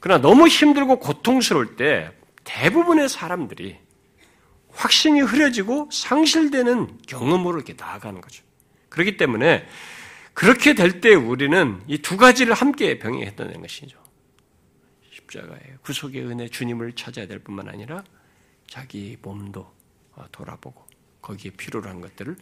그러나 0.00 0.20
너무 0.20 0.48
힘들고 0.48 0.98
고통스러울 0.98 1.76
때 1.76 2.10
대부분의 2.44 3.08
사람들이 3.08 3.78
확신이 4.70 5.20
흐려지고 5.20 5.88
상실되는 5.92 6.98
경험으로 7.06 7.56
이렇게 7.58 7.74
나아가는 7.78 8.20
거죠. 8.20 8.42
그렇기 8.88 9.16
때문에 9.16 9.66
그렇게 10.32 10.74
될 10.74 11.00
때 11.00 11.14
우리는 11.14 11.82
이 11.86 11.98
두 11.98 12.16
가지를 12.16 12.54
함께 12.54 12.98
병행했다는 12.98 13.60
것이죠. 13.60 13.98
십자가의 15.12 15.60
구속의 15.82 16.24
은혜 16.26 16.48
주님을 16.48 16.94
찾아야 16.94 17.26
될 17.26 17.38
뿐만 17.40 17.68
아니라 17.68 18.02
자기 18.68 19.16
몸도 19.20 19.70
돌아보고 20.32 20.86
거기에 21.20 21.50
필요로 21.52 21.88
한 21.88 22.00
것들을 22.00 22.36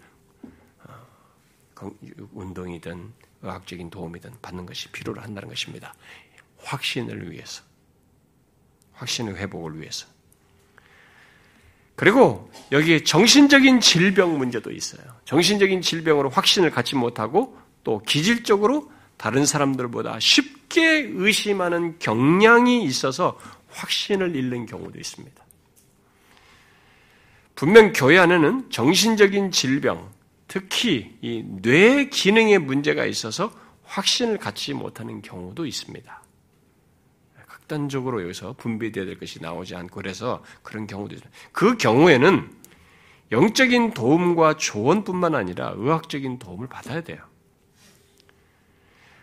어, 0.84 1.90
운동이든 2.32 3.12
의학적인 3.42 3.90
도움이든 3.90 4.32
받는 4.42 4.66
것이 4.66 4.88
필요로 4.90 5.20
한다는 5.20 5.48
것입니다. 5.48 5.94
확신을 6.62 7.30
위해서. 7.30 7.62
확신의 8.94 9.36
회복을 9.36 9.80
위해서. 9.80 10.06
그리고 11.94 12.50
여기에 12.70 13.02
정신적인 13.04 13.80
질병 13.80 14.38
문제도 14.38 14.70
있어요. 14.70 15.02
정신적인 15.24 15.82
질병으로 15.82 16.30
확신을 16.30 16.70
갖지 16.70 16.94
못하고 16.94 17.58
또 17.82 18.00
기질적으로 18.02 18.90
다른 19.16 19.44
사람들보다 19.46 20.20
쉽게 20.20 21.10
의심하는 21.12 21.98
경향이 21.98 22.84
있어서 22.84 23.38
확신을 23.70 24.36
잃는 24.36 24.66
경우도 24.66 24.98
있습니다. 24.98 25.44
분명 27.56 27.92
교회 27.92 28.18
안에는 28.18 28.70
정신적인 28.70 29.50
질병, 29.50 30.08
특히 30.46 31.16
이 31.20 31.42
뇌 31.60 32.08
기능에 32.08 32.58
문제가 32.58 33.04
있어서 33.06 33.52
확신을 33.84 34.38
갖지 34.38 34.72
못하는 34.74 35.20
경우도 35.22 35.66
있습니다. 35.66 36.22
극단적으로 37.68 38.22
여기서 38.22 38.54
분배되어야 38.54 39.06
될 39.06 39.18
것이 39.18 39.40
나오지 39.40 39.76
않고 39.76 39.96
그래서 39.96 40.42
그런 40.62 40.86
경우도 40.86 41.14
있습니다. 41.14 41.38
그 41.52 41.76
경우에는 41.76 42.50
영적인 43.30 43.92
도움과 43.92 44.56
조언뿐만 44.56 45.34
아니라 45.34 45.74
의학적인 45.76 46.38
도움을 46.38 46.66
받아야 46.66 47.02
돼요. 47.02 47.18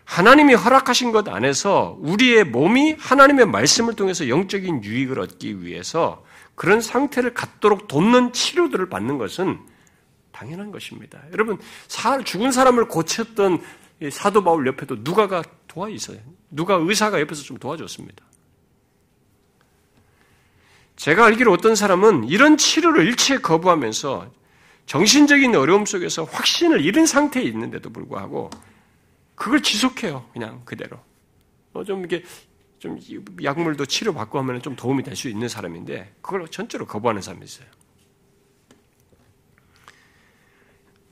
하나님이 0.04 0.54
허락하신 0.54 1.10
것 1.10 1.28
안에서 1.28 1.98
우리의 2.00 2.44
몸이 2.44 2.94
하나님의 2.98 3.46
말씀을 3.46 3.94
통해서 3.94 4.28
영적인 4.28 4.84
유익을 4.84 5.18
얻기 5.18 5.62
위해서 5.62 6.24
그런 6.54 6.80
상태를 6.80 7.34
갖도록 7.34 7.88
돕는 7.88 8.32
치료들을 8.32 8.88
받는 8.88 9.18
것은 9.18 9.58
당연한 10.30 10.70
것입니다. 10.70 11.20
여러분, 11.32 11.58
죽은 12.24 12.52
사람을 12.52 12.86
고쳤던 12.86 13.60
사도 14.12 14.44
바울 14.44 14.66
옆에도 14.68 14.96
누가가 15.00 15.42
도와 15.66 15.88
있어요. 15.88 16.18
누가 16.50 16.76
의사가 16.76 17.20
옆에서 17.20 17.42
좀 17.42 17.58
도와줬습니다. 17.58 18.24
제가 20.96 21.26
알기로 21.26 21.52
어떤 21.52 21.74
사람은 21.74 22.24
이런 22.24 22.56
치료를 22.56 23.06
일체 23.06 23.38
거부하면서 23.38 24.30
정신적인 24.86 25.54
어려움 25.54 25.84
속에서 25.84 26.24
확신을 26.24 26.80
잃은 26.84 27.06
상태에 27.06 27.42
있는데도 27.44 27.90
불구하고 27.90 28.50
그걸 29.34 29.62
지속해요. 29.62 30.28
그냥 30.32 30.62
그대로. 30.64 30.98
어, 31.74 31.84
좀 31.84 32.04
이게 32.04 32.24
좀 32.78 32.98
약물도 33.42 33.84
치료받고 33.86 34.38
하면 34.38 34.62
좀 34.62 34.76
도움이 34.76 35.02
될 35.02 35.14
수 35.16 35.28
있는 35.28 35.48
사람인데 35.48 36.14
그걸 36.22 36.48
전적으로 36.48 36.86
거부하는 36.86 37.20
사람이 37.20 37.44
있어요. 37.44 37.66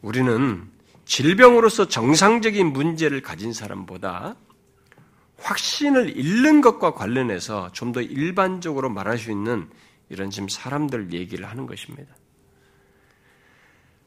우리는 0.02 0.70
질병으로서 1.04 1.88
정상적인 1.88 2.72
문제를 2.72 3.20
가진 3.22 3.52
사람보다 3.52 4.36
확신을 5.44 6.16
잃는 6.16 6.60
것과 6.60 6.94
관련해서 6.94 7.70
좀 7.72 7.92
더 7.92 8.00
일반적으로 8.00 8.88
말할 8.90 9.18
수 9.18 9.30
있는 9.30 9.68
이런 10.08 10.30
지금 10.30 10.48
사람들 10.48 11.12
얘기를 11.12 11.48
하는 11.48 11.66
것입니다. 11.66 12.14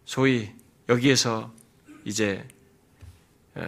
소위 0.05 0.51
여기에서 0.89 1.53
이제 2.05 2.47
어, 3.55 3.63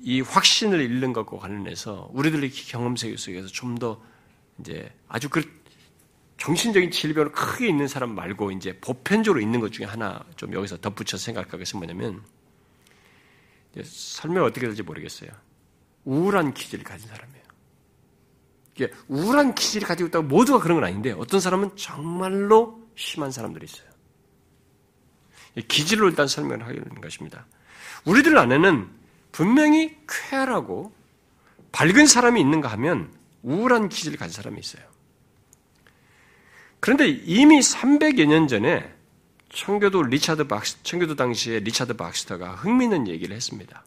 이 0.00 0.20
확신을 0.20 0.80
잃는 0.80 1.12
것과 1.12 1.38
관련해서 1.38 2.08
우리들의 2.12 2.50
경험 2.50 2.96
세계 2.96 3.16
속에서 3.16 3.48
좀 3.48 3.78
더 3.78 4.00
이제 4.60 4.88
아주 5.08 5.28
그 5.28 5.42
정신적인 6.36 6.90
질병을 6.90 7.32
크게 7.32 7.66
있는 7.68 7.88
사람 7.88 8.14
말고 8.14 8.52
이제 8.52 8.78
보편적으로 8.80 9.40
있는 9.40 9.60
것 9.60 9.72
중에 9.72 9.86
하나 9.86 10.24
좀 10.36 10.52
여기서 10.52 10.76
덧붙여 10.80 11.16
생각할 11.16 11.58
것은 11.58 11.78
뭐냐면 11.78 12.22
설명 13.82 14.44
어떻게 14.44 14.66
될지 14.66 14.82
모르겠어요. 14.82 15.30
우울한 16.04 16.54
기질을 16.54 16.84
가진 16.84 17.08
사람이에요. 17.08 17.44
이게 18.74 18.92
우울한 19.08 19.54
기질을 19.54 19.86
가지고 19.86 20.08
있다고 20.08 20.26
모두가 20.26 20.58
그런 20.58 20.76
건 20.76 20.84
아닌데 20.84 21.12
어떤 21.12 21.40
사람은 21.40 21.76
정말로 21.76 22.82
심한 22.96 23.30
사람들이 23.30 23.64
있어요. 23.64 23.88
기질로 25.68 26.08
일단 26.08 26.26
설명을 26.26 26.66
하려는 26.66 27.00
것입니다. 27.00 27.46
우리들 28.04 28.36
안에는 28.36 28.88
분명히 29.32 29.96
쾌활하고 30.08 30.92
밝은 31.72 32.06
사람이 32.06 32.40
있는가 32.40 32.68
하면 32.72 33.12
우울한 33.42 33.88
기질을 33.88 34.18
가진 34.18 34.34
사람이 34.34 34.58
있어요. 34.58 34.82
그런데 36.80 37.08
이미 37.08 37.60
300여 37.60 38.26
년 38.26 38.46
전에 38.46 38.92
청교도 39.50 40.02
리차드 40.02 40.48
박스, 40.48 40.82
청교도 40.82 41.14
당시에 41.14 41.60
리차드 41.60 41.94
박스터가 41.94 42.56
흥미있는 42.56 43.08
얘기를 43.08 43.34
했습니다. 43.34 43.84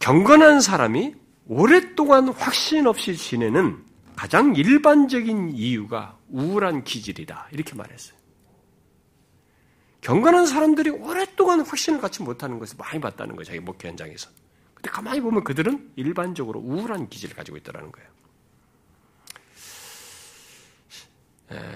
경건한 0.00 0.60
사람이 0.60 1.14
오랫동안 1.46 2.28
확신 2.28 2.86
없이 2.86 3.16
지내는 3.16 3.84
가장 4.16 4.54
일반적인 4.54 5.50
이유가 5.50 6.18
우울한 6.28 6.84
기질이다. 6.84 7.48
이렇게 7.52 7.74
말했어요. 7.74 8.18
경건한 10.00 10.46
사람들이 10.46 10.90
오랫동안 10.90 11.60
확신을 11.60 12.00
갖지 12.00 12.22
못하는 12.22 12.58
것을 12.58 12.76
많이 12.78 13.00
봤다는 13.00 13.36
거예요. 13.36 13.44
자기 13.44 13.60
목회 13.60 13.88
현장에서. 13.88 14.30
근데 14.74 14.90
가만히 14.90 15.20
보면 15.20 15.44
그들은 15.44 15.92
일반적으로 15.96 16.60
우울한 16.60 17.08
기질을 17.08 17.34
가지고 17.34 17.56
있다는 17.56 17.92
거예요. 17.92 18.08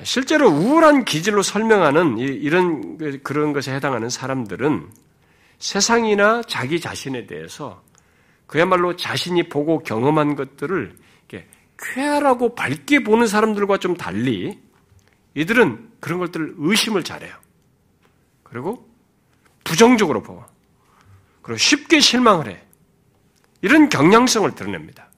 실제로 0.05 0.48
우울한 0.50 1.05
기질로 1.05 1.42
설명하는 1.42 2.18
이런 2.18 2.98
그, 2.98 3.20
그런 3.22 3.53
것에 3.53 3.74
해당하는 3.74 4.11
사람들은 4.11 4.90
세상이나 5.62 6.42
자기 6.42 6.80
자신에 6.80 7.24
대해서 7.24 7.84
그야말로 8.48 8.96
자신이 8.96 9.48
보고 9.48 9.78
경험한 9.78 10.34
것들을 10.34 10.96
쾌활하고 11.78 12.54
밝게 12.54 13.04
보는 13.04 13.28
사람들과 13.28 13.78
좀 13.78 13.96
달리 13.96 14.60
이들은 15.34 15.92
그런 16.00 16.18
것들을 16.18 16.54
의심을 16.58 17.04
잘해요. 17.04 17.34
그리고 18.42 18.88
부정적으로 19.62 20.22
보고 20.22 20.44
그리고 21.42 21.58
쉽게 21.58 22.00
실망을 22.00 22.48
해. 22.48 22.62
이런 23.60 23.88
경향성을 23.88 24.52
드러냅니다. 24.56 25.10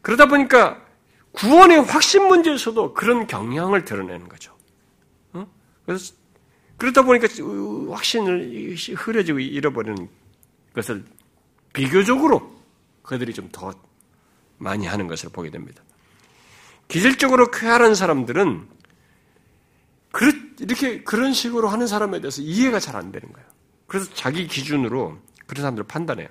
그러다 0.00 0.26
보니까 0.26 0.82
구원의 1.32 1.84
확신 1.84 2.28
문제에서도 2.28 2.94
그런 2.94 3.26
경향을 3.26 3.84
드러내는 3.84 4.28
거죠. 4.28 4.56
어? 5.34 5.46
그래서 5.84 6.14
그러다 6.76 7.02
보니까 7.02 7.28
확신을 7.92 8.74
흐려지고 8.96 9.38
잃어버리는 9.40 10.08
것을 10.74 11.04
비교적으로 11.72 12.54
그들이 13.02 13.32
좀 13.34 13.48
더 13.52 13.72
많이 14.58 14.86
하는 14.86 15.06
것을 15.08 15.30
보게 15.30 15.50
됩니다. 15.50 15.82
기질적으로 16.88 17.50
쾌활한 17.50 17.94
사람들은 17.94 18.68
이렇게 20.60 21.02
그런 21.02 21.32
식으로 21.32 21.68
하는 21.68 21.86
사람에 21.86 22.20
대해서 22.20 22.40
이해가 22.40 22.78
잘 22.78 22.94
안 22.96 23.10
되는 23.10 23.32
거예요. 23.32 23.48
그래서 23.86 24.12
자기 24.14 24.46
기준으로 24.46 25.18
그런 25.46 25.62
사람들을 25.62 25.86
판단해요. 25.86 26.28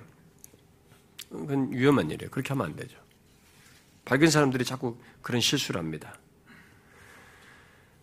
그건 1.30 1.70
위험한 1.72 2.10
일이에요. 2.10 2.30
그렇게 2.30 2.48
하면 2.48 2.66
안 2.66 2.76
되죠. 2.76 2.96
밝은 4.06 4.30
사람들이 4.30 4.64
자꾸 4.64 4.96
그런 5.22 5.40
실수를 5.40 5.78
합니다. 5.78 6.14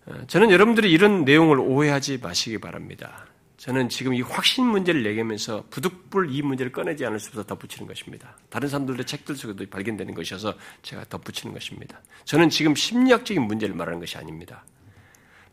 어, 0.06 0.14
저는 0.28 0.52
여러분들이 0.52 0.91
이런 0.91 1.26
내용을 1.26 1.60
오해하지 1.60 2.20
마시기 2.22 2.58
바랍니다. 2.58 3.26
저는 3.58 3.89
지금 3.89 4.16
이 4.16 4.22
확신 4.22 4.66
문제를 4.66 5.06
얘기하면서 5.06 5.66
부득불 5.70 6.30
이 6.32 6.41
문제를 6.41 6.72
꺼내지 6.72 7.06
않을 7.06 7.20
수 7.20 7.28
없어서 7.28 7.45
덧붙이는 7.45 7.88
것입니다. 7.88 8.36
다른 8.49 8.68
사람들의 8.68 9.06
책들 9.06 9.36
속에도 9.36 9.64
발견되는 9.70 10.16
것이어서 10.16 10.56
제가 10.82 11.06
덧붙이는 11.08 11.54
것입니다. 11.54 12.02
저는 12.26 12.49
지금 12.49 12.74
심리학적인 12.74 13.43
문제를 13.43 13.76
말하는 13.76 13.99
것이 13.99 14.18
아닙니다. 14.18 14.66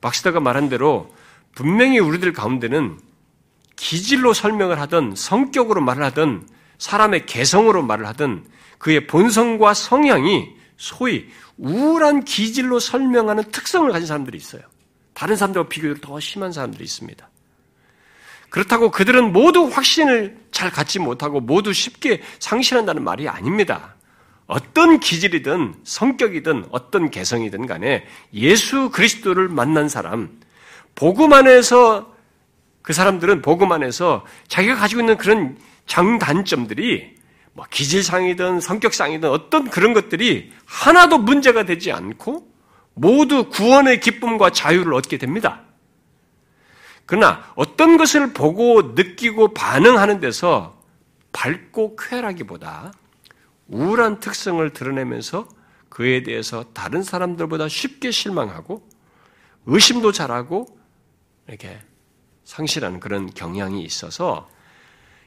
박시다가 0.00 0.40
말한 0.40 0.70
대로 0.70 1.14
분명히 1.54 1.98
우리들 1.98 2.32
가운데는 2.32 2.98
기질로 3.76 4.32
설명을 4.32 4.80
하든 4.80 5.14
성격으로 5.14 5.82
말을 5.82 6.02
하든 6.04 6.48
사람의 6.78 7.26
개성으로 7.26 7.82
말을 7.82 8.06
하든 8.06 8.46
그의 8.78 9.06
본성과 9.06 9.74
성향이 9.74 10.57
소위 10.78 11.28
우울한 11.58 12.24
기질로 12.24 12.78
설명하는 12.78 13.50
특성을 13.50 13.90
가진 13.92 14.06
사람들이 14.06 14.38
있어요. 14.38 14.62
다른 15.12 15.36
사람들과 15.36 15.68
비교해도 15.68 16.00
더 16.00 16.18
심한 16.20 16.52
사람들이 16.52 16.84
있습니다. 16.84 17.28
그렇다고 18.48 18.90
그들은 18.90 19.32
모두 19.32 19.64
확신을 19.66 20.38
잘 20.52 20.70
갖지 20.70 21.00
못하고 21.00 21.40
모두 21.40 21.72
쉽게 21.72 22.22
상실한다는 22.38 23.04
말이 23.04 23.28
아닙니다. 23.28 23.96
어떤 24.46 25.00
기질이든 25.00 25.80
성격이든 25.84 26.68
어떤 26.70 27.10
개성이든 27.10 27.66
간에 27.66 28.06
예수 28.32 28.88
그리스도를 28.90 29.48
만난 29.48 29.88
사람, 29.88 30.40
복음 30.94 31.34
안에서 31.34 32.14
그 32.80 32.94
사람들은 32.94 33.42
복음 33.42 33.72
안에서 33.72 34.24
자기가 34.46 34.76
가지고 34.76 35.02
있는 35.02 35.18
그런 35.18 35.58
장단점들이 35.86 37.17
뭐 37.58 37.66
기질상이든 37.68 38.60
성격상이든 38.60 39.28
어떤 39.28 39.68
그런 39.68 39.92
것들이 39.92 40.52
하나도 40.64 41.18
문제가 41.18 41.64
되지 41.64 41.90
않고 41.90 42.48
모두 42.94 43.48
구원의 43.48 43.98
기쁨과 43.98 44.50
자유를 44.50 44.94
얻게 44.94 45.18
됩니다. 45.18 45.62
그러나 47.04 47.52
어떤 47.56 47.96
것을 47.96 48.32
보고 48.32 48.92
느끼고 48.94 49.54
반응하는 49.54 50.20
데서 50.20 50.80
밝고 51.32 51.96
쾌하기보다 51.96 52.92
우울한 53.66 54.20
특성을 54.20 54.72
드러내면서 54.72 55.48
그에 55.88 56.22
대해서 56.22 56.64
다른 56.72 57.02
사람들보다 57.02 57.68
쉽게 57.68 58.12
실망하고 58.12 58.88
의심도 59.66 60.12
잘하고 60.12 60.78
이렇게 61.48 61.80
상실하는 62.44 63.00
그런 63.00 63.28
경향이 63.28 63.82
있어서 63.82 64.48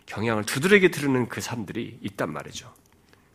경향을 0.05 0.45
두드러게 0.45 0.91
들으는 0.91 1.29
그 1.29 1.41
사람들이 1.41 1.99
있단 2.01 2.31
말이죠. 2.31 2.73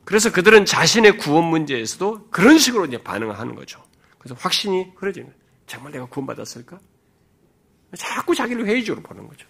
그래서 0.04 0.30
그들은 0.30 0.64
자신의 0.64 1.18
구원 1.18 1.44
문제에서도 1.44 2.28
그런 2.30 2.58
식으로 2.58 2.86
이제 2.86 3.02
반응하는 3.02 3.54
거죠. 3.54 3.84
그래서 4.18 4.36
확신이 4.38 4.86
흐려지는 4.96 5.26
거예요. 5.26 5.40
정말 5.66 5.92
내가 5.92 6.06
구원받았을까? 6.06 6.78
자꾸 7.96 8.34
자기를 8.34 8.66
회의적으로 8.66 9.02
보는 9.02 9.26
거죠. 9.26 9.46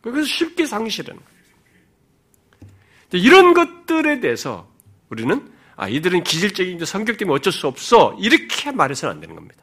그래서 0.00 0.26
쉽게 0.26 0.66
상실하는 0.66 1.20
거예요. 1.22 1.36
이런 3.12 3.54
것들에 3.54 4.20
대해서 4.20 4.68
우리는 5.10 5.52
아, 5.76 5.88
이들은 5.88 6.24
기질적인 6.24 6.84
성격 6.84 7.18
때문에 7.18 7.36
어쩔 7.36 7.52
수 7.52 7.66
없어. 7.66 8.16
이렇게 8.18 8.72
말해서는 8.72 9.14
안 9.14 9.20
되는 9.20 9.34
겁니다. 9.34 9.62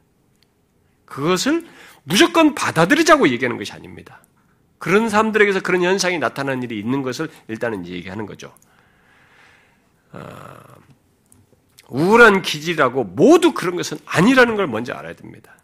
그것을 1.05 1.67
무조건 2.03 2.53
받아들이자고 2.53 3.27
얘기하는 3.29 3.57
것이 3.57 3.73
아닙니다. 3.73 4.21
그런 4.83 5.07
사람들에게서 5.07 5.61
그런 5.61 5.81
현상이 5.81 6.19
나타나는 6.19 6.63
일이 6.63 6.77
있는 6.77 7.03
것을 7.03 7.31
일단은 7.47 7.87
얘기하는 7.87 8.25
거죠. 8.25 8.53
어, 10.11 10.19
우울한 11.87 12.41
기질이라고 12.41 13.05
모두 13.05 13.53
그런 13.53 13.77
것은 13.77 13.97
아니라는 14.03 14.57
걸 14.57 14.67
먼저 14.67 14.91
알아야 14.91 15.13
됩니다. 15.13 15.55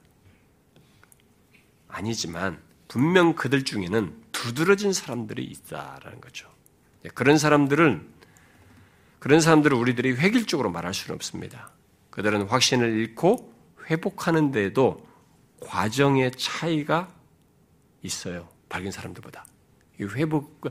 아니지만 1.89 2.61
분명 2.87 3.35
그들 3.35 3.65
중에는 3.65 4.15
두드러진 4.31 4.93
사람들이 4.93 5.43
있다라는 5.43 6.21
거죠. 6.21 6.49
그런 7.13 7.37
사람들은 7.37 8.07
그런 9.19 9.41
사람들을 9.41 9.75
우리들이 9.75 10.13
획일적으로 10.13 10.71
말할 10.71 10.93
수는 10.93 11.15
없습니다. 11.15 11.71
그들은 12.09 12.43
확신을 12.43 12.89
잃고 12.89 13.53
회복하는 13.89 14.51
데도 14.51 15.05
과정의 15.59 16.31
차이가 16.37 17.11
있어요. 18.01 18.47
밝은 18.69 18.91
사람들보다. 18.91 19.45
이 19.99 20.03
회복, 20.03 20.61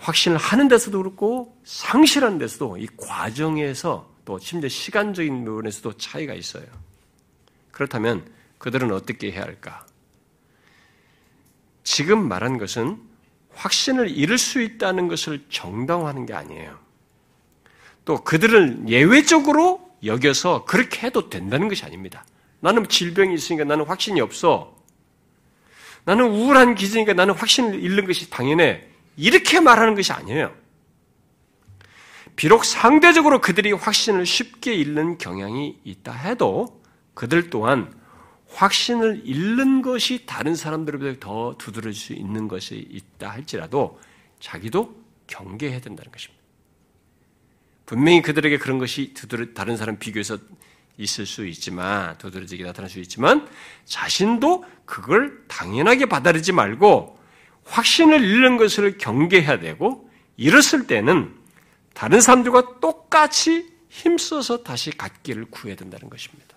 확신을 0.00 0.36
하는 0.36 0.68
데서도 0.68 0.98
그렇고 0.98 1.58
상실하는 1.64 2.38
데서도 2.38 2.76
이 2.78 2.86
과정에서 2.96 4.10
또 4.24 4.38
심지어 4.38 4.68
시간적인 4.68 5.44
부분에서도 5.44 5.96
차이가 5.96 6.34
있어요. 6.34 6.64
그렇다면 7.72 8.30
그들은 8.58 8.92
어떻게 8.92 9.32
해야 9.32 9.42
할까? 9.42 9.86
지금 11.82 12.28
말한 12.28 12.58
것은 12.58 13.00
확신을 13.54 14.10
잃을 14.10 14.38
수 14.38 14.60
있다는 14.60 15.08
것을 15.08 15.44
정당화하는 15.48 16.26
게 16.26 16.34
아니에요. 16.34 16.78
또 18.04 18.22
그들을 18.22 18.84
예외적으로 18.88 19.90
여겨서 20.04 20.64
그렇게 20.64 21.06
해도 21.06 21.28
된다는 21.28 21.68
것이 21.68 21.84
아닙니다. 21.84 22.24
나는 22.60 22.86
질병이 22.88 23.34
있으니까 23.34 23.64
나는 23.64 23.84
확신이 23.86 24.20
없어. 24.20 24.76
나는 26.04 26.26
우울한 26.26 26.74
기질이니까 26.74 27.14
나는 27.14 27.34
확신을 27.34 27.82
잃는 27.82 28.06
것이 28.06 28.30
당연해. 28.30 28.84
이렇게 29.16 29.60
말하는 29.60 29.94
것이 29.94 30.12
아니에요. 30.12 30.54
비록 32.36 32.64
상대적으로 32.64 33.40
그들이 33.40 33.72
확신을 33.72 34.24
쉽게 34.24 34.74
잃는 34.74 35.18
경향이 35.18 35.78
있다 35.84 36.12
해도 36.12 36.82
그들 37.14 37.50
또한 37.50 37.92
확신을 38.48 39.22
잃는 39.24 39.82
것이 39.82 40.24
다른 40.26 40.54
사람들보다 40.54 41.20
더 41.20 41.54
두드러질 41.58 41.94
수 41.94 42.12
있는 42.14 42.48
것이 42.48 42.88
있다 42.90 43.28
할지라도 43.28 44.00
자기도 44.40 44.96
경계해야 45.26 45.80
된다는 45.80 46.10
것입니다. 46.10 46.40
분명히 47.86 48.22
그들에게 48.22 48.58
그런 48.58 48.78
것이 48.78 49.12
다른 49.54 49.76
사람 49.76 49.98
비교해서 49.98 50.38
있을 51.00 51.26
수 51.26 51.46
있지만, 51.46 52.16
도드러지게 52.18 52.64
나타날 52.64 52.90
수 52.90 53.00
있지만, 53.00 53.48
자신도 53.86 54.64
그걸 54.84 55.42
당연하게 55.48 56.06
받아들이지 56.06 56.52
말고, 56.52 57.18
확신을 57.64 58.22
잃는 58.22 58.56
것을 58.56 58.98
경계해야 58.98 59.58
되고, 59.58 60.08
이랬을 60.36 60.86
때는 60.86 61.34
다른 61.94 62.20
사람들과 62.20 62.80
똑같이 62.80 63.68
힘써서 63.88 64.62
다시 64.62 64.90
갖기를 64.90 65.46
구해야 65.46 65.76
된다는 65.76 66.08
것입니다. 66.08 66.56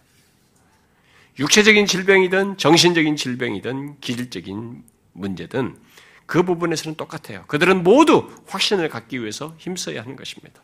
육체적인 1.40 1.88
질병이든 1.88 2.58
정신적인 2.58 3.16
질병이든 3.16 4.00
기질적인 4.00 4.84
문제든 5.14 5.76
그 6.26 6.44
부분에서는 6.44 6.96
똑같아요. 6.96 7.44
그들은 7.48 7.84
모두 7.84 8.30
확신을 8.48 8.90
갖기 8.90 9.20
위해서 9.20 9.56
힘써야 9.58 10.02
하는 10.02 10.16
것입니다. 10.16 10.62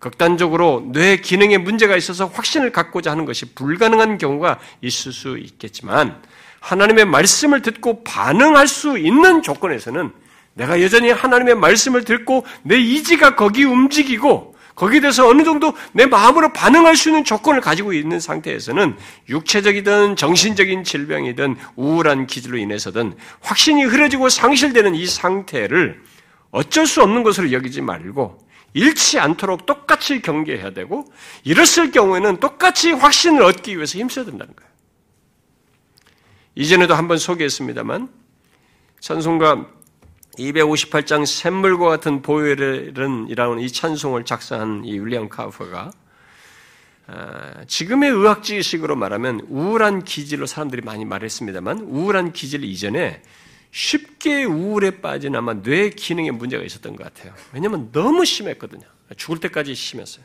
극단적으로 0.00 0.82
뇌 0.92 1.18
기능에 1.18 1.58
문제가 1.58 1.96
있어서 1.96 2.26
확신을 2.26 2.72
갖고자 2.72 3.10
하는 3.12 3.26
것이 3.26 3.54
불가능한 3.54 4.18
경우가 4.18 4.58
있을 4.80 5.12
수 5.12 5.38
있겠지만 5.38 6.20
하나님의 6.60 7.04
말씀을 7.04 7.62
듣고 7.62 8.02
반응할 8.02 8.66
수 8.66 8.98
있는 8.98 9.42
조건에서는 9.42 10.10
내가 10.54 10.82
여전히 10.82 11.10
하나님의 11.10 11.54
말씀을 11.54 12.04
듣고 12.04 12.44
내 12.62 12.78
이지가 12.78 13.36
거기 13.36 13.64
움직이고 13.64 14.56
거기에 14.74 15.00
대해서 15.00 15.28
어느 15.28 15.44
정도 15.44 15.74
내 15.92 16.06
마음으로 16.06 16.54
반응할 16.54 16.96
수 16.96 17.10
있는 17.10 17.22
조건을 17.22 17.60
가지고 17.60 17.92
있는 17.92 18.18
상태에서는 18.18 18.96
육체적이든 19.28 20.16
정신적인 20.16 20.84
질병이든 20.84 21.56
우울한 21.76 22.26
기질로 22.26 22.56
인해서든 22.56 23.14
확신이 23.42 23.84
흐려지고 23.84 24.30
상실되는 24.30 24.94
이 24.94 25.06
상태를 25.06 26.00
어쩔 26.50 26.86
수 26.86 27.02
없는 27.02 27.22
것으로 27.22 27.52
여기지 27.52 27.82
말고 27.82 28.38
잃지 28.72 29.18
않도록 29.18 29.66
똑같이 29.66 30.22
경계해야 30.22 30.70
되고 30.70 31.04
이랬을 31.44 31.90
경우에는 31.92 32.38
똑같이 32.38 32.92
확신을 32.92 33.42
얻기 33.42 33.76
위해서 33.76 33.98
힘써야 33.98 34.24
된다는 34.24 34.54
거예요. 34.54 34.70
이전에도 36.54 36.94
한번 36.94 37.18
소개했습니다만 37.18 38.08
찬송가 39.00 39.66
258장 40.38 41.26
샘물과 41.26 41.88
같은 41.88 42.22
보혈은이라는 42.22 43.60
이 43.60 43.72
찬송을 43.72 44.24
작성한 44.24 44.84
이 44.84 44.98
윌리엄 44.98 45.28
카우퍼가 45.28 45.90
아, 47.12 47.64
지금의 47.66 48.10
의학 48.10 48.44
지식으로 48.44 48.94
말하면 48.94 49.40
우울한 49.48 50.04
기질로 50.04 50.46
사람들이 50.46 50.82
많이 50.82 51.04
말했습니다만 51.04 51.80
우울한 51.80 52.32
기질 52.32 52.62
이전에 52.62 53.20
쉽게 53.70 54.44
우울에 54.44 55.00
빠진 55.00 55.36
아마 55.36 55.54
뇌 55.54 55.90
기능에 55.90 56.30
문제가 56.30 56.64
있었던 56.64 56.96
것 56.96 57.04
같아요. 57.04 57.34
왜냐하면 57.52 57.90
너무 57.92 58.24
심했거든요. 58.24 58.86
죽을 59.16 59.38
때까지 59.38 59.74
심했어요. 59.74 60.24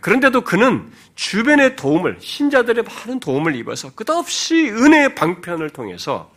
그런데도 0.00 0.42
그는 0.42 0.92
주변의 1.14 1.76
도움을, 1.76 2.18
신자들의 2.20 2.84
많은 2.84 3.20
도움을 3.20 3.54
입어서 3.54 3.94
끝없이 3.94 4.68
은혜의 4.68 5.14
방편을 5.14 5.70
통해서 5.70 6.34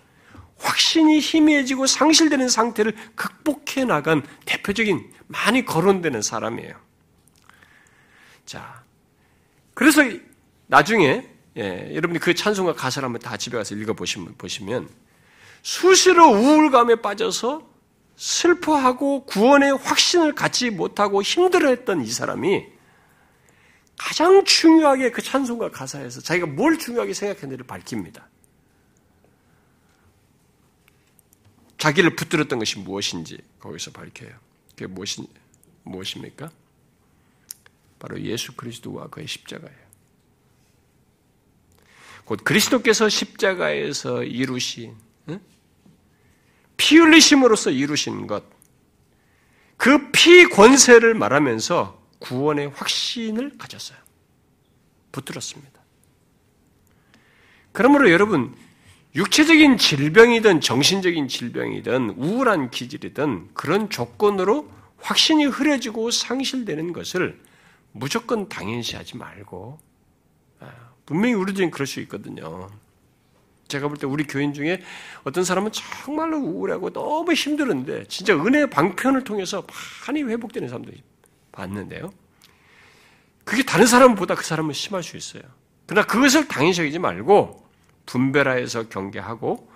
확신이 0.58 1.20
희미해지고 1.20 1.88
상실되는 1.88 2.50
상태를 2.50 2.96
극복해 3.16 3.86
나간 3.86 4.22
대표적인 4.46 5.12
많이 5.28 5.66
거론되는 5.66 6.22
사람이에요. 6.22 6.76
자, 8.46 8.84
그래서 9.74 10.04
나중에 10.68 11.28
예, 11.58 11.92
여러분이 11.96 12.20
그 12.20 12.36
찬송가 12.36 12.74
가사를 12.74 13.04
한번 13.04 13.20
다 13.22 13.36
집에 13.36 13.58
가서 13.58 13.74
읽어 13.74 13.94
보시면 13.94 14.36
보시면 14.38 14.88
수시로 15.62 16.32
우울감에 16.32 16.96
빠져서 16.96 17.68
슬퍼하고 18.16 19.26
구원의 19.26 19.78
확신을 19.78 20.36
갖지 20.36 20.70
못하고 20.70 21.22
힘들어했던 21.22 22.02
이 22.02 22.08
사람이 22.12 22.66
가장 23.98 24.44
중요하게 24.46 25.12
그 25.12 25.22
찬송가 25.22 25.72
가사에서 25.72 26.22
자기가 26.22 26.48
뭘 26.48 26.78
중요하게 26.78 27.14
생각했는지를 27.14 27.66
밝힙니다. 27.66 28.28
자기를 31.78 32.16
붙들었던 32.16 32.60
것이 32.60 32.80
무엇인지 32.80 33.40
거기서 33.60 33.92
밝혀요. 33.92 34.32
그게 34.72 34.88
무엇이, 34.88 35.26
무엇입니까? 35.84 36.52
바로 38.00 38.20
예수 38.22 38.54
그리스도와 38.54 39.08
그의 39.08 39.28
십자가예요. 39.28 39.90
곧 42.26 42.44
그리스도께서 42.44 43.10
십자가에서 43.10 44.24
이루신 44.24 44.96
피 46.78 46.98
흘리심으로써 46.98 47.72
이루신 47.72 48.28
것, 48.28 48.44
그 49.78 50.12
피 50.20 50.44
권세를 50.50 51.14
말하면서 51.14 51.98
구원의 52.20 52.72
확신을 52.76 53.58
가졌어요. 53.58 53.98
붙들었습니다. 55.14 55.80
그러므로 57.72 58.12
여러분, 58.12 58.54
육체적인 59.16 59.78
질병이든 59.78 60.60
정신적인 60.60 61.30
질병이든 61.30 62.16
우울한 62.18 62.70
기질이든 62.70 63.54
그런 63.54 63.90
조건으로 63.90 64.70
확신이 64.98 65.46
흐려지고 65.46 66.12
상실되는 66.12 66.92
것을 66.92 67.40
무조건 67.94 68.50
당연시하지 68.50 69.16
말고 69.16 69.80
아, 70.60 70.72
분명히 71.06 71.34
우리 71.34 71.54
중에 71.54 71.70
그럴 71.70 71.88
수 71.88 72.02
있거든요. 72.02 72.70
제가 73.70 73.88
볼 73.88 73.98
때 73.98 74.06
우리 74.08 74.26
교인 74.26 74.54
중에 74.54 74.82
어떤 75.24 75.44
사람은 75.44 75.72
정말로 75.72 76.38
우울하고 76.40 76.90
너무 76.92 77.34
힘들었는데 77.34 78.06
진짜 78.08 78.34
은혜의 78.36 78.70
방편을 78.70 79.24
통해서 79.24 79.66
많이 80.08 80.24
회복되는 80.24 80.68
사람도 80.68 80.92
봤는데요. 81.52 82.12
그게 83.46 83.64
다른 83.64 83.86
사람보다 83.86 84.36
그 84.36 84.44
사람은 84.44 84.74
심할 84.74 85.04
수 85.04 85.16
있어요. 85.18 85.44
그러나 85.86 86.06
그것을 86.06 86.48
당연시 86.48 86.82
여기지 86.82 87.00
말고 87.00 87.66
분별하여서 88.06 88.90
경계하고 88.90 89.70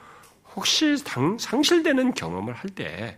혹시 0.56 1.04
당, 1.04 1.38
상실되는 1.39 2.14
경험을 2.14 2.54
할 2.54 2.70
때 2.72 3.18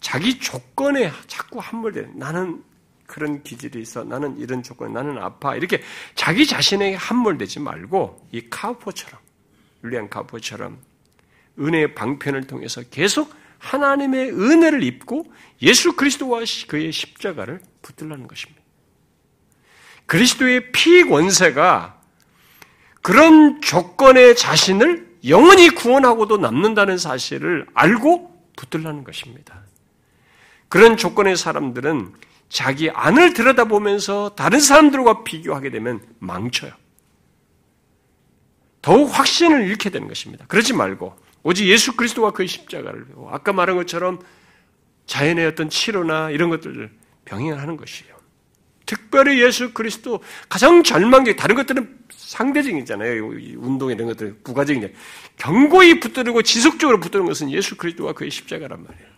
자기 0.00 0.38
조건에 0.38 1.10
자꾸 1.26 1.58
함몰되 1.58 2.10
나는 2.14 2.62
그런 3.06 3.42
기질이 3.42 3.80
있어. 3.80 4.04
나는 4.04 4.38
이런 4.38 4.62
조건, 4.62 4.92
나는 4.92 5.18
아파. 5.18 5.56
이렇게 5.56 5.82
자기 6.14 6.46
자신에게 6.46 6.94
함몰되지 6.94 7.58
말고 7.60 8.28
이 8.32 8.48
카우포처럼 8.48 9.18
율리안 9.84 10.08
카우포처럼 10.08 10.78
은혜의 11.58 11.94
방편을 11.94 12.46
통해서 12.46 12.82
계속 12.90 13.34
하나님의 13.58 14.30
은혜를 14.30 14.82
입고 14.82 15.32
예수 15.62 15.96
그리스도와 15.96 16.40
그의 16.68 16.92
십자가를 16.92 17.60
붙들라는 17.82 18.28
것입니다. 18.28 18.62
그리스도의 20.06 20.72
피 20.72 21.02
권세가 21.04 22.00
그런 23.02 23.60
조건의 23.60 24.36
자신을 24.36 25.08
영원히 25.26 25.70
구원하고도 25.70 26.38
남는다는 26.38 26.98
사실을 26.98 27.66
알고 27.74 28.52
붙들라는 28.56 29.04
것입니다. 29.04 29.62
그런 30.68 30.96
조건의 30.96 31.36
사람들은 31.36 32.14
자기 32.48 32.90
안을 32.90 33.34
들여다보면서 33.34 34.34
다른 34.36 34.60
사람들과 34.60 35.24
비교하게 35.24 35.70
되면 35.70 36.00
망쳐요. 36.18 36.72
더욱 38.82 39.06
확신을 39.06 39.66
잃게 39.66 39.90
되는 39.90 40.08
것입니다. 40.08 40.46
그러지 40.46 40.72
말고 40.72 41.18
오직 41.42 41.66
예수 41.66 41.96
그리스도와 41.96 42.32
그의 42.32 42.48
십자가를 42.48 43.06
아까 43.30 43.52
말한 43.52 43.76
것처럼 43.76 44.20
자연의 45.06 45.46
어떤 45.46 45.70
치료나 45.70 46.30
이런 46.30 46.50
것들을 46.50 46.90
병행하는 47.24 47.76
것이에요. 47.76 48.18
특별히 48.86 49.42
예수 49.42 49.74
그리스도 49.74 50.20
가장 50.48 50.82
절망적 50.82 51.36
다른 51.36 51.56
것들은 51.56 51.98
상대적이잖아요. 52.10 53.26
운동 53.58 53.90
이런 53.90 54.06
것들 54.08 54.38
부가적인 54.42 54.94
견고히 55.36 56.00
붙들고 56.00 56.42
지속적으로 56.42 56.98
붙드는 56.98 57.26
것은 57.26 57.50
예수 57.50 57.76
그리스도와 57.76 58.14
그의 58.14 58.30
십자가란 58.30 58.82
말이에요. 58.82 59.08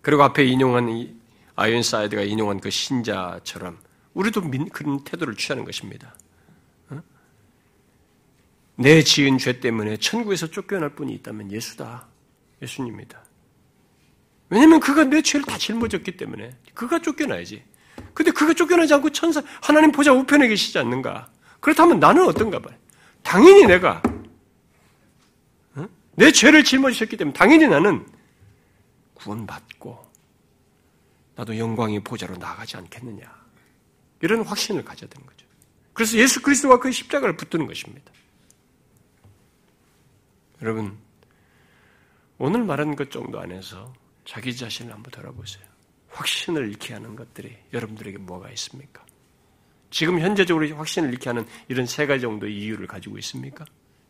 그리고 0.00 0.22
앞에 0.22 0.44
인용한 0.44 0.88
이 0.88 1.14
아이언사이드가 1.56 2.22
인용한 2.22 2.60
그 2.60 2.70
신자처럼 2.70 3.78
우리도 4.14 4.50
그런 4.72 5.04
태도를 5.04 5.36
취하는 5.36 5.64
것입니다. 5.64 6.14
어? 8.76 8.82
내 8.82 9.02
지은 9.02 9.38
죄 9.38 9.60
때문에 9.60 9.96
천국에서 9.96 10.48
쫓겨날 10.48 10.94
분이 10.94 11.12
있다면 11.14 11.52
예수다. 11.52 12.06
예수님입니다. 12.60 13.22
왜냐면 14.48 14.80
그가 14.80 15.04
내 15.04 15.22
죄를 15.22 15.46
다 15.46 15.56
짊어졌기 15.56 16.16
때문에 16.16 16.56
그가 16.74 17.00
쫓겨나야지. 17.00 17.64
근데 18.14 18.30
그가 18.30 18.52
쫓겨나지 18.54 18.92
않고 18.94 19.10
천사 19.10 19.42
하나님 19.60 19.92
보좌 19.92 20.12
우편에 20.12 20.48
계시지 20.48 20.78
않는가? 20.78 21.30
그렇다면 21.60 22.00
나는 22.00 22.26
어떤가 22.26 22.58
봐요. 22.58 22.76
당연히 23.22 23.66
내가 23.66 24.02
어? 25.74 25.88
내 26.16 26.30
죄를 26.32 26.64
짊어지셨기 26.64 27.16
때문에 27.16 27.32
당연히 27.32 27.66
나는 27.66 28.06
구원받고 29.14 30.12
나도 31.34 31.56
영광의 31.56 32.00
보좌로 32.00 32.36
나가지 32.36 32.76
않겠느냐. 32.76 33.42
이런 34.20 34.42
확신을 34.42 34.84
가져야 34.84 35.08
되는 35.08 35.26
거죠. 35.26 35.46
그래서 35.92 36.16
예수 36.18 36.42
그리스도와 36.42 36.78
그 36.78 36.90
십자가를 36.92 37.36
붙드는 37.36 37.66
것입니다. 37.66 38.12
여러분, 40.62 40.96
오늘 42.38 42.62
말한 42.62 42.94
것 42.94 43.10
정도 43.10 43.40
안에서 43.40 43.92
자기 44.24 44.56
자신을 44.56 44.92
한번 44.92 45.10
돌아보세요. 45.10 45.64
확신을 46.08 46.68
잃게 46.68 46.94
하는 46.94 47.16
것들이 47.16 47.56
여러분들에게 47.72 48.18
뭐가 48.18 48.50
있습니까? 48.52 49.04
지금 49.90 50.20
현재적으로 50.20 50.74
확신을 50.76 51.12
잃게 51.12 51.30
하는 51.30 51.46
이런 51.68 51.86
세 51.86 52.06
가지 52.06 52.22
정도의 52.22 52.56
이유를 52.56 52.86
가지고 52.86 53.18
있습니까? 53.18 53.64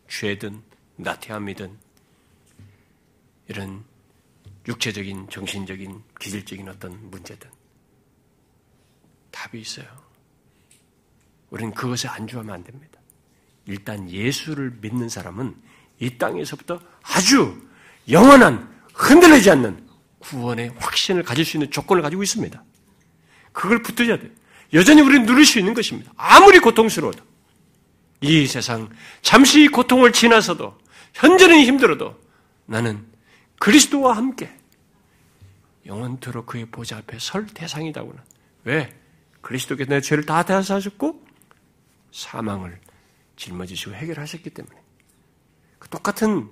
죄든, 0.07 0.61
나태함이든, 0.95 1.75
이런 3.47 3.83
육체적인, 4.67 5.29
정신적인, 5.29 6.03
기질적인 6.19 6.69
어떤 6.69 7.09
문제든 7.09 7.49
답이 9.31 9.59
있어요. 9.59 9.87
우리는 11.49 11.73
그것에 11.73 12.07
안주하면 12.07 12.53
안 12.53 12.63
됩니다. 12.63 12.99
일단 13.65 14.09
예수를 14.09 14.71
믿는 14.81 15.09
사람은 15.09 15.55
이 16.03 16.17
땅에서부터 16.17 16.81
아주 17.01 17.57
영원한 18.09 18.69
흔들리지 18.93 19.49
않는 19.51 19.87
구원의 20.19 20.73
확신을 20.77 21.23
가질 21.23 21.45
수 21.45 21.55
있는 21.55 21.71
조건을 21.71 22.01
가지고 22.01 22.23
있습니다. 22.23 22.61
그걸 23.53 23.81
붙들어야 23.81 24.19
돼요. 24.19 24.29
여전히 24.73 25.01
우리는 25.01 25.25
누릴 25.25 25.45
수 25.45 25.59
있는 25.59 25.73
것입니다. 25.73 26.11
아무리 26.17 26.59
고통스러워도. 26.59 27.23
이 28.21 28.47
세상 28.47 28.89
잠시 29.21 29.67
고통을 29.67 30.11
지나서도 30.11 30.77
현재는 31.13 31.61
힘들어도 31.61 32.19
나는 32.65 33.05
그리스도와 33.59 34.17
함께 34.17 34.53
영원토록 35.85 36.47
그의 36.47 36.65
보좌 36.65 36.97
앞에 36.97 37.17
설 37.19 37.45
대상이다고는. 37.47 38.19
왜? 38.65 38.93
그리스도께서 39.41 39.89
내 39.89 40.01
죄를 40.01 40.25
다 40.25 40.43
대하셨고 40.43 41.25
사망을 42.11 42.79
짊어지시고 43.37 43.93
해결하셨기 43.95 44.49
때문에. 44.49 44.82
그 45.83 45.89
똑같은 45.89 46.49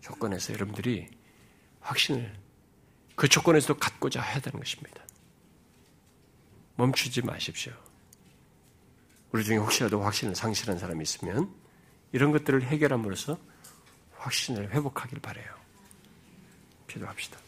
조건에서 0.00 0.54
여러분들이 0.54 1.10
확신을 1.80 2.34
그 3.14 3.28
조건에서도 3.28 3.78
갖고자 3.78 4.22
해야 4.22 4.40
되는 4.40 4.58
것입니다. 4.58 5.04
멈추지 6.76 7.20
마십시오. 7.20 7.74
우리 9.30 9.44
중에 9.44 9.58
혹시라도 9.58 10.02
확신을 10.02 10.34
상실한 10.34 10.78
사람이 10.78 11.02
있으면 11.02 11.54
이런 12.12 12.32
것들을 12.32 12.62
해결함으로써 12.62 13.38
확신을 14.16 14.72
회복하길 14.72 15.20
바래요. 15.20 15.54
기도합시다. 16.88 17.38